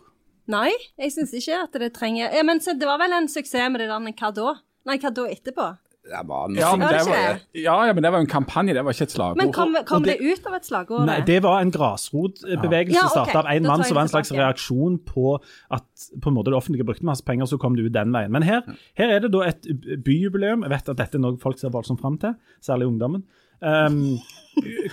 Nei, 0.48 0.72
jeg 1.00 1.12
syns 1.12 1.34
ikke 1.34 1.64
at 1.64 1.80
det 1.80 1.94
trenger 1.94 2.34
ja, 2.34 2.44
Men 2.44 2.60
så 2.60 2.74
det 2.74 2.84
var 2.84 2.98
vel 2.98 3.14
en 3.14 3.28
suksess 3.28 3.72
med 3.72 3.80
det 3.80 3.88
der 3.88 4.00
med 4.00 4.14
hva 4.20 4.34
da? 4.34 4.56
Nei, 4.86 5.00
hva 5.00 5.12
da 5.16 5.26
etterpå? 5.32 5.72
Ja, 6.04 6.20
men 6.28 6.56
det 6.58 7.06
var, 7.08 7.38
ja, 7.56 7.76
ja, 7.88 7.94
men 7.96 8.04
det 8.04 8.10
var 8.12 8.20
jo 8.20 8.26
en 8.26 8.28
kampanje, 8.28 8.74
det 8.76 8.82
var 8.84 8.92
ikke 8.92 9.06
et 9.08 9.14
slagord. 9.14 9.38
Men 9.40 9.54
kom, 9.56 9.78
kom 9.88 10.04
det, 10.04 10.18
det- 10.20 10.34
ut 10.34 10.48
av 10.50 10.58
et 10.58 10.66
slagord? 10.68 11.06
Nei, 11.08 11.22
det 11.24 11.38
var 11.46 11.62
en 11.64 11.72
grasrotbevegelse 11.72 12.98
Ja, 12.98 13.06
som 13.08 13.22
okay. 13.22 13.32
starta 13.32 13.48
av 13.48 13.56
en 13.56 13.64
mann 13.64 13.84
som 13.88 13.96
var 13.96 14.02
en 14.04 14.12
slags 14.12 14.34
reaksjon 14.36 14.98
på 15.08 15.38
at 15.72 15.86
på 16.20 16.28
en 16.28 16.36
måte 16.36 16.52
det 16.52 16.60
offentlige 16.60 16.84
brukte 16.90 17.08
masse 17.08 17.24
penger, 17.24 17.48
så 17.48 17.58
kom 17.62 17.78
det 17.80 17.86
ut 17.88 17.96
den 17.96 18.12
veien. 18.12 18.36
Men 18.36 18.44
her, 18.44 18.68
her 19.00 19.16
er 19.16 19.24
det 19.24 19.32
da 19.32 19.46
et 19.48 19.64
byjubileum. 20.04 20.68
Jeg 20.68 20.76
vet 20.76 20.92
at 20.92 21.00
dette 21.00 21.16
er 21.16 21.24
noe 21.24 21.40
folk 21.40 21.62
ser 21.62 21.72
voldsomt 21.72 22.04
fram 22.04 22.20
til, 22.20 22.36
særlig 22.60 22.92
ungdommen. 22.92 23.24
Um, 23.64 24.20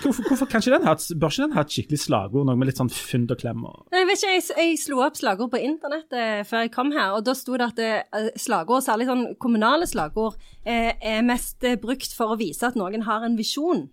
hvorfor, 0.01 0.23
hvorfor 0.27 0.47
kan 0.49 0.61
ikke 0.63 0.73
den 0.73 0.87
ha 0.87 0.93
bør 0.95 1.29
ikke 1.33 1.43
den 1.43 1.55
ha 1.57 1.63
et 1.65 1.73
skikkelig 1.75 1.99
slagord, 1.99 2.45
noe 2.47 2.57
med 2.57 2.69
litt 2.69 2.79
sånn 2.79 2.91
fynd 2.93 3.31
og 3.33 3.41
klem? 3.41 3.65
Og, 3.67 3.85
Nei, 3.91 4.01
Jeg 4.01 4.09
vet 4.09 4.21
ikke, 4.21 4.33
jeg, 4.33 4.45
jeg 4.57 4.79
slo 4.81 5.01
opp 5.05 5.19
slagord 5.19 5.51
på 5.53 5.61
internett 5.61 6.15
eh, 6.17 6.41
før 6.47 6.65
jeg 6.65 6.73
kom 6.73 6.93
her, 6.95 7.15
og 7.17 7.25
da 7.27 7.35
sto 7.37 7.57
det 7.59 7.67
at 7.67 7.81
eh, 7.85 8.29
slagord, 8.39 8.85
særlig 8.85 9.09
sånn 9.11 9.25
kommunale 9.41 9.89
slagord, 9.89 10.39
eh, 10.63 10.93
er 10.95 11.25
mest 11.27 11.67
eh, 11.67 11.77
brukt 11.81 12.15
for 12.15 12.33
å 12.33 12.39
vise 12.39 12.65
at 12.69 12.79
noen 12.79 13.05
har 13.09 13.27
en 13.27 13.37
visjon. 13.39 13.89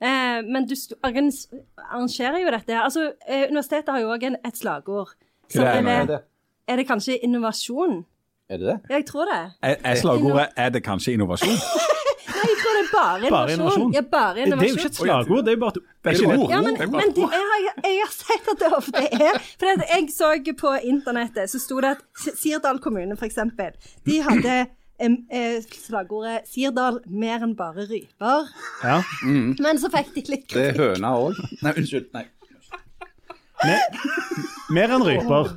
Eh, 0.00 0.40
men 0.46 0.68
du 0.70 0.76
arrangerer 1.04 2.40
jo 2.40 2.54
dette 2.54 2.72
her. 2.72 2.86
Altså, 2.86 3.10
eh, 3.26 3.48
universitetet 3.50 3.92
har 3.92 4.00
jo 4.00 4.14
òg 4.14 4.30
et 4.30 4.56
slagord. 4.56 5.12
Så 5.50 5.60
Hva 5.60 5.74
er 5.74 5.82
er 5.82 6.06
det? 6.06 6.08
det, 6.14 6.22
er 6.70 6.80
det 6.80 6.88
kanskje 6.88 7.18
innovasjon? 7.26 8.04
Er 8.50 8.58
det 8.58 8.66
det? 8.66 8.78
Jeg 8.90 9.06
tror 9.06 9.28
det. 9.28 9.40
Er, 9.62 9.76
er 9.84 9.94
slagordet 9.94 10.48
'er 10.56 10.70
det 10.70 10.82
kanskje 10.82 11.14
innovasjon'? 11.18 11.58
Nei, 12.40 12.48
jeg 12.48 12.58
tror 12.60 12.76
det 12.76 12.80
er 12.80 12.90
bare 12.94 13.20
innovasjon. 13.20 13.36
Bare 13.36 13.54
innovasjon? 13.54 13.92
Ja, 13.94 14.02
bare 14.14 14.34
det 14.34 14.56
er 14.56 14.62
jo 14.64 14.78
ikke 14.78 14.88
et 14.90 14.98
slagord, 14.98 15.44
det 15.44 15.52
er 15.52 15.56
jo 15.56 15.60
bare 15.60 15.74
et 15.76 15.80
Det 15.84 16.10
er 16.12 16.16
ikke 16.16 16.32
et 16.32 16.40
ord. 16.40 16.50
Ja, 16.54 16.60
men, 16.64 16.78
men 16.94 17.14
det, 17.16 17.26
jeg, 17.26 17.46
har, 17.52 17.64
jeg 17.84 18.00
har 18.00 18.12
sett 18.16 18.50
at 18.54 18.62
det 18.64 18.70
ofte 18.80 19.04
er 19.04 19.38
For 19.60 19.72
at 19.74 19.86
jeg 19.92 20.10
så 20.14 20.30
på 20.64 20.74
internettet, 20.94 21.52
så 21.52 21.60
sto 21.60 21.80
det 21.84 21.94
at 21.98 22.28
Sirdal 22.40 22.80
kommune, 22.80 23.16
eksempel, 23.28 23.76
de 24.08 24.20
hadde 24.24 24.56
eh, 25.00 25.70
slagordet 25.84 26.48
'Sirdal 26.48 27.00
mer 27.06 27.44
enn 27.44 27.56
bare 27.56 27.86
ryper'. 27.90 28.48
Ja. 28.84 29.00
Men 29.60 29.80
så 29.80 29.92
fikk 29.92 30.14
de 30.16 30.26
litt 30.32 30.48
Det 30.52 30.70
er 30.72 30.78
høna 30.80 31.14
òg. 31.20 31.40
Nei, 31.60 31.76
unnskyld. 31.76 32.08
Nei. 32.16 32.26
Mer 34.72 34.96
enn 34.96 35.04
ryper. 35.04 35.52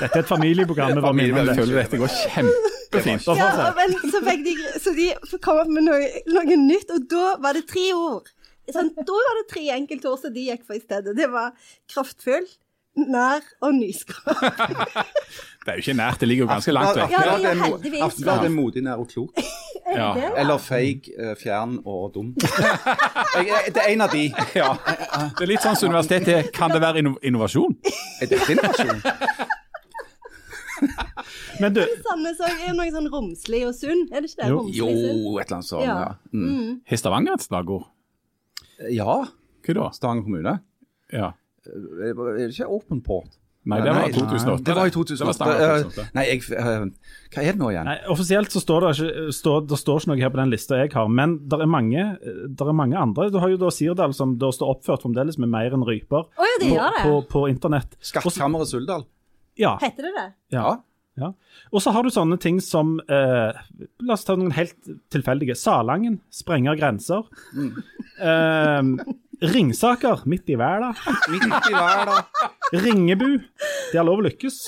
Dette 0.00 0.12
er 0.18 0.22
et 0.22 0.28
familieprogram. 0.28 0.94
Det, 0.96 1.02
familie, 1.04 1.44
Jeg 1.46 1.58
føler 1.58 1.80
dette 1.82 2.00
går 2.00 2.14
kjempefint. 2.18 3.28
Ja, 3.38 3.72
men 3.78 3.96
så 4.12 4.22
fikk 4.26 4.44
de 4.46 4.56
Så 4.82 4.94
de 4.96 5.10
kom 5.44 5.60
opp 5.62 5.70
med 5.72 5.86
noe, 5.88 6.08
noe 6.32 6.58
nytt, 6.64 6.90
og 6.94 7.06
da 7.12 7.36
var 7.42 7.58
det 7.58 7.66
tre 7.70 7.88
ord. 7.96 8.30
Sånn, 8.72 8.92
da 8.94 9.20
var 9.26 9.38
det 9.40 9.46
tre 9.50 9.68
enkeltord 9.74 10.20
som 10.22 10.34
de 10.34 10.48
gikk 10.48 10.66
for 10.66 10.78
i 10.78 10.82
stedet. 10.82 11.16
Det 11.18 11.28
var 11.32 11.50
kraftfull, 11.90 12.46
nær 12.96 13.42
og 13.64 13.74
nyskap. 13.74 14.28
Det 15.62 15.70
er 15.70 15.76
jo 15.78 15.82
ikke 15.84 15.94
nært, 15.94 16.18
det 16.18 16.26
ligger 16.26 16.42
jo 16.42 16.48
ganske 16.50 16.72
langt 16.74 16.96
vekk. 16.98 17.12
Ja, 17.14 17.18
det 17.22 17.46
er 17.46 17.52
jo 17.54 17.62
heldigvis. 17.62 18.00
Aftenbladet 18.02 18.48
er 18.48 18.50
modig, 18.50 18.80
nær 18.82 19.02
og 19.04 19.12
klok. 19.12 19.30
Ja. 19.92 20.14
Eller 20.38 20.56
feig, 20.62 21.08
eh, 21.20 21.34
fjern 21.36 21.74
og 21.84 22.14
dum. 22.14 22.30
Det 22.38 23.76
er 23.76 23.90
en 23.90 24.04
av 24.06 24.12
de. 24.14 24.22
Ja. 24.56 24.70
Det 25.36 25.42
er 25.44 25.50
litt 25.50 25.64
sånn 25.64 25.76
som 25.76 25.90
universitetet 25.90 26.48
Kan 26.56 26.72
det 26.72 26.80
være 26.80 27.02
innovasjon? 27.20 27.74
Er 28.22 28.30
dette 28.30 28.54
innovasjon? 28.54 29.02
Men 31.62 31.74
du, 31.76 31.82
Sandnes 32.06 32.40
òg 32.42 32.64
er 32.68 32.74
noe 32.78 32.88
sånn 32.94 33.10
romslig 33.12 33.62
og 33.68 33.74
sunn, 33.76 34.06
er 34.10 34.24
det 34.24 34.32
ikke 34.32 34.42
det? 34.42 34.50
Jo. 34.50 34.62
Jo, 34.72 34.88
et 35.38 35.46
eller 35.46 35.58
annet 35.60 35.68
sånt. 35.68 35.86
Ja. 35.86 35.98
Ja. 36.06 36.16
Mm. 36.32 36.80
Har 36.90 37.02
Stavanger 37.04 37.38
et 37.38 37.46
slagord? 37.46 37.86
ja. 38.90 39.20
Hva 39.62 39.74
da? 39.78 39.84
Stavanger 39.94 40.26
kommune. 40.26 40.56
Ja. 41.14 41.28
Er 41.70 42.18
det 42.18 42.48
ikke 42.50 42.66
Open 42.66 42.98
Port? 43.06 43.38
Nei, 43.62 43.76
det 43.78 43.92
var 43.94 44.08
i 44.08 44.14
2008. 44.16 44.64
Det 44.66 44.74
var 44.74 44.88
i 44.88 44.90
Det 44.90 44.96
var 44.96 44.96
2008. 44.96 45.34
Stavanger 45.36 45.62
Eh, 45.62 45.82
2008. 45.84 46.06
Nei, 46.16 46.24
jeg, 46.26 46.40
eh, 46.50 46.86
hva 47.30 47.42
er 47.44 47.52
det 47.52 47.60
nå 47.60 47.68
igjen? 47.70 47.86
Nei, 47.86 47.94
Offisielt 48.10 48.50
så 48.50 48.58
står 48.64 48.80
det 48.82 48.90
ikke 48.96 49.34
står, 49.36 49.60
det 49.70 49.78
står 49.78 50.00
ikke 50.00 50.10
noe 50.10 50.18
her 50.18 50.32
på 50.34 50.40
den 50.40 50.50
lista 50.50 50.80
jeg 50.80 50.90
har, 50.96 51.06
men 51.06 51.36
det 51.46 51.60
er 51.62 51.70
mange, 51.70 52.06
der 52.58 52.72
er 52.72 52.74
mange 52.74 52.98
andre. 52.98 53.28
Du 53.30 53.38
har 53.38 53.52
jo 53.54 53.60
da 53.62 53.70
Sirdal 53.70 54.16
som 54.18 54.34
da 54.42 54.50
står 54.50 54.74
oppført 54.74 55.06
fremdeles 55.06 55.38
med 55.38 55.52
mer 55.54 55.70
enn 55.78 55.86
ryper 55.86 56.26
oh, 56.26 56.42
ja, 56.50 56.58
det 56.58 56.72
på, 56.72 56.74
gjør 56.74 56.96
det. 56.98 57.04
på, 57.06 57.14
på 57.36 57.44
internett. 57.52 57.94
Skattkammeret 58.02 58.72
Suldal. 58.72 59.06
Ja, 59.58 59.78
Heter 59.82 60.02
det 60.08 60.12
det? 60.16 60.32
ja, 60.56 60.82
ja. 61.20 61.32
Og 61.72 61.82
så 61.84 61.92
har 61.92 62.02
du 62.02 62.08
sånne 62.10 62.38
ting 62.40 62.60
som 62.64 62.94
eh, 63.04 63.52
La 64.00 64.14
oss 64.14 64.24
ta 64.24 64.32
noen 64.36 64.54
helt 64.56 64.74
tilfeldige. 65.12 65.54
Salangen 65.60 66.20
sprenger 66.32 66.74
grenser. 66.80 67.26
Eh, 68.20 68.82
Ringsaker 69.42 70.22
midt 70.30 70.48
i 70.48 70.56
verden. 70.56 70.94
Midt 71.32 71.68
i 71.68 71.74
verden. 71.74 72.24
Ringebu. 72.72 73.30
det 73.92 73.98
er 74.00 74.04
lov 74.06 74.22
å 74.22 74.26
lykkes. 74.28 74.60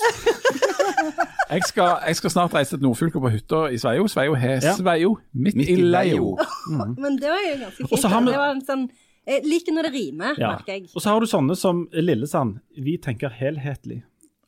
Jeg 1.49 1.61
skal, 1.69 1.93
jeg 2.09 2.17
skal 2.19 2.33
snart 2.33 2.53
reise 2.57 2.75
til 2.75 2.83
Nordfylket 2.83 3.21
på 3.23 3.31
hytta 3.31 3.59
i 3.71 3.77
Sveio. 3.81 4.07
Sveio 4.11 4.35
har 4.35 4.59
Ja. 4.65 4.73
Sveio 4.75 5.15
midt, 5.33 5.55
Midt 5.55 5.69
i 5.69 5.75
leio. 5.81 6.35
Mm. 6.69 6.95
Men 7.03 7.17
det 7.21 7.29
var 7.31 7.41
jo 7.45 7.55
ganske 7.63 7.87
fint. 7.87 7.99
så 8.01 8.07
har 8.11 8.19
da. 8.21 8.25
vi- 8.25 8.31
Det 8.31 8.41
var 8.43 8.51
en 8.55 8.61
sånn 8.65 8.85
Jeg 9.25 9.41
liker 9.45 9.73
når 9.73 9.83
det 9.87 9.93
rimer, 9.93 10.35
Ja. 10.37 10.51
merker 10.53 10.73
jeg. 10.73 10.89
Og 10.95 11.01
så 11.01 11.09
har 11.09 11.19
du 11.19 11.25
sånne 11.25 11.55
som 11.57 11.87
Lillesand. 11.93 12.59
Vi 12.77 12.97
tenker 13.01 13.29
helhetlig. 13.33 14.03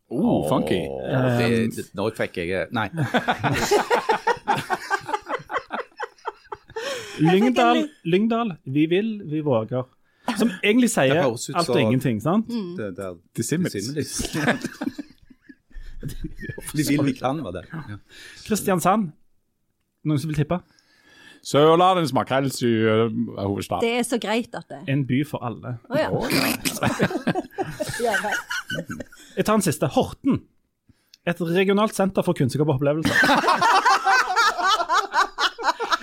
Oh, 0.09 0.49
funky. 0.49 0.87
Åh, 0.87 1.39
det, 1.39 1.75
det, 1.75 1.83
nå 1.97 2.09
fikk 2.15 2.37
jeg 2.39 2.67
Nei. 2.71 2.87
Lyngdal, 7.17 7.89
Lyngdal, 8.05 8.55
vi 8.63 8.85
vil, 8.85 9.21
vi 9.25 9.41
våger. 9.41 9.83
Som 10.37 10.51
egentlig 10.61 10.89
sier 10.93 11.13
Det 11.13 11.23
alt 11.55 11.69
og 11.69 11.81
ingenting, 11.81 12.21
sant? 12.21 12.47
Det, 12.77 12.95
det 12.97 13.05
er 13.05 13.13
Dissimilis. 13.35 13.73
Dissimilis. 13.73 14.35
Vi 16.73 16.83
vil, 16.89 17.05
vi 17.05 17.13
kan, 17.13 17.43
var 17.43 17.51
det. 17.51 17.63
Ja. 17.73 17.97
Kristiansand. 18.47 19.11
Noen 20.07 20.19
som 20.19 20.29
vil 20.31 20.37
tippe? 20.37 20.59
Sørlandets 21.47 22.13
makrellhovedstad. 22.13 23.79
Det 23.81 23.91
er 23.99 24.03
så 24.03 24.17
greit 24.19 24.55
at 24.57 24.65
det 24.69 24.79
En 24.91 25.05
by 25.07 25.21
for 25.27 25.45
alle. 25.47 25.77
Å 25.87 25.93
oh, 26.11 26.27
ja. 28.03 28.15
Jeg 29.37 29.45
tar 29.45 29.59
en 29.59 29.65
siste. 29.65 29.89
Horten. 29.93 30.41
Et 31.27 31.41
regionalt 31.41 31.95
senter 31.95 32.25
for 32.25 32.37
kunnskap 32.37 32.67
og 32.67 32.77
opplevelser. 32.77 33.13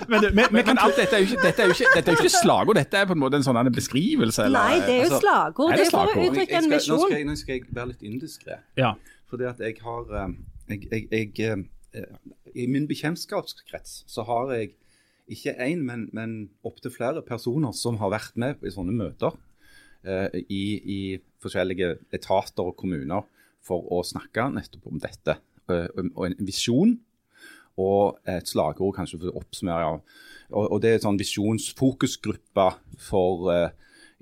Men 0.09 0.21
du, 0.21 0.27
vi 0.29 0.35
Men, 0.51 0.65
men 0.67 0.77
alt 0.77 0.97
dette 0.99 1.15
er 1.17 1.23
jo 1.23 1.25
ikke, 1.31 1.41
dette 1.41 1.63
er 1.63 1.69
jo 1.69 1.73
ikke, 1.73 1.91
dette 1.95 2.11
er 2.11 2.17
jo 2.17 2.23
ikke 2.23 2.33
slagord, 2.37 2.77
dette 2.77 2.99
er 2.99 3.07
på 3.09 3.15
en 3.15 3.21
måte 3.23 3.39
en 3.39 3.45
sånn 3.47 3.57
en 3.57 3.71
beskrivelse. 3.73 4.43
Eller, 4.45 4.59
Nei, 4.59 4.75
det 4.85 4.93
er 4.93 4.99
jo 4.99 5.07
altså, 5.07 5.21
slagord. 5.23 5.71
er 5.71 5.79
Det 5.79 5.81
det 5.81 5.87
er 5.87 5.95
for 5.95 6.11
å 6.11 6.25
uttrykke 6.27 6.59
en 6.59 6.69
misjon. 6.69 7.05
nå, 7.09 7.21
nå 7.29 7.35
skal 7.39 7.55
jeg 7.55 7.63
være 7.71 7.89
litt 7.93 8.05
indiskré. 8.05 8.59
Ja. 8.77 8.91
Fordi 9.31 9.47
at 9.49 9.63
jeg 9.65 9.79
har 9.81 10.13
eh, 10.21 10.35
jeg, 10.69 10.83
jeg, 10.91 11.07
jeg, 11.41 11.63
eh, 11.97 12.11
I 12.53 12.67
min 12.69 12.85
bekjentskapskrets 12.91 14.03
så 14.11 14.27
har 14.29 14.53
jeg 14.53 14.75
ikke 15.33 15.55
én, 15.57 15.81
men, 15.87 16.05
men 16.13 16.37
opptil 16.67 16.93
flere 16.93 17.25
personer 17.25 17.73
som 17.73 17.97
har 18.03 18.13
vært 18.13 18.37
med 18.37 18.61
i 18.61 18.73
sånne 18.73 18.93
møter 18.93 19.33
i, 20.05 20.63
i 20.95 20.99
forskjellige 21.41 21.95
etater 22.13 22.67
og 22.67 22.75
kommuner 22.79 23.25
for 23.65 23.85
å 23.93 24.03
snakke 24.05 24.47
nettopp 24.53 24.89
om 24.91 25.01
dette. 25.01 25.37
Eh, 25.71 25.89
og 26.13 26.23
en 26.27 26.37
visjon 26.45 26.95
og 27.81 28.21
et 28.29 28.47
slagord, 28.47 28.95
kanskje 28.95 29.19
for 29.19 29.31
å 29.31 29.41
oppsummere. 29.41 29.99
Og, 30.53 30.63
og 30.63 30.81
det 30.83 30.91
er 30.91 30.99
en 30.99 31.07
sånn 31.09 31.19
visjonsfokusgruppe 31.19 32.69
for 33.03 33.49
eh, 33.53 33.69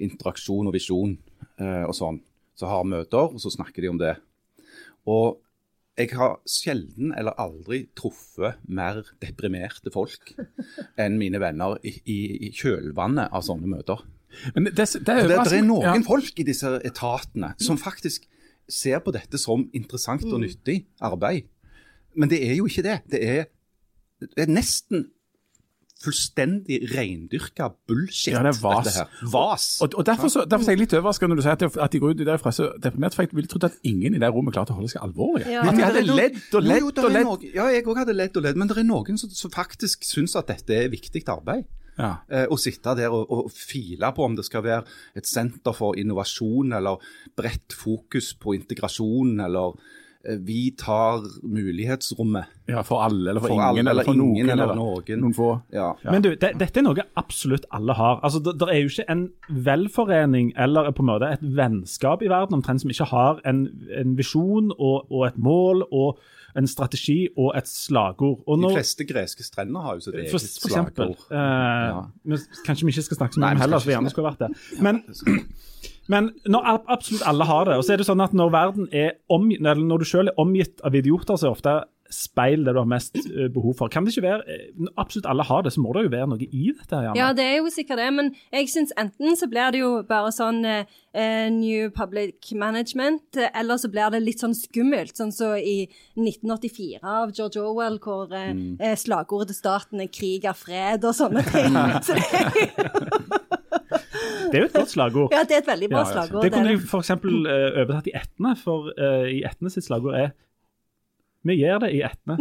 interaksjon 0.03 0.69
og 0.69 0.75
visjon 0.75 1.17
eh, 1.59 1.84
og 1.84 1.95
sånn. 1.97 2.21
Så 2.57 2.69
har 2.69 2.86
møter, 2.86 3.34
og 3.34 3.41
så 3.41 3.51
snakker 3.53 3.84
de 3.84 3.91
om 3.91 3.99
det. 4.01 4.15
Og 5.09 5.39
jeg 5.97 6.09
har 6.17 6.39
sjelden 6.49 7.11
eller 7.13 7.38
aldri 7.38 7.84
truffet 7.97 8.61
mer 8.65 9.03
deprimerte 9.21 9.91
folk 9.93 10.31
enn 10.97 11.19
mine 11.19 11.41
venner 11.41 11.75
i, 11.86 11.93
i, 12.09 12.19
i 12.47 12.49
kjølvannet 12.55 13.34
av 13.34 13.45
sånne 13.45 13.69
møter. 13.69 14.01
Men 14.55 14.65
det, 14.69 14.75
det, 14.75 14.88
det, 15.05 15.15
Det, 15.29 15.39
det 15.49 15.57
er 15.59 15.65
noen 15.67 15.88
ja. 16.01 16.07
folk 16.07 16.39
i 16.39 16.45
disse 16.47 16.71
etatene 16.86 17.53
som 17.61 17.77
faktisk 17.81 18.25
ser 18.69 18.99
på 19.03 19.11
dette 19.11 19.38
som 19.38 19.65
interessant 19.75 20.23
og 20.29 20.39
nyttig 20.41 20.86
arbeid. 21.03 21.49
Men 22.15 22.29
det 22.31 22.39
er 22.45 22.55
jo 22.59 22.65
ikke 22.69 22.84
det. 22.86 22.99
Det 23.11 23.19
er, 23.25 23.45
det 24.23 24.45
er 24.45 24.51
nesten 24.53 25.09
fullstendig 26.03 26.81
reindyrka 26.91 27.69
bullshit. 27.88 28.34
Ja, 28.34 28.41
det 28.43 28.51
er 28.57 28.59
vas. 28.61 28.88
Dette 28.88 28.97
her. 29.05 29.27
Vas. 29.31 29.67
Og, 29.81 29.93
og 29.95 30.05
derfor, 30.05 30.27
så, 30.27 30.43
derfor 30.49 30.67
er 30.71 30.75
jeg 30.75 30.81
litt 30.84 30.95
overrasket 30.97 31.31
når 31.31 31.39
du 31.39 31.43
sier 31.45 31.55
at, 31.55 31.61
de- 31.63 31.81
at 31.86 31.93
de 31.95 32.01
går 32.03 32.15
ut 32.15 32.23
derfra 32.27 32.51
så 32.55 32.65
deprimert, 32.84 33.15
for 33.15 33.23
jeg 33.23 33.31
ville 33.38 33.47
trodd 33.51 33.67
at 33.69 33.77
ingen 33.88 34.17
i 34.17 34.19
det 34.19 34.31
rommet 34.36 34.55
klarte 34.55 34.75
å 34.75 34.79
holde 34.79 34.91
seg 34.91 35.03
alvorlige. 35.05 35.47
Ja. 35.53 35.63
At 35.63 35.77
de 35.79 35.86
hadde 35.86 36.03
ledd 36.09 36.41
og 36.59 36.67
ledd 36.67 36.89
og 36.89 36.99
er 37.07 37.15
ledd. 37.19 37.45
ja, 37.55 37.69
jeg 37.71 37.86
òg 37.88 38.01
hadde 38.03 38.17
ledd 38.17 38.36
og 38.39 38.43
ledd, 38.47 38.59
men 38.59 38.71
det 38.71 38.77
er 38.84 38.88
noen 38.89 39.19
som, 39.21 39.31
som 39.31 39.53
faktisk 39.53 40.03
syns 40.07 40.36
at 40.39 40.51
dette 40.51 40.75
er 40.75 40.91
viktig 40.91 41.23
arbeid. 41.31 41.69
Ja. 41.97 42.13
Eh, 42.29 42.45
og 42.49 42.59
sitte 42.61 42.95
der 42.97 43.13
og, 43.13 43.31
og 43.31 43.51
file 43.53 44.13
på 44.15 44.25
om 44.25 44.37
det 44.37 44.45
skal 44.47 44.65
være 44.65 44.83
et 45.17 45.29
senter 45.29 45.75
for 45.77 45.97
innovasjon, 45.99 46.73
eller 46.73 47.01
bredt 47.37 47.75
fokus 47.77 48.33
på 48.39 48.55
integrasjon, 48.57 49.39
eller 49.45 49.77
eh, 50.25 50.39
vi 50.41 50.71
tar 50.79 51.21
mulighetsrommet. 51.43 52.45
ja, 52.67 52.81
for 52.81 53.03
alle, 53.05 53.29
eller 53.29 53.41
for, 53.41 53.51
For 53.51 53.55
ingen, 53.59 53.67
alle, 53.67 53.89
eller 53.91 54.09
for 54.09 54.17
noen, 54.17 54.49
eller 54.49 54.63
eller 54.63 54.79
noen. 54.79 55.19
noen 55.21 55.37
få. 55.37 55.49
Ja. 55.73 55.93
Men 56.09 56.25
du, 56.25 56.31
det, 56.35 56.53
dette 56.59 56.81
er 56.81 56.87
noe 56.87 57.07
absolutt 57.19 57.67
alle 57.71 57.93
har. 57.99 58.21
Altså, 58.23 58.41
det, 58.41 58.57
det 58.61 58.69
er 58.71 58.81
jo 58.81 58.93
ikke 58.93 59.09
en 59.11 59.25
velforening 59.49 60.53
eller 60.57 60.91
på 60.91 61.05
en 61.05 61.11
måte 61.13 61.33
et 61.37 61.43
vennskap 61.43 62.23
i 62.23 62.31
verden 62.31 62.57
omtrent 62.57 62.81
som 62.81 62.93
ikke 62.93 63.11
har 63.13 63.43
en, 63.45 63.67
en 63.93 64.15
visjon 64.17 64.71
og, 64.79 65.11
og 65.11 65.27
et 65.29 65.37
mål 65.37 65.85
og 65.91 66.23
en 66.56 66.68
strategi 66.68 67.28
og 67.38 67.51
et 67.58 67.68
slagord. 67.68 68.43
Og 68.47 68.62
De 68.62 68.74
fleste 68.76 69.06
greske 69.10 69.43
strender 69.43 69.82
har 69.82 69.95
jo 69.97 70.06
sitt 70.06 70.14
for, 70.14 70.20
eget 70.22 70.60
for 70.62 70.70
eksempel. 70.70 71.16
slagord. 71.16 71.32
Eh, 71.32 71.89
Ja. 71.93 72.38
Kanskje 72.66 72.86
vi 72.86 72.91
ikke 72.93 73.04
skal 73.10 73.18
snakke 73.18 73.34
så 73.34 73.39
mye 73.43 73.51
om 73.58 73.64
heller, 73.64 73.80
for 73.80 73.89
vi 73.89 73.95
gjerne 73.95 74.10
skulle 74.14 74.30
vært 74.32 74.43
det. 74.45 74.82
Men, 74.82 75.04
men 76.14 76.32
når 76.45 76.84
absolutt 76.89 77.26
alle 77.28 77.45
har 77.45 77.66
det, 77.66 77.78
og 77.78 77.84
så 77.86 77.93
er 77.93 77.97
det 78.04 78.08
sånn 78.10 78.24
at 78.24 78.34
når 78.34 78.51
verden 78.54 78.88
er 78.91 79.12
om, 79.30 79.49
når 79.49 79.97
du 80.04 80.06
selv 80.06 80.34
er 80.34 80.39
omgitt 80.41 80.82
av 80.84 80.95
idioter, 80.95 81.36
så 81.39 81.47
er 81.49 81.56
ofte 81.58 81.76
speil 82.14 82.64
det 82.66 82.74
du 82.76 82.80
har 82.80 82.88
mest 82.89 83.16
eh, 83.20 83.47
behov 83.53 83.76
for. 83.80 83.89
Kan 83.93 84.05
det 84.05 84.14
ikke 84.14 84.24
være, 84.28 84.43
eh, 84.53 84.68
Når 84.78 84.93
absolutt 85.03 85.26
alle 85.32 85.43
har 85.49 85.61
det, 85.66 85.74
så 85.74 85.82
må 85.84 85.93
det 85.97 86.03
jo 86.05 86.11
være 86.14 86.28
noe 86.32 86.47
i 86.47 86.72
dette. 86.72 86.99
Janne. 87.07 87.18
Ja, 87.18 87.32
det 87.34 87.43
er 87.49 87.57
jo 87.57 87.72
sikkert 87.74 87.97
det, 88.03 88.09
men 88.14 88.32
jeg 88.53 88.70
syns 88.72 88.93
enten 88.97 89.36
så 89.39 89.49
blir 89.51 89.72
det 89.76 89.82
jo 89.82 89.91
bare 90.07 90.32
sånn 90.36 90.61
eh, 90.66 90.86
eh, 91.14 91.49
New 91.53 91.89
Public 91.95 92.51
Management, 92.53 93.38
eller 93.53 93.78
så 93.82 93.89
blir 93.91 94.09
det 94.14 94.22
litt 94.24 94.39
sånn 94.43 94.55
skummelt, 94.57 95.18
sånn 95.20 95.34
som 95.34 95.55
i 95.57 95.88
1984 96.18 97.01
av 97.03 97.34
George 97.36 97.61
Orwell, 97.61 97.99
hvor 98.03 98.32
eh, 98.34 98.51
Mm. 98.53 98.78
slagordet 98.99 99.47
til 99.53 99.55
staten 99.55 100.01
er 100.03 100.07
'krig 100.07 100.43
er 100.45 100.53
fred' 100.53 101.03
og 101.07 101.16
sånne 101.16 101.41
ting. 101.49 101.74
så 102.05 102.14
det, 102.14 102.22
Det 104.51 104.59
er 104.59 104.59
jo 104.59 104.66
et 104.70 104.74
godt 104.74 104.91
slagord. 104.91 105.32
ja, 105.34 105.41
det 105.47 105.55
er 105.57 105.61
et 105.64 105.68
veldig 105.68 105.89
bra 105.89 106.01
Ja, 106.03 106.05
ja, 106.05 106.14
slagord. 106.14 106.43
Det 106.43 106.51
kunne 106.53 106.70
jeg 106.70 106.80
de 106.80 106.86
f.eks. 106.86 107.09
Uh, 107.09 107.82
overtatt 107.82 108.07
i 108.11 108.16
Etne, 108.20 108.55
for 108.59 108.91
uh, 108.99 109.26
i 109.30 109.41
Etne 109.47 109.72
sitt 109.74 109.88
slagord 109.88 110.16
er 110.20 110.30
Vi 111.43 111.57
gjør 111.59 111.81
det 111.83 111.89
i 111.91 111.99
Etne. 112.07 112.37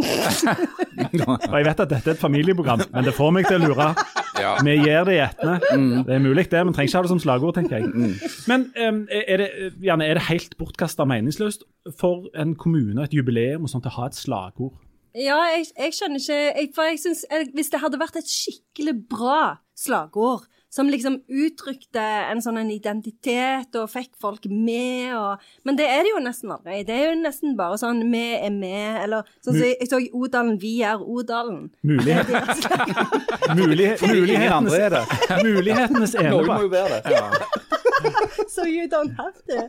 Og 1.26 1.56
jeg 1.58 1.66
vet 1.66 1.80
at 1.82 1.90
dette 1.90 2.12
er 2.12 2.14
et 2.14 2.20
familieprogram, 2.20 2.84
men 2.92 3.06
det 3.06 3.14
får 3.16 3.32
meg 3.34 3.48
til 3.48 3.58
å 3.58 3.70
lure. 3.72 3.88
Ja. 4.38 4.52
Vi 4.62 4.76
gjør 4.78 5.08
det 5.08 5.16
i 5.16 5.22
Etne. 5.24 5.56
Det 6.06 6.14
er 6.14 6.22
mulig, 6.22 6.46
det, 6.52 6.62
men 6.62 6.76
trenger 6.76 6.90
ikke 6.90 7.00
ha 7.00 7.06
det 7.08 7.12
som 7.12 7.22
slagord, 7.22 7.56
tenker 7.58 7.80
jeg. 7.80 8.14
Men 8.50 8.68
um, 8.78 9.02
er, 9.10 9.42
det, 9.42 9.50
Janne, 9.82 10.06
er 10.06 10.20
det 10.20 10.28
helt 10.28 10.54
bortkasta 10.60 11.06
meningsløst 11.08 11.66
for 11.98 12.30
en 12.38 12.54
kommune, 12.58 13.02
et 13.02 13.14
jubileum 13.16 13.66
og 13.66 13.74
sånt, 13.74 13.90
å 13.90 13.96
ha 13.98 14.06
et 14.10 14.18
slagord? 14.18 14.76
Ja, 15.18 15.42
jeg, 15.50 15.66
jeg 15.76 15.92
skjønner 15.92 16.22
ikke 16.22 16.36
jeg, 16.40 16.68
For 16.72 16.88
jeg 16.88 16.98
synes, 17.02 17.26
eh, 17.28 17.42
Hvis 17.52 17.68
det 17.68 17.82
hadde 17.82 17.98
vært 18.00 18.14
et 18.16 18.30
skikkelig 18.32 18.94
bra 19.10 19.58
slagord, 19.76 20.46
som 20.72 20.88
liksom 20.88 21.18
uttrykte 21.28 22.00
en 22.32 22.40
sånn 22.40 22.56
en 22.62 22.70
identitet 22.72 23.76
og 23.76 23.90
fikk 23.92 24.14
folk 24.20 24.46
med 24.48 25.10
og 25.18 25.42
Men 25.68 25.76
det 25.76 25.84
er 25.84 26.00
det 26.06 26.14
jo 26.14 26.22
nesten 26.24 26.52
aldri. 26.54 26.78
Det 26.88 26.94
er 26.96 27.10
jo 27.10 27.18
nesten 27.20 27.56
bare 27.58 27.76
sånn 27.76 28.00
'vi 28.10 28.22
er 28.46 28.50
med', 28.50 29.02
eller 29.04 29.22
sånn 29.44 29.52
som 29.54 29.62
jeg, 29.62 29.76
jeg 29.80 29.88
så 29.90 30.00
Odalen 30.16 30.56
'Vi 30.58 30.80
er 30.82 30.96
Odalen'. 30.98 31.68
Mulighet, 31.84 32.28
er 32.32 33.54
mulighet, 33.54 34.00
er 34.72 34.88
det. 34.96 35.04
mulighetenes 35.48 36.14
Noen 36.14 36.46
må 36.46 36.60
jo 36.62 36.68
være 36.68 37.02
det. 37.04 37.20
So 38.48 38.64
you 38.66 38.88
don't 38.88 39.12
have 39.16 39.36
to. 39.48 39.68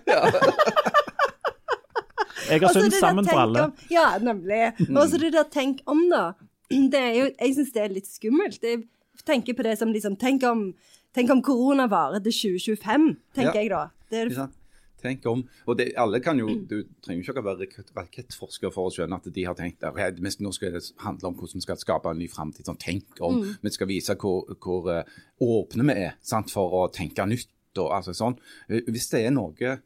Jeg 2.50 2.60
har 2.62 2.74
så 2.74 2.80
der 2.82 2.90
sammen 3.00 3.26
for 3.28 3.40
alle. 3.40 3.64
om- 3.64 3.74
Ja, 3.92 4.18
nemlig. 4.20 4.74
Og 4.98 5.10
så 5.10 5.18
det 5.18 5.34
der 5.34 5.44
'tenk 5.44 5.80
om', 5.86 6.10
da. 6.10 6.32
Det 6.92 7.00
er 7.00 7.14
jo, 7.20 7.30
jeg 7.42 7.56
syns 7.56 7.72
det 7.74 7.82
er 7.84 7.88
litt 7.94 8.08
skummelt. 8.08 8.60
Jeg 8.64 8.84
tenker 9.26 9.54
på 9.54 9.64
det 9.64 9.78
som 9.78 9.92
liksom 9.94 10.16
Tenk 10.20 10.44
om, 10.44 10.74
tenk 11.14 11.30
om 11.32 11.42
korona 11.46 11.88
varer 11.88 12.20
til 12.24 12.32
2025, 12.34 13.16
tenker 13.36 13.54
Ja. 13.54 13.62
jeg 13.62 13.70
da. 13.70 13.88
Det 14.10 14.20
er, 14.22 14.30
Ikke? 14.30 14.50
Tenk 15.04 15.26
om, 15.28 15.42
og 15.68 15.78
det, 15.78 15.92
alle 16.00 16.20
kan 16.24 16.38
jo, 16.40 16.48
Du 16.64 16.84
trenger 17.04 17.24
ikke 17.26 17.42
å 17.42 17.44
være 17.44 17.66
rakett- 17.66 17.90
rakettforsker 17.96 18.72
for 18.72 18.88
å 18.88 18.94
skjønne 18.96 19.18
at 19.20 19.26
de 19.34 19.44
har 19.44 19.54
tenkt 19.56 19.84
at 19.84 20.40
nå 20.40 20.54
skal 20.54 20.72
det 20.72 20.92
handle 21.00 21.28
om 21.28 21.36
hvordan 21.36 21.56
vi 21.60 21.62
skal 21.66 21.76
skape 21.76 22.06
en 22.10 22.18
ny 22.20 22.28
framtid. 22.30 22.66
Sånn, 22.66 22.78
tenk 22.80 23.20
om, 23.20 23.42
Vi 23.62 23.70
skal 23.70 23.88
vise 23.88 24.16
hvor, 24.16 24.46
hvor 24.62 24.88
eh, 24.90 25.04
åpne 25.42 25.84
vi 25.90 25.94
er 26.06 26.14
sant, 26.22 26.50
for 26.52 26.72
å 26.72 26.92
tenke 26.92 27.26
nytt. 27.28 27.50
og 27.78 27.92
altså 27.92 28.14
sånn. 28.14 28.38
Eh, 28.70 28.82
Hvis 28.88 29.10
det 29.10 29.26
er 29.26 29.32
noe 29.32 29.80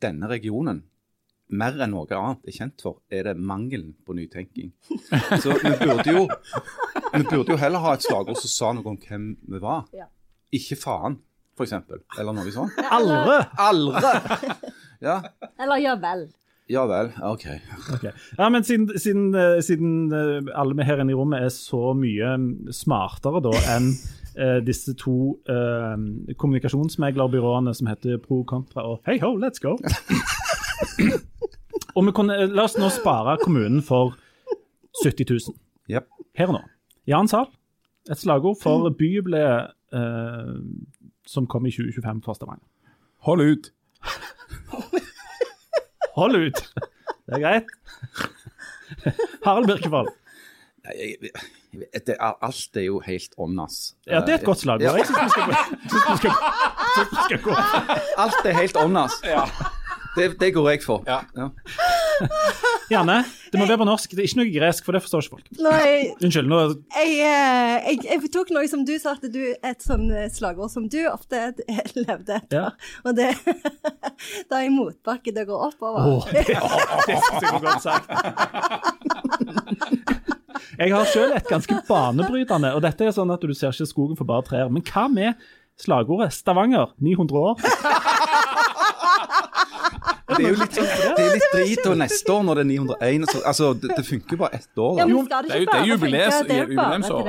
denne 0.00 0.28
regionen 0.28 0.82
mer 1.50 1.72
enn 1.82 1.90
noe 1.90 2.06
annet 2.06 2.46
er 2.46 2.52
kjent 2.52 2.80
for, 2.80 3.00
er 3.10 3.24
det 3.24 3.36
mangelen 3.36 3.94
på 4.06 4.14
nytenking. 4.14 4.72
Så 5.42 5.52
vi 5.58 5.70
burde 5.80 6.12
jo, 6.12 6.28
vi 7.12 7.22
burde 7.24 7.48
jo 7.52 7.56
heller 7.56 7.78
ha 7.80 7.94
et 7.94 8.02
slagord 8.06 8.36
som 8.40 8.48
sa 8.48 8.72
noe 8.72 8.86
om 8.86 8.96
hvem 8.96 9.36
vi 9.48 9.58
var. 9.58 9.84
Ja. 9.92 10.06
Ikke 10.52 10.76
faen, 10.76 11.18
eksempel. 11.62 12.02
Eller 12.18 12.34
noe 12.36 12.52
sånt. 12.54 12.78
Aldri! 12.98 13.40
Aldri! 13.70 14.14
Ja, 15.02 15.16
eller 15.58 15.80
ja 15.82 15.96
vel. 15.98 16.20
ja 16.70 16.84
vel. 16.86 17.08
OK. 17.26 17.42
okay. 17.96 18.12
Ja, 18.38 18.46
men 18.54 18.62
siden, 18.62 18.84
siden, 18.94 19.34
eh, 19.34 19.56
siden 19.66 20.12
eh, 20.14 20.52
alle 20.54 20.76
vi 20.78 20.84
her 20.86 21.02
inne 21.02 21.10
i 21.10 21.16
rommet 21.18 21.42
er 21.42 21.50
så 21.50 21.90
mye 21.98 22.28
mm, 22.38 22.70
smartere 22.70 23.42
da 23.42 23.54
enn 23.76 23.94
Uh, 24.32 24.62
disse 24.68 24.94
to 24.96 25.34
uh, 25.52 25.92
kommunikasjonsmeglerbyråene 26.40 27.74
som 27.76 27.90
heter 27.90 28.16
Pro 28.16 28.38
Contra 28.48 28.80
og 28.88 29.02
Hey 29.04 29.18
ho, 29.20 29.34
let's 29.36 29.60
go. 29.60 29.74
og 31.94 32.06
vi 32.06 32.14
kunne, 32.16 32.38
La 32.54 32.64
oss 32.64 32.78
nå 32.80 32.88
spare 32.94 33.34
kommunen 33.42 33.82
for 33.84 34.14
70 35.02 35.28
000 35.28 35.58
Yep. 35.92 36.08
her 36.38 36.48
og 36.48 36.56
nå. 36.56 36.62
Jan 37.12 37.28
Sahl, 37.28 37.50
et 38.08 38.22
slagord 38.22 38.56
for 38.62 38.88
byjubileet 38.96 39.74
eh, 39.92 40.54
som 41.26 41.46
kom 41.46 41.66
i 41.66 41.70
2025 41.70 42.22
for 42.24 42.32
Stavanger. 42.34 42.66
Hold 43.28 43.40
ut. 43.40 43.72
Hold 46.16 46.36
ut! 46.36 46.72
Det 47.26 47.34
er 47.38 47.40
greit. 47.40 47.64
Harald 49.46 49.66
Birkevold. 49.70 50.08
Nei, 50.84 50.92
jeg- 50.98 51.18
jeg- 51.72 52.02
det, 52.06 52.16
er- 52.20 52.36
alt 52.44 52.76
er 52.76 52.80
jo 52.84 52.98
helt 53.00 53.34
åndas. 53.38 53.94
Ja, 54.06 54.20
det 54.20 54.28
er 54.28 54.34
et 54.34 54.44
godt 54.44 54.58
slag. 54.58 54.80
Ja. 54.82 54.92
Jeg 54.96 55.06
syns 55.06 55.18
vi 55.22 55.28
skal. 55.30 55.54
Synes 55.88 56.18
skal, 56.18 56.30
synes 56.96 57.24
skal 57.24 57.38
gå. 57.42 57.50
Alt 58.18 58.44
er 58.46 58.52
helt 58.58 58.76
åndas. 58.76 59.12
Det, 60.16 60.40
det 60.40 60.54
går 60.54 60.68
jeg 60.70 60.82
for. 60.84 61.04
Ja. 61.06 61.20
Ja. 62.22 62.98
Janne, 62.98 63.24
det 63.52 63.56
må 63.60 63.64
være 63.66 63.78
på 63.80 63.86
norsk. 63.88 64.10
Det 64.12 64.20
er 64.20 64.26
ikke 64.28 64.38
noe 64.42 64.52
gresk, 64.52 64.84
for 64.84 64.92
det 64.96 65.00
forstår 65.04 65.22
ikke 65.24 65.34
folk. 65.38 65.46
Nei, 65.64 66.12
Unnskyld. 66.20 66.48
nå 66.50 66.58
jeg, 66.92 67.10
eh, 67.24 67.76
jeg, 67.86 68.00
jeg 68.10 68.30
tok 68.34 68.50
noe 68.52 68.68
som 68.68 68.82
du 68.84 68.92
sa, 69.00 69.14
at 69.16 69.24
du 69.32 69.40
et 69.54 69.80
sånn 69.86 70.10
eh, 70.12 70.28
slagord 70.32 70.70
som 70.72 70.88
du 70.92 70.98
ofte 71.08 71.40
levde 72.06 72.36
etter. 72.36 72.58
Ja. 72.58 72.68
Og 73.06 73.16
det 73.16 73.30
Da 74.50 74.58
er 74.60 74.66
jeg 74.66 74.74
motbakke 74.76 75.32
det 75.34 75.46
går 75.48 75.66
oppover. 75.70 76.00
Åh, 76.18 76.24
det, 76.34 76.44
det 76.52 77.18
synes 77.24 77.42
jeg 77.42 77.52
var 77.52 77.62
godt 77.64 77.82
sagt. 77.86 78.06
Jeg 80.78 80.92
har 80.94 81.04
selv 81.10 81.34
et 81.36 81.48
ganske 81.48 81.74
banebrytende, 81.88 82.74
og 82.76 82.82
dette 82.84 83.04
er 83.08 83.14
sånn 83.16 83.32
at 83.34 83.42
du 83.44 83.52
ser 83.56 83.74
ikke 83.74 83.88
skogen 83.90 84.18
for 84.18 84.28
bare 84.28 84.44
trær. 84.46 84.70
Men 84.72 84.84
hva 84.86 85.08
med 85.12 85.34
slagordet 85.80 86.32
'Stavanger 86.36 86.92
900 87.00 87.38
år'? 87.38 87.56
Det 90.42 90.48
er 90.48 90.54
jo 90.54 90.60
litt, 90.62 90.76
sånn, 90.76 90.88
det 91.16 91.22
er 91.24 91.34
litt 91.36 91.48
drit 91.54 91.86
og 91.92 91.96
neste 92.02 92.32
år 92.34 92.42
når 92.48 92.58
det 92.58 92.62
er 92.64 92.70
901. 92.72 93.26
Så, 93.32 93.42
altså, 93.52 93.68
det, 93.82 93.90
det 93.96 94.04
funker 94.08 94.36
jo 94.36 94.40
bare 94.42 94.58
ett 94.58 94.82
år. 94.82 94.98
Ja, 94.98 95.06
Da. 95.06 95.10
men 95.12 95.26
skal 95.26 95.42
det 95.42 95.52
det 95.52 95.60
ikke 95.62 95.62
det 95.62 95.62
er 95.62 95.72
bare? 95.72 95.82
Det 95.82 96.56
er 96.56 96.62
jo 96.62 96.76
bare 96.76 96.92
jubileumsår. 96.92 97.22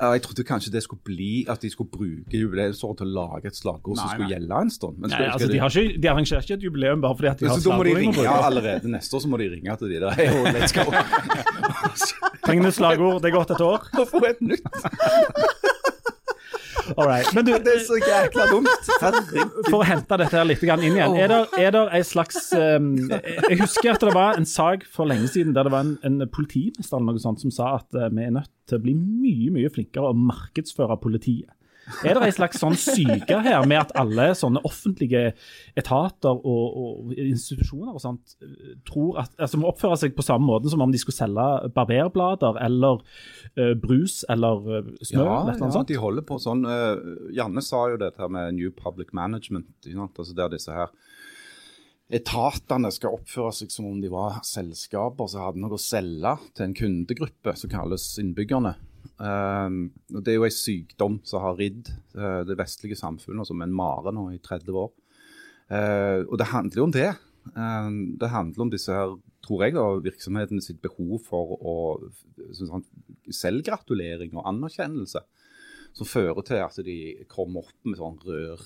Ja, 0.00 0.10
jeg 0.16 0.22
trodde 0.26 0.44
kanskje 0.50 0.72
det 0.74 0.82
skulle 0.86 1.02
bli 1.06 1.30
at 1.48 1.62
de 1.62 1.70
skulle 1.70 1.90
bruke 1.94 2.40
jubileumsåret 2.42 2.96
til 3.02 3.06
å 3.06 3.14
lage 3.20 3.46
et 3.52 3.56
slagord 3.60 3.96
som 4.00 4.06
Nei, 4.06 4.14
skulle 4.16 4.30
gjelde 4.34 4.60
en 4.66 4.70
stund. 4.74 4.98
Men 4.98 5.14
Nei, 5.14 5.22
altså, 5.30 5.48
de, 5.52 5.58
har 5.62 5.70
ikke, 5.70 6.00
de 6.02 6.08
arrangerer 6.12 6.42
ikke 6.46 6.58
et 6.58 6.66
jubileum 6.68 7.00
bare 7.04 7.14
fordi 7.20 7.30
at 7.32 7.38
de 7.40 7.46
har 7.46 7.54
slagord. 7.54 7.62
så 7.62 7.70
da 7.70 7.76
må 7.76 7.84
de 7.88 7.94
ringe 8.00 8.26
ja, 8.26 8.36
allerede 8.50 8.90
neste 8.96 9.16
år 9.16 9.20
så 9.26 9.28
må 9.32 9.40
de 9.42 9.48
ringe 9.54 9.76
til 9.82 9.94
de 9.94 10.00
der. 10.02 10.10
Hey, 10.18 10.28
oh, 10.32 10.48
let's 10.56 10.72
go. 10.74 10.84
Trenger 12.46 12.66
nytt 12.68 12.76
slagord. 12.78 13.22
Det 13.22 13.30
er 13.30 13.36
gått 13.36 13.50
et 13.56 13.62
år. 13.64 13.86
Hvorfor 13.94 14.26
et 14.30 14.40
nytt? 14.40 14.66
All 16.94 17.08
right. 17.08 17.28
Men 17.34 17.46
du, 17.46 17.52
Det 17.66 17.72
er 17.74 17.82
så 17.86 17.98
jækla 18.00 18.46
dumt. 18.50 18.90
For 19.68 19.80
å 19.80 19.86
hente 19.86 20.18
dette 20.20 20.38
her 20.38 20.46
litt 20.46 20.62
inn 20.66 20.84
igjen, 20.86 21.16
er 21.18 21.32
det, 21.32 21.40
er 21.58 21.74
det 21.74 21.82
en 21.98 22.06
slags 22.06 22.50
um, 22.56 22.92
Jeg 23.10 23.60
husker 23.62 23.94
at 23.96 24.04
det 24.06 24.14
var 24.16 24.38
en 24.38 24.48
sak 24.48 24.86
for 24.92 25.08
lenge 25.10 25.30
siden 25.32 25.54
der 25.56 25.66
det 25.66 25.74
var 25.74 25.86
en, 25.86 25.96
en 26.06 26.28
politimester 26.30 26.98
eller 26.98 27.16
noe 27.16 27.22
sånt 27.22 27.42
som 27.42 27.52
sa 27.54 27.76
at 27.80 27.96
eh, 27.96 28.10
vi 28.12 28.26
er 28.26 28.34
nødt 28.36 28.52
til 28.68 28.78
å 28.78 28.82
bli 28.82 28.94
mye 28.96 29.52
mye 29.54 29.70
flinkere 29.72 30.12
å 30.12 30.18
markedsføre 30.18 30.98
politiet. 31.02 31.50
Er 32.02 32.16
det 32.16 32.26
en 32.26 32.34
slags 32.34 32.58
sånn 32.58 32.74
syke 32.80 33.38
her 33.44 33.66
med 33.68 33.78
at 33.78 33.92
alle 33.98 34.30
sånne 34.38 34.62
offentlige 34.66 35.30
etater 35.78 36.34
og, 36.34 36.78
og 36.82 37.12
institusjoner 37.14 37.94
og 37.94 38.02
sånt 38.02 38.34
eh, 38.42 38.74
tror 38.88 39.20
at, 39.22 39.34
altså 39.38 39.60
må 39.62 39.70
oppføre 39.70 39.98
seg 40.00 40.16
på 40.16 40.24
samme 40.26 40.48
måte 40.48 40.72
som 40.72 40.82
om 40.82 40.92
de 40.92 41.00
skulle 41.00 41.16
selge 41.16 41.70
barberblader 41.76 42.58
eller 42.66 43.02
uh, 43.02 43.74
brus 43.78 44.22
eller 44.32 44.66
uh, 44.66 44.90
smør? 44.98 45.22
Ja, 45.22 45.38
eller 45.44 45.62
ja, 45.62 45.70
sånt? 45.78 45.92
de 45.92 46.00
holder 46.02 46.26
på 46.26 46.40
sånn. 46.42 46.66
Uh, 46.66 47.30
Janne 47.36 47.62
sa 47.64 47.86
jo 47.92 48.00
dette 48.02 48.30
med 48.32 48.58
New 48.58 48.74
Public 48.74 49.14
Management. 49.16 49.70
Altså 49.86 50.34
Der 50.34 50.50
disse 50.56 50.74
her 50.74 50.90
etatene 52.06 52.92
skal 52.94 53.16
oppføre 53.16 53.52
seg 53.54 53.72
som 53.74 53.88
om 53.88 53.96
de 54.02 54.10
var 54.12 54.38
selskaper 54.46 55.30
som 55.30 55.42
hadde 55.42 55.62
noe 55.62 55.74
å 55.74 55.80
selge 55.80 56.36
til 56.54 56.68
en 56.68 56.76
kundegruppe 56.78 57.54
som 57.58 57.72
kalles 57.72 58.12
innbyggerne. 58.22 58.76
Og 59.16 60.20
Det 60.20 60.32
er 60.32 60.36
jo 60.36 60.44
en 60.44 60.52
sykdom 60.52 61.14
som 61.24 61.40
har 61.40 61.56
ridd 61.56 61.88
eh, 62.16 62.42
det 62.44 62.58
vestlige 62.58 62.98
samfunnet 63.00 63.48
som 63.48 63.62
en 63.64 63.72
mare 63.72 64.12
nå 64.12 64.26
i 64.34 64.42
30 64.42 64.76
år. 64.76 64.90
Eh, 65.72 66.20
og 66.26 66.36
det 66.38 66.50
handler 66.52 66.82
jo 66.82 66.86
om 66.88 66.94
det. 66.94 67.08
Eh, 67.52 67.88
det 68.20 68.32
handler 68.32 68.66
om 68.66 68.72
disse 68.72 68.92
her, 68.92 69.16
tror 69.46 69.64
jeg, 69.64 69.76
da, 69.78 69.86
virksomhetene 70.04 70.64
sitt 70.64 70.82
behov 70.84 71.22
for 71.24 71.56
å 71.56 71.76
sånn, 72.58 72.84
selvgratulering 73.32 74.36
og 74.36 74.46
anerkjennelse. 74.52 75.24
Som 75.96 76.10
fører 76.10 76.44
til 76.44 76.60
at 76.60 76.76
de 76.84 76.98
kommer 77.30 77.64
opp 77.64 77.88
med 77.88 77.96
sånn 77.96 78.20
rør 78.26 78.60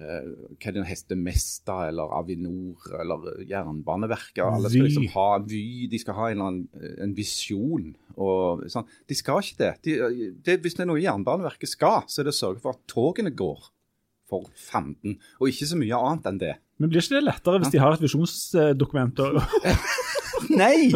Hva 0.00 0.70
er 0.70 0.74
det 0.74 0.86
heter 0.88 1.18
Mesta 1.20 1.76
eller 1.90 2.14
Avinor 2.16 2.86
eller 2.98 3.42
Jernbaneverket. 3.46 4.42
Alle 4.44 4.70
skal 4.72 4.88
liksom 4.88 5.10
ha 5.14 5.26
vy, 5.44 5.86
de 5.92 6.00
skal 6.00 6.16
ha 6.16 6.30
en, 6.32 6.42
annen, 6.46 6.88
en 7.04 7.12
visjon. 7.16 7.92
Og, 8.16 8.64
sånn. 8.72 8.88
De 9.08 9.18
skal 9.18 9.44
ikke 9.44 9.60
det. 9.60 9.72
De, 9.84 10.32
det. 10.42 10.58
Hvis 10.64 10.78
det 10.78 10.86
er 10.86 10.90
noe 10.90 11.02
Jernbaneverket 11.02 11.70
skal, 11.70 12.02
så 12.08 12.22
er 12.22 12.28
det 12.28 12.34
å 12.34 12.40
sørge 12.40 12.64
for 12.64 12.74
at 12.74 12.82
togene 12.90 13.34
går 13.36 13.70
for 14.32 14.48
fanden, 14.56 15.18
og 15.42 15.50
ikke 15.50 15.68
så 15.68 15.76
mye 15.76 15.98
annet 15.98 16.28
enn 16.30 16.38
det. 16.40 16.54
Men 16.80 16.90
blir 16.90 17.04
ikke 17.04 17.18
det 17.18 17.26
lettere 17.26 17.60
hvis 17.60 17.72
de 17.74 17.80
har 17.82 17.94
et 17.94 18.02
visjonsdokument 18.02 19.20
å, 19.20 19.26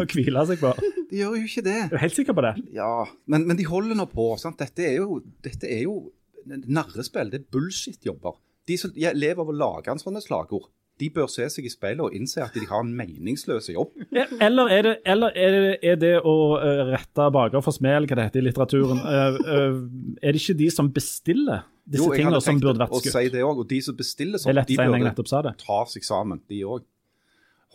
hvile 0.17 0.47
seg 0.49 0.63
på? 0.63 0.73
de 1.11 1.21
gjør 1.21 1.37
jo 1.39 1.45
ikke 1.47 1.65
det. 1.67 1.79
Er 1.91 2.03
helt 2.03 2.17
sikker 2.17 2.37
på 2.37 2.45
det? 2.47 2.55
Ja, 2.75 3.05
men, 3.31 3.45
men 3.47 3.59
de 3.59 3.67
holder 3.69 3.99
nå 3.99 4.09
på. 4.11 4.33
Sant? 4.41 4.59
Dette 4.59 4.89
er 4.89 4.97
jo, 5.03 5.21
dette 5.45 5.69
er 5.69 5.85
jo 5.85 5.99
narrespill. 6.47 7.31
Det 7.31 7.43
er 7.43 7.47
bullshit-jobber. 7.55 8.41
De 8.67 8.79
som 8.81 8.93
ja, 8.99 9.13
lever 9.15 9.43
av 9.43 9.53
å 9.53 9.55
lage 9.55 9.93
en 9.93 10.01
sånne 10.03 10.23
slagord, 10.25 10.69
de 10.97 11.09
bør 11.13 11.29
se 11.29 11.45
seg 11.53 11.67
i 11.69 11.71
speilet 11.71 12.01
og 12.07 12.15
innse 12.17 12.41
at 12.41 12.55
de 12.57 12.65
har 12.71 12.81
en 12.81 12.93
meningsløs 12.97 13.69
jobb. 13.69 13.93
Eller 14.41 14.73
er 14.73 14.87
det, 14.87 14.95
eller 15.05 15.35
er 15.37 15.55
det, 15.55 15.75
er 15.85 15.99
det 16.01 16.13
å 16.25 16.37
eh, 16.57 16.83
rette 16.95 17.29
baker 17.37 17.65
for 17.65 17.77
smel, 17.77 18.09
hva 18.09 18.17
det 18.17 18.29
heter 18.31 18.41
i 18.41 18.47
litteraturen, 18.47 19.03
eh, 19.05 19.41
eh, 19.57 19.81
er 20.23 20.37
det 20.37 20.41
ikke 20.41 20.57
de 20.63 20.71
som 20.73 20.89
bestiller 20.93 21.67
disse 21.85 22.01
Jo, 22.01 22.09
jeg 22.15 22.23
tingene 22.23 22.33
hadde 22.33 22.47
som 22.47 22.55
tenkt 22.55 22.65
burde 22.65 22.85
vært 22.87 22.97
å 22.97 23.03
skutt? 23.03 23.13
si 23.13 23.33
det 23.35 23.45
også, 23.45 23.65
og 23.67 23.73
de 23.75 23.81
som 23.85 23.99
bestiller 23.99 24.41
er 24.41 24.45
sånn, 24.47 24.63
de 24.73 24.79
burde 24.81 25.57
ta 25.67 25.81
seg 25.93 26.07
sammen, 26.09 26.41
de 26.49 26.63
òg. 26.65 26.87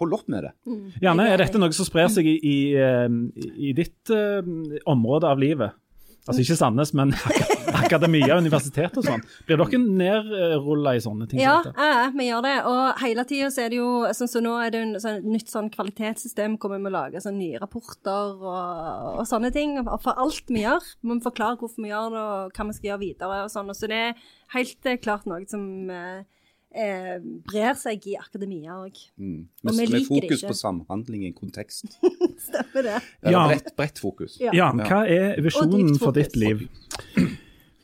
Hold 0.01 0.15
opp 0.17 0.29
med 0.33 0.47
det. 0.47 0.51
Gjerne 1.03 1.27
er 1.29 1.43
dette 1.43 1.59
noe 1.61 1.75
som 1.77 1.85
sprer 1.85 2.09
seg 2.09 2.25
i, 2.25 2.39
i, 2.41 2.55
i 3.69 3.73
ditt 3.77 4.09
uh, 4.09 4.39
område 4.89 5.29
av 5.29 5.37
livet. 5.37 5.77
Altså 6.27 6.43
ikke 6.43 6.55
Sandnes, 6.59 6.91
men 6.93 7.13
akademia, 7.81 8.35
universitet 8.37 8.97
og 8.99 9.05
sånn. 9.07 9.23
Blir 9.47 9.57
dere 9.57 9.79
nedrulla 9.81 10.93
i 10.93 11.01
sånne 11.01 11.25
ting? 11.29 11.41
Ja, 11.41 11.55
som 11.65 11.77
ja, 11.81 12.03
vi 12.13 12.27
gjør 12.27 12.43
det. 12.45 12.53
Og 12.69 13.01
hele 13.01 13.25
tida 13.29 13.49
så 13.53 13.63
er 13.63 13.73
det 13.73 13.79
jo 13.79 13.89
sånn 14.17 14.29
så 14.29 14.43
nå 14.43 14.53
er 14.61 14.73
det 14.73 14.83
et 14.83 15.05
sånn, 15.05 15.23
nytt 15.33 15.49
sånn 15.49 15.71
kvalitetssystem 15.73 16.59
hvor 16.61 16.75
vi 16.75 16.81
må 16.83 16.91
lage 16.93 17.23
sånn 17.23 17.39
nye 17.41 17.61
rapporter 17.61 18.35
og, 18.37 19.07
og 19.15 19.25
sånne 19.29 19.49
ting. 19.55 19.79
For 19.89 20.13
alt 20.13 20.53
vi 20.53 20.61
gjør. 20.61 20.91
Vi 21.01 21.09
må 21.09 21.17
forklare 21.25 21.57
hvorfor 21.61 21.87
vi 21.87 21.89
gjør 21.89 22.13
det 22.13 22.21
og 22.27 22.53
hva 22.59 22.67
vi 22.69 22.77
skal 22.77 22.91
gjøre 22.91 23.03
videre 23.07 23.41
og 23.47 23.55
sånn. 23.55 23.73
Så 23.77 23.89
det 23.89 24.03
er 24.11 24.29
helt 24.53 24.91
eh, 24.91 25.01
klart 25.01 25.25
noe 25.29 25.41
som 25.49 25.65
eh, 25.89 26.21
eh, 26.75 27.19
brer 27.47 27.75
seg 27.79 28.07
i 28.09 28.15
akademia 28.19 28.79
òg. 28.79 28.97
Mm. 29.19 29.45
Og 29.65 29.75
vi 29.75 29.85
liker 29.85 29.91
det 29.91 30.01
ikke. 30.01 30.15
Med 30.15 30.23
fokus 30.29 30.47
på 30.47 30.57
samhandling 30.61 31.27
i 31.27 31.33
kontekst. 31.35 31.99
Stemmer 32.47 32.87
det. 32.87 32.97
Ja. 33.27 33.45
bredt, 33.47 33.71
bredt 33.77 34.01
fokus. 34.01 34.39
Ja. 34.41 34.55
Ja, 34.55 34.71
hva 34.75 35.05
er 35.07 35.39
visjonen 35.43 35.97
for 36.01 36.15
ditt 36.15 36.37
liv? 36.39 36.67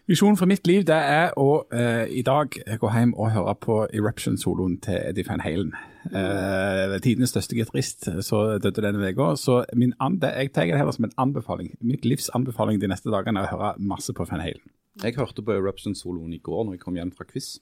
Visjonen 0.08 0.38
for 0.40 0.48
mitt 0.48 0.64
liv 0.70 0.86
det 0.88 0.96
er 0.96 1.34
å 1.36 1.66
eh, 1.76 2.06
i 2.16 2.22
dag 2.24 2.54
gå 2.56 2.92
hjem 2.94 3.12
og 3.20 3.34
høre 3.36 3.54
på 3.60 3.82
Eruption-soloen 3.92 4.78
til 4.86 5.02
Eddie 5.02 5.28
Van 5.28 5.44
Halen. 5.44 5.74
Eh, 6.08 6.96
tidenes 7.04 7.34
største 7.34 7.58
gitarist 7.58 8.08
så 8.24 8.40
døde 8.64 8.86
denne 8.86 9.04
uka. 9.04 9.34
Så 9.36 9.66
min 9.76 9.92
an, 10.00 10.16
det, 10.24 10.32
jeg 10.40 10.54
tar 10.56 10.72
det 10.72 10.80
heller 10.80 10.96
som 10.96 11.10
en 11.10 11.18
anbefaling. 11.20 11.74
Mitt 11.84 12.08
livs 12.08 12.32
anbefaling 12.32 12.80
de 12.80 12.88
neste 12.88 13.12
dagene 13.12 13.44
er 13.44 13.50
å 13.50 13.58
høre 13.58 13.74
masse 13.84 14.16
på 14.16 14.24
Van 14.32 14.46
Halen. 14.46 14.64
Jeg 15.04 15.16
hørte 15.16 15.44
på 15.46 15.54
Eruption-soloen 15.54 16.34
i 16.34 16.40
går 16.44 16.64
når 16.66 16.78
jeg 16.78 16.80
kom 16.82 16.96
hjem 16.98 17.12
fra 17.14 17.26
quiz. 17.30 17.58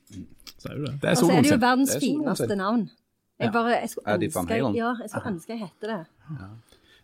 Sier 0.58 0.78
du 0.80 0.86
det? 0.86 0.94
Det 1.02 1.10
er 1.10 1.12
Og 1.12 1.18
så 1.18 1.32
er 1.32 1.42
det 1.44 1.52
jo 1.52 1.58
verdens 1.60 1.96
er 1.96 2.00
fineste 2.04 2.56
navn. 2.56 2.88
Jeg 3.40 3.52
bare, 3.52 3.74
jeg 3.82 3.90
skulle 3.92 4.14
Eddie 4.16 4.32
Van 4.36 4.46
ønske, 4.46 4.54
Halen. 4.56 4.76
ja, 4.80 4.94
jeg 5.02 5.10
skulle 5.12 5.32
ønske 5.34 5.52
jeg 5.58 5.60
hette 5.66 5.88
det. 5.92 6.00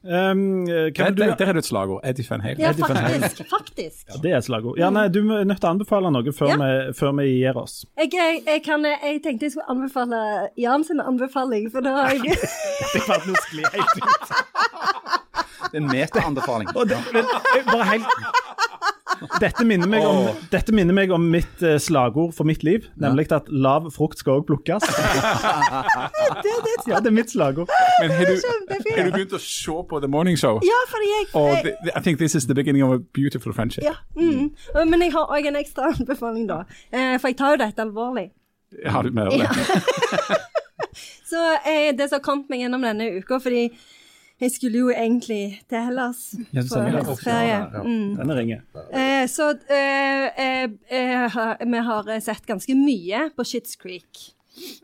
Um, 0.04 0.66
Der, 0.66 0.90
der, 1.12 1.36
der 1.36 1.46
er 1.46 1.54
det 1.54 1.58
et 1.62 1.66
slagord. 1.66 2.00
Eddie 2.08 2.26
Van 2.30 2.42
Halen. 2.42 2.60
Ja, 2.60 2.72
Halen. 2.72 3.22
faktisk. 3.52 4.08
Ja, 4.10 4.14
det 4.24 4.32
er 4.32 4.38
et 4.38 4.44
slagord. 4.48 4.78
Ja, 4.80 4.90
nei, 4.90 5.08
du 5.14 5.20
er 5.32 5.44
nødt 5.44 5.60
til 5.62 5.68
å 5.68 5.74
anbefale 5.76 6.10
noe 6.16 6.32
før, 6.34 6.48
Ja. 6.48 6.56
vi, 6.58 6.94
før 6.98 7.12
vi 7.20 7.28
gir 7.36 7.60
oss. 7.60 7.86
Jeg, 8.00 8.10
jeg, 8.14 8.42
jeg, 8.48 8.64
kan, 8.66 8.86
jeg 8.88 9.20
tenkte 9.24 9.46
jeg 9.46 9.52
skulle 9.52 9.70
anbefale 9.70 10.22
Jan 10.58 10.84
sin 10.88 11.04
anbefaling, 11.04 11.68
for 11.72 11.82
da 11.86 11.90
har 12.00 12.16
jeg 12.16 12.40
Det 12.96 13.04
var 13.08 13.22
noe 13.28 13.44
skli 13.46 13.68
helt 13.76 13.94
ut. 14.00 14.34
Det 15.72 15.78
er 15.78 15.84
en 15.84 15.92
meta-anbefaling. 15.92 16.68
Eh, 16.72 17.68
bare 17.68 17.86
helt 17.92 18.08
dette 19.42 19.66
minner, 19.68 19.90
meg 19.90 20.06
om, 20.06 20.24
oh. 20.32 20.40
dette 20.52 20.74
minner 20.76 20.96
meg 20.96 21.12
om 21.14 21.24
mitt 21.34 21.64
uh, 21.66 21.76
slagord 21.82 22.34
for 22.38 22.48
mitt 22.48 22.64
liv, 22.66 22.88
nemlig 23.02 23.28
at 23.36 23.50
lav 23.52 23.90
frukt 23.96 24.22
skal 24.22 24.42
òg 24.42 24.48
plukkes. 24.50 24.88
Ja, 26.90 26.98
det 26.98 27.12
er 27.12 27.14
mitt 27.14 27.30
slagord. 27.30 27.70
Men 28.02 28.12
har 28.18 28.26
du, 28.26 28.40
har 28.42 29.06
du 29.06 29.12
begynt 29.14 29.34
å 29.38 29.40
se 29.42 29.76
på 29.90 30.00
The 30.02 30.10
Morning 30.10 30.38
Show? 30.40 30.58
Ja, 30.66 30.80
fordi 30.90 31.10
jeg, 31.12 31.28
Og 31.38 31.52
the, 31.62 31.74
det- 31.86 31.94
I 31.96 32.02
think 32.02 32.18
this 32.18 32.36
is 32.36 32.48
the 32.50 32.58
beginning 32.58 32.84
of 32.84 32.94
a 32.96 33.00
beautiful 33.14 33.54
friendship. 33.54 33.84
ja, 33.86 33.94
mm. 34.18 34.50
Men 34.90 35.06
jeg 35.06 35.14
har 35.14 35.30
òg 35.30 35.48
en 35.52 35.60
ekstra 35.62 35.92
anbefaling, 35.94 36.50
da. 36.50 36.64
Uh, 36.90 37.16
for 37.22 37.30
jeg 37.30 37.38
tar 37.38 37.56
jo 37.56 37.62
dette 37.62 37.86
alvorlig. 37.86 38.32
Har 38.86 39.04
du 39.04 39.12
med 39.12 39.30
det? 39.32 39.48
Så 41.32 41.40
eh, 41.54 41.96
det 41.96 42.10
som 42.10 42.20
har 42.20 42.26
kommet 42.26 42.50
meg 42.52 42.66
gjennom 42.66 42.84
denne 42.84 43.08
uka, 43.22 43.40
fordi 43.40 43.70
jeg 44.42 44.52
skulle 44.56 44.82
jo 44.82 44.90
egentlig 44.90 45.62
til 45.70 45.86
Hellas 45.88 46.22
Ja, 46.52 46.62
på 46.66 46.68
sa 46.74 46.84
Ja, 46.88 47.04
høstferie. 47.06 47.62
Mm. 47.86 48.18
Denne 48.18 48.36
ringer. 48.38 48.62
Eh, 48.92 49.26
så 49.32 49.52
eh, 49.70 50.28
eh, 50.36 50.68
eh, 50.90 51.66
vi 51.66 51.82
har 51.88 52.12
sett 52.26 52.46
ganske 52.50 52.76
mye 52.76 53.28
på 53.38 53.46
Shits 53.48 53.78
Creek. 53.80 54.32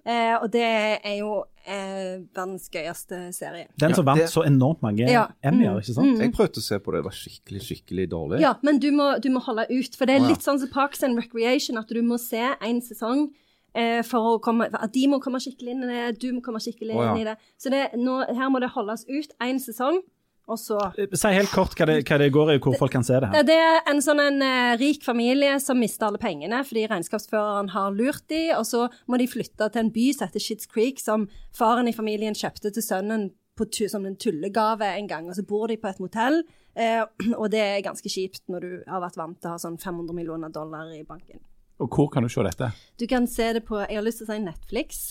Eh, 0.08 0.36
og 0.40 0.48
det 0.54 0.64
er 1.04 1.18
jo 1.20 1.44
eh, 1.68 2.22
verdens 2.34 2.70
gøyeste 2.72 3.18
serie. 3.36 3.66
Den 3.78 3.94
som 3.94 4.06
Ja, 4.06 4.14
vant 4.14 4.22
det- 4.24 4.30
så 4.32 4.46
enormt 4.48 4.82
mange 4.82 5.10
Ja. 5.12 5.26
Emmyer, 5.44 5.82
ikke 5.82 5.94
sant? 5.98 6.18
Jeg 6.22 6.32
prøvde 6.34 6.62
å 6.62 6.64
se 6.64 6.80
på 6.80 6.94
det, 6.94 7.02
det 7.04 7.10
var 7.10 7.18
skikkelig, 7.18 7.62
skikkelig 7.66 8.10
dårlig. 8.10 8.40
Ja, 8.42 8.54
men 8.64 8.80
du 8.80 8.90
må, 8.92 9.20
du 9.22 9.30
må 9.30 9.42
holde 9.44 9.66
ut. 9.70 9.96
For 9.98 10.06
det 10.06 10.16
er 10.16 10.28
litt 10.30 10.40
sånn 10.46 10.60
som 10.62 10.70
Parks 10.70 11.04
and 11.04 11.18
Recreation, 11.20 11.78
at 11.78 11.88
du 11.90 12.02
må 12.02 12.18
se 12.18 12.40
en 12.62 12.80
sesong 12.82 13.28
eh, 13.78 14.02
for 14.08 14.34
å 14.34 14.36
komme 14.44 14.68
At 14.74 14.94
de 14.96 15.06
må 15.12 15.22
komme 15.24 15.42
skikkelig 15.44 15.76
inn 15.76 15.86
i 15.86 15.94
det, 15.94 16.04
du 16.22 16.32
må 16.36 16.44
komme 16.46 16.62
skikkelig 16.64 16.98
Å, 16.98 17.02
ja. 17.04 17.14
inn 17.14 17.24
i 17.24 17.28
det. 17.30 17.38
Så 17.62 17.74
det, 17.74 17.88
nå, 18.00 18.20
her 18.38 18.54
må 18.54 18.62
det 18.64 18.74
holdes 18.74 19.06
ut 19.10 19.36
én 19.44 19.62
sesong, 19.62 20.02
og 20.48 20.60
så 20.60 20.78
Eh, 20.98 21.08
Si 21.14 21.32
helt 21.36 21.52
kort 21.52 21.76
hva 21.78 21.88
det, 21.90 21.98
hva 22.08 22.20
det 22.22 22.30
går 22.36 22.54
i, 22.54 22.60
hvor 22.64 22.78
folk 22.80 22.94
kan 22.96 23.06
se 23.06 23.20
det 23.20 23.32
her. 23.32 23.48
Det 23.48 23.58
er 23.58 23.82
en 23.92 24.00
sånn 24.04 24.22
en 24.24 24.40
uh, 24.44 24.76
rik 24.80 25.04
familie 25.06 25.58
som 25.64 25.80
mister 25.80 26.08
alle 26.08 26.22
pengene 26.22 26.62
fordi 26.68 26.86
regnskapsføreren 26.88 27.74
har 27.76 27.96
lurt 27.96 28.24
dem, 28.32 28.54
og 28.58 28.64
så 28.68 28.88
må 29.08 29.20
de 29.20 29.28
flytte 29.30 29.68
til 29.74 29.84
en 29.84 29.92
by 29.94 30.08
som 30.16 30.30
heter 30.30 30.44
Shits 30.44 30.70
Creek, 30.72 31.04
som 31.04 31.28
faren 31.56 31.92
i 31.92 31.96
familien 31.96 32.38
kjøpte 32.38 32.72
til 32.72 32.86
sønnen 32.86 33.30
på, 33.58 33.68
som 33.90 34.06
en 34.06 34.16
tullegave 34.16 34.86
en 34.86 35.10
gang, 35.10 35.28
og 35.30 35.36
så 35.36 35.44
bor 35.48 35.68
de 35.68 35.80
på 35.82 35.90
et 35.90 36.02
motell, 36.04 36.44
uh, 36.80 37.04
og 37.42 37.52
det 37.52 37.64
er 37.66 37.86
ganske 37.86 38.12
kjipt 38.12 38.46
når 38.48 38.66
du 38.66 38.74
har 38.88 39.04
vært 39.04 39.20
vant 39.20 39.40
til 39.42 39.52
å 39.52 39.58
ha 39.58 39.62
sånn 39.62 39.80
500 39.82 40.16
millioner 40.16 40.54
dollar 40.54 40.94
i 40.96 41.04
banken. 41.08 41.44
Og 41.78 41.90
hvor 41.94 42.10
kan 42.10 42.26
du 42.26 42.30
se 42.30 42.42
dette? 42.46 42.72
Du 42.98 43.06
kan 43.10 43.28
se 43.30 43.54
det 43.54 43.64
på, 43.68 43.78
jeg 43.86 43.98
har 44.00 44.06
lyst 44.06 44.24
til 44.24 44.28
å 44.30 44.34
si 44.34 44.44
Netflix, 44.44 45.02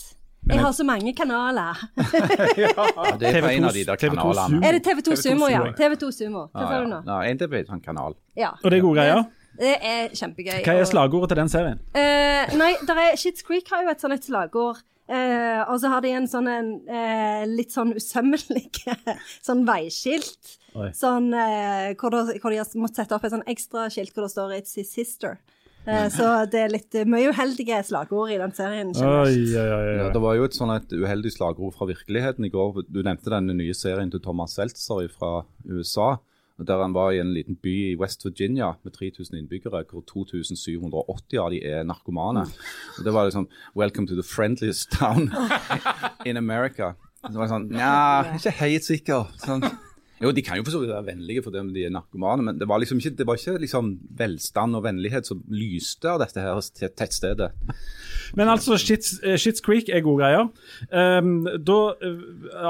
Jeg 0.47 0.61
har 0.63 0.71
så 0.71 0.83
mange 0.87 1.11
kanaler. 1.15 1.79
Ja, 2.63 3.15
det 3.19 3.31
er 3.33 3.41
på 3.43 3.49
en 3.51 3.65
av 3.67 3.73
de 3.75 3.81
der 3.83 3.99
kanalene. 3.99 4.61
Er 4.63 4.77
det 4.77 4.83
TV2 4.85 5.15
Sumo, 5.19 5.49
ja? 5.51 5.63
TV2 5.75 6.11
Sumo. 6.15 6.43
Hva 6.53 6.67
sa 6.69 6.77
du 6.83 6.87
nå? 6.91 7.01
Ja, 7.07 7.17
en 7.27 7.41
TV, 7.41 7.57
sånn 7.67 7.81
kanal. 7.83 8.15
Ja. 8.37 8.53
Og 8.61 8.71
det 8.71 8.79
er 8.79 8.85
gode 8.85 9.01
greier. 9.01 9.25
Det 9.57 9.73
er 9.89 10.13
kjempegøy. 10.15 10.61
Hva 10.63 10.75
er 10.77 10.87
slagordet 10.87 11.33
til 11.33 11.41
den 11.41 11.51
serien? 11.51 11.81
Uh, 11.97 12.53
nei, 12.61 12.69
der 12.87 13.01
er, 13.01 13.17
Shits 13.19 13.43
Creek 13.47 13.67
har 13.73 13.83
jo 13.83 13.91
et 13.91 14.05
sånt 14.05 14.15
et 14.15 14.29
slagord. 14.29 14.79
Uh, 15.07 15.63
og 15.71 15.81
så 15.81 15.91
har 15.91 16.03
de 16.03 16.13
en 16.15 16.29
sånn 16.29 16.47
en, 16.51 16.71
uh, 16.87 17.43
litt 17.49 17.73
sånn 17.75 17.95
usømmelig 17.97 18.69
sånn 19.47 19.65
veiskilt. 19.67 20.55
Sånn, 20.93 21.31
hvor, 21.97 22.13
de, 22.13 22.37
hvor 22.37 22.53
de 22.53 22.59
har 22.61 22.73
måttet 22.77 23.01
sette 23.01 23.15
opp 23.17 23.23
et 23.25 23.33
sånn 23.33 23.47
ekstra 23.49 23.87
skilt 23.89 24.13
hvor 24.13 24.27
det 24.27 24.33
står 24.35 24.51
'It's 24.53 24.77
his 24.77 24.91
sister'. 24.93 25.39
Eh, 25.87 26.07
så 26.11 26.29
det 26.51 26.59
er 26.59 26.73
litt 26.73 26.95
eh, 26.99 27.07
mye 27.07 27.31
uheldige 27.31 27.79
slagord 27.87 28.31
i 28.33 28.39
den 28.41 28.53
serien. 28.55 28.91
Oi, 28.91 29.35
oi, 29.55 29.67
oi. 29.71 29.91
Ja, 30.01 30.09
det 30.11 30.21
var 30.23 30.35
jo 30.35 30.47
et 30.47 30.57
sånn 30.57 30.73
et 30.75 30.91
uheldig 30.91 31.31
slagord 31.31 31.75
fra 31.77 31.87
virkeligheten 31.87 32.47
i 32.47 32.51
går. 32.51 32.81
Du 32.91 32.99
nevnte 32.99 33.31
denne 33.31 33.55
nye 33.55 33.75
serien 33.77 34.11
til 34.11 34.23
Thomas 34.23 34.57
Seltzer 34.59 35.07
fra 35.13 35.45
USA. 35.63 36.17
Der 36.57 36.81
han 36.81 36.93
var 36.95 37.11
i 37.13 37.19
en 37.21 37.35
liten 37.35 37.55
by 37.61 37.73
i 37.91 37.97
West 38.01 38.25
Virginia 38.25 38.71
med 38.81 38.95
3000 38.95 39.37
innbyggere, 39.37 39.83
hvor 39.91 40.01
2780 40.09 41.37
av 41.37 41.51
de 41.53 41.59
er 41.61 41.83
narkomane. 41.85 42.47
Og 42.97 43.05
det 43.05 43.13
var 43.13 43.29
liksom 43.29 43.47
'Welcome 43.75 44.07
to 44.07 44.15
the 44.15 44.25
friendliest 44.25 44.89
town 44.91 45.29
in 46.25 46.35
America'. 46.35 46.95
Det 47.27 47.37
var 47.37 47.47
sånn 47.47 47.69
Nja, 47.69 48.35
ikke 48.37 48.55
helt 48.57 48.83
sikker. 48.83 49.29
Sånn. 49.37 49.63
Jo, 50.17 50.31
de 50.33 50.41
kan 50.41 50.57
jo 50.57 50.63
for 50.65 50.73
så 50.73 50.79
vidt 50.81 50.89
være 50.89 51.05
vennlige 51.11 51.43
for 51.45 51.53
dem 51.53 51.67
de 51.75 51.83
er 51.85 51.91
narkomane, 51.93 52.41
men 52.47 52.57
det 52.57 52.65
var 52.69 52.79
liksom 52.81 52.97
ikke, 52.97 53.11
det 53.19 53.27
var 53.29 53.37
ikke 53.37 53.59
liksom 53.61 53.91
velstand 54.17 54.79
og 54.79 54.85
vennlighet 54.87 55.29
som 55.29 55.43
lyste 55.53 56.09
av 56.09 56.23
dette 56.23 56.41
her 56.41 56.57
te- 56.73 56.89
tettstedet. 56.89 57.51
Men 58.35 58.51
altså, 58.51 58.77
Shits, 58.81 59.19
eh, 59.23 59.37
Shits 59.39 59.63
Creek 59.63 59.89
er 59.93 60.03
gode 60.05 60.23
greier. 60.23 60.47
Um, 60.91 61.45
da 61.45 61.77
uh, 62.01 62.21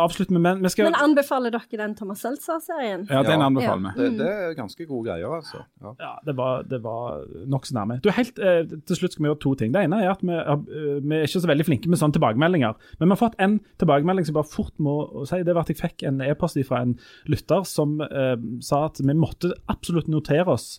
avslutter 0.03 0.35
vi 0.35 0.41
med 0.43 0.61
Vi 0.63 0.73
skal 0.73 0.89
Men 0.89 0.99
anbefaler 1.01 1.53
dere 1.53 1.81
den 1.81 1.95
Thomas 1.97 2.21
Seltzer-serien? 2.25 3.07
Ja, 3.09 3.23
den 3.25 3.41
anbefaler 3.41 3.93
vi. 3.95 4.03
Det, 4.03 4.11
det 4.21 4.29
er 4.31 4.57
ganske 4.57 4.85
gode 4.85 5.09
greier, 5.09 5.37
altså. 5.39 5.63
Ja. 5.81 5.93
Ja, 5.99 6.13
det 6.25 6.37
var, 6.37 6.63
det 6.69 6.81
var 6.83 7.23
nokså 7.49 7.75
nærme. 7.77 7.99
Du, 8.03 8.11
helt, 8.13 8.39
uh, 8.39 8.63
til 8.87 8.99
slutt 8.99 9.15
skal 9.15 9.25
vi 9.25 9.31
gjøre 9.31 9.41
to 9.43 9.53
ting. 9.59 9.73
Det 9.73 9.83
ene 9.87 10.01
er 10.03 10.11
at 10.13 10.23
vi, 10.25 10.35
eh, 10.35 10.99
vi 11.01 11.15
er 11.15 11.27
ikke 11.27 11.43
så 11.43 11.51
veldig 11.51 11.67
flinke 11.67 11.91
med 11.91 12.01
sånne 12.01 12.17
tilbakemeldinger. 12.17 12.75
Men 12.99 13.09
vi 13.09 13.15
har 13.15 13.21
fått 13.21 13.39
en 13.43 13.57
tilbakemelding 13.81 14.27
som 14.27 14.33
jeg 14.33 14.39
bare 14.39 14.51
fort 14.51 14.83
må 14.83 14.97
si. 15.29 15.41
Det 15.45 15.55
var 15.55 15.65
at 15.65 15.73
jeg 15.73 15.81
fikk 15.81 16.05
en 16.07 16.21
e-post 16.25 16.59
fra 16.67 16.83
en 16.85 16.97
lytter 17.29 17.65
som 17.67 17.99
eh, 18.05 18.35
sa 18.65 18.85
at 18.87 19.01
vi 19.03 19.17
måtte 19.17 19.53
absolutt 19.71 20.09
notere 20.11 20.47
oss 20.57 20.77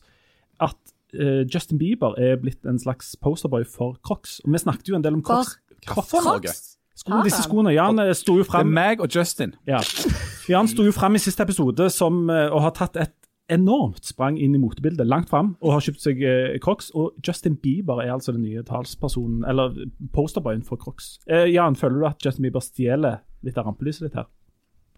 at 0.65 0.79
eh, 1.15 1.45
Justin 1.55 1.79
Bieber 1.79 2.19
er 2.19 2.37
blitt 2.41 2.67
en 2.67 2.79
slags 2.79 3.17
posterboy 3.23 3.65
for 3.65 3.99
Crocs. 4.05 4.41
Og 4.45 4.53
vi 4.53 4.59
snakket 4.59 4.89
jo 4.89 4.99
en 4.99 5.05
del 5.05 5.19
om 5.19 5.23
Crocs. 5.23 5.59
Crocs? 5.87 6.79
Sko, 6.99 7.21
disse 7.23 7.45
skoene. 7.47 7.73
Jan 7.77 8.01
eh, 8.03 8.15
sto 8.19 8.39
jo 8.41 8.47
Det 8.47 8.59
er 8.59 8.67
meg 8.67 9.01
og 9.01 9.09
Justin. 9.15 9.55
ja. 9.67 9.83
Jan 10.49 10.69
sto 10.69 10.83
jo 10.87 10.93
fram 10.97 11.15
i 11.15 11.21
siste 11.21 11.45
episode 11.45 11.91
som, 11.93 12.31
eh, 12.33 12.49
og 12.49 12.63
har 12.65 12.73
tatt 12.77 12.97
et 12.97 13.15
enormt 13.53 14.05
sprang 14.05 14.37
inn 14.41 14.55
i 14.57 14.61
motebildet, 14.61 15.07
langt 15.09 15.31
fram, 15.31 15.55
og 15.65 15.73
har 15.77 15.85
kjøpt 15.85 16.03
seg 16.05 16.23
eh, 16.25 16.57
Crocs. 16.65 16.91
Og 16.97 17.17
Justin 17.25 17.57
Bieber 17.57 18.03
er 18.03 18.13
altså 18.13 18.33
den 18.33 18.45
nye 18.45 18.65
talspersonen, 18.67 19.45
eller 19.49 19.77
posterboyen 20.15 20.65
for 20.65 20.81
Crocs. 20.81 21.19
Eh, 21.29 21.49
Jan, 21.53 21.77
føler 21.77 22.01
du 22.01 22.09
at 22.11 22.25
Justin 22.25 22.49
Bieber 22.49 22.65
stjeler 22.65 23.23
litt 23.47 23.59
av 23.61 23.69
rampelyset 23.69 24.09
ditt 24.09 24.19
her? 24.19 24.29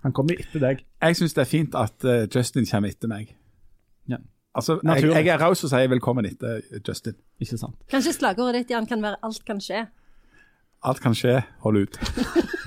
Han 0.05 0.15
kommer 0.17 0.39
etter 0.41 0.63
deg. 0.63 0.85
Jeg 1.03 1.19
syns 1.19 1.37
det 1.37 1.43
er 1.45 1.51
fint 1.51 1.75
at 1.77 2.07
uh, 2.09 2.23
Justin 2.25 2.65
kommer 2.65 2.89
etter 2.89 3.11
meg. 3.11 3.35
Ja. 4.09 4.17
Altså, 4.55 4.81
jeg, 4.83 5.11
jeg 5.15 5.31
er 5.31 5.39
raus 5.39 5.63
og 5.63 5.71
sier 5.71 5.91
velkommen 5.93 6.27
etter 6.27 6.59
Justin. 6.87 7.15
Ikke 7.39 7.59
sant? 7.61 7.77
Kanskje 7.91 8.17
slagordet 8.17 8.65
ditt 8.65 8.73
Jan, 8.75 8.87
kan 8.91 9.03
være 9.03 9.21
'alt 9.23 9.45
kan 9.47 9.61
skje'? 9.63 9.87
Alt 10.83 11.01
kan 11.05 11.15
skje, 11.15 11.43
hold 11.65 11.77
ut. 11.85 12.01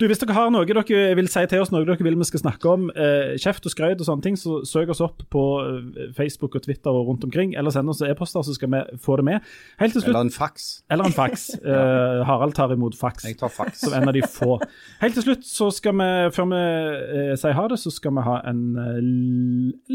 Du, 0.00 0.06
Hvis 0.10 0.18
dere 0.18 0.34
har 0.34 0.50
noe 0.50 0.66
dere 0.66 1.14
vil 1.14 1.28
si 1.30 1.42
til 1.50 1.62
oss, 1.62 1.70
noe 1.72 1.84
dere 1.86 2.02
vil 2.02 2.16
vi 2.18 2.26
skal 2.26 2.42
snakke 2.42 2.70
om, 2.70 2.88
eh, 2.90 3.34
kjeft 3.40 3.66
og 3.68 3.72
skrøyt 3.74 4.00
og 4.02 4.08
sånne 4.08 4.24
ting, 4.26 4.38
så 4.38 4.62
søk 4.66 4.90
oss 4.90 5.02
opp 5.04 5.22
på 5.30 5.42
eh, 5.62 6.08
Facebook 6.16 6.56
og 6.58 6.64
Twitter 6.64 6.90
og 6.90 7.10
rundt 7.10 7.24
omkring, 7.26 7.54
eller 7.54 7.70
send 7.74 7.92
oss 7.92 8.02
e-poster, 8.02 8.42
så 8.42 8.56
skal 8.56 8.72
vi 8.72 8.80
få 9.04 9.18
det 9.20 9.26
med. 9.28 9.46
Helt 9.78 9.94
til 9.94 10.02
slutt, 10.02 10.14
Eller 10.14 10.26
en 10.26 10.34
faks. 10.34 10.66
eller 10.90 11.10
en 11.10 11.16
faks. 11.16 11.50
Eh, 11.74 12.20
Harald 12.26 12.52
tar 12.54 12.70
imot 12.74 12.94
faks. 12.94 13.24
Jeg 13.24 13.38
tar 13.38 13.48
faks. 13.50 13.80
som 13.80 13.94
en 13.96 14.08
av 14.08 14.14
de 14.14 14.20
få. 14.22 14.58
Helt 15.00 15.14
til 15.16 15.24
slutt, 15.24 15.46
så 15.48 15.70
skal 15.74 15.94
vi, 15.98 16.08
før 16.34 16.46
vi 16.50 16.60
eh, 16.60 17.32
sier 17.40 17.56
ha 17.56 17.64
det, 17.70 17.78
så 17.80 17.90
skal 17.90 18.14
vi 18.18 18.24
ha 18.26 18.34
en 18.50 18.60
eh, 18.78 18.98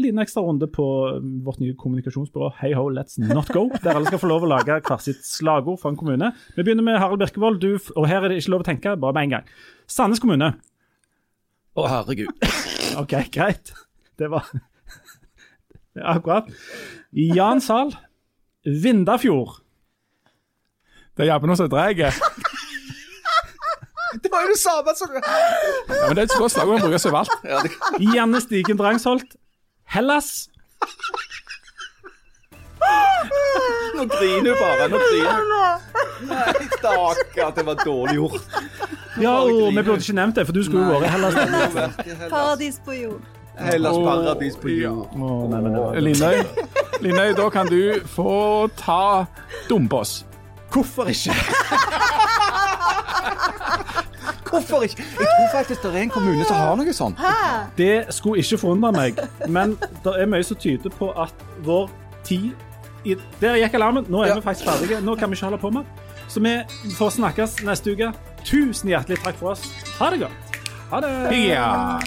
liten 0.00 0.20
ekstra 0.20 0.42
runde 0.44 0.68
på 0.72 0.86
mm, 1.20 1.30
vårt 1.46 1.60
nye 1.62 1.76
kommunikasjonsbyrå 1.78 2.50
Hey 2.60 2.74
Ho 2.76 2.88
Let's 2.92 3.20
Not 3.20 3.52
Go, 3.54 3.68
der 3.84 3.94
alle 3.96 4.10
skal 4.10 4.22
få 4.22 4.30
lov 4.32 4.44
å 4.44 4.50
lage 4.50 4.80
hver 4.88 5.02
sitt 5.04 5.22
slagord 5.26 5.80
for 5.80 5.92
en 5.92 5.98
kommune. 6.00 6.32
Vi 6.56 6.64
begynner 6.66 6.84
med 6.86 6.98
Harald 7.00 7.22
Birkevold, 7.22 7.49
du, 7.58 7.78
og 7.96 8.06
her 8.08 8.22
er 8.22 8.28
det 8.30 8.38
ikke 8.42 8.52
lov 8.54 8.62
å 8.62 8.66
tenke, 8.68 8.92
bare 9.00 9.16
med 9.16 9.22
en 9.28 9.32
gang. 9.38 9.48
Sandnes 9.90 10.20
kommune. 10.22 10.52
Å, 11.74 11.86
herregud. 11.90 12.30
OK, 13.00 13.16
greit. 13.34 13.72
Det 14.20 14.28
var 14.30 14.46
Akkurat. 16.14 16.46
Jan 17.12 17.60
Sahl. 17.64 17.94
Vindafjord. 18.64 19.58
Det 21.16 21.24
er 21.26 21.32
jævlig 21.32 21.50
noe 21.50 21.58
som 21.60 21.70
drar. 21.72 21.94
Ja, 24.10 24.18
Det 24.22 24.30
var 24.32 24.42
jo 24.42 24.48
det 24.50 24.58
samme 24.58 24.92
som 24.98 25.12
ja, 25.14 25.20
men 26.08 26.16
det 26.18 26.22
er 26.24 26.26
et 26.26 26.32
godt 26.34 26.50
slag 26.50 26.66
man 26.66 26.80
bruker 26.82 26.98
seg 26.98 27.12
valgt. 27.14 27.30
ja. 27.46 27.60
Janne 28.02 28.40
Stigen 28.42 28.78
Drangsholt. 28.80 29.36
Hellas. 29.94 30.48
Nå 34.00 34.06
griner 34.08 34.44
du 34.44 34.52
bare. 34.60 34.88
Nå 34.88 35.00
griner 35.04 35.42
du. 35.44 35.56
Nei, 36.30 36.68
stakkar, 36.78 37.50
det 37.56 37.66
var 37.66 37.76
dårlig 37.84 38.14
gjort. 38.16 38.40
Ja, 39.20 39.34
og 39.40 39.74
vi 39.74 39.82
burde 39.82 39.98
ikke 40.00 40.16
nevnt 40.16 40.36
det, 40.36 40.46
for 40.48 40.56
du 40.56 40.62
skulle 40.64 40.86
jo 40.86 41.00
vært 41.00 41.04
i 41.04 41.12
Hellas. 41.12 41.34
Paradis 42.30 42.80
på 42.84 42.96
jord. 42.96 43.20
Hellas 43.60 43.96
paradis 44.04 44.56
på 44.56 44.68
jord. 44.72 45.06
Linnøy, 46.00 46.40
Linnøy, 47.04 47.32
da 47.36 47.48
kan 47.52 47.68
du 47.68 48.00
få 48.14 48.68
ta 48.80 49.24
Dombås. 49.68 50.24
Hvorfor 50.72 51.04
ikke? 51.12 51.34
Hvorfor 54.50 54.82
ikke? 54.82 55.02
Jeg 55.18 55.26
tror 55.26 55.58
faktisk 55.58 55.82
det 55.82 55.90
er 55.94 56.02
en 56.02 56.10
kommune 56.10 56.44
som 56.44 56.56
har 56.56 56.76
noe 56.78 56.92
sånt. 56.94 57.20
Det 57.78 58.04
skulle 58.14 58.38
ikke 58.42 58.58
forundre 58.58 58.92
meg, 58.96 59.20
men 59.48 59.76
det 60.04 60.14
er 60.16 60.26
mye 60.30 60.46
som 60.46 60.56
tyder 60.56 60.90
på 60.98 61.10
at 61.20 61.34
vår 61.66 61.90
tid 62.24 62.50
i, 63.04 63.16
Der 63.40 63.56
gikk 63.56 63.74
alarmen. 63.74 64.04
Nå 64.08 64.22
er 64.22 64.26
Ja. 64.26 64.34
vi 64.34 64.40
faktisk 64.42 64.64
ferdige. 64.68 65.00
Nå 65.00 65.14
kan 65.16 65.30
vi 65.30 65.34
ikke 65.36 65.44
holde 65.46 65.58
på 65.58 65.70
med. 65.70 65.84
Så 66.28 66.40
vi 66.40 66.54
får 66.98 67.10
snakkes 67.10 67.62
neste 67.62 67.92
uke. 67.92 68.12
Tusen 68.44 68.88
hjertelig 68.88 69.18
takk 69.24 69.36
for 69.36 69.50
oss. 69.50 69.62
Ha 69.98 70.10
det 70.10 70.20
godt. 70.20 70.32
Ha 70.90 71.00
det. 71.00 71.48
Ja. 71.48 71.98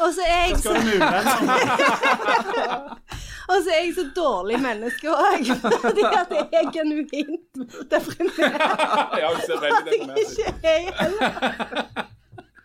Og 0.00 0.14
så 0.14 0.20
er 0.26 0.46
jeg 0.46 0.58
så, 0.58 0.72
Og 3.50 3.64
så 3.64 3.72
er 3.74 3.80
jeg 3.84 3.94
så 3.96 4.04
dårlig 4.16 4.60
menneske 4.62 5.10
òg. 5.10 5.50
Fordi 5.84 6.04
at 6.06 6.34
jeg 6.36 6.46
er 6.60 6.70
genuint 6.76 7.64
deprimert. 7.90 8.38
Ja, 9.20 9.30
at 9.34 9.50
Jeg 9.90 10.22
ikke 10.22 10.54
er 10.62 10.80
heller. 11.02 12.06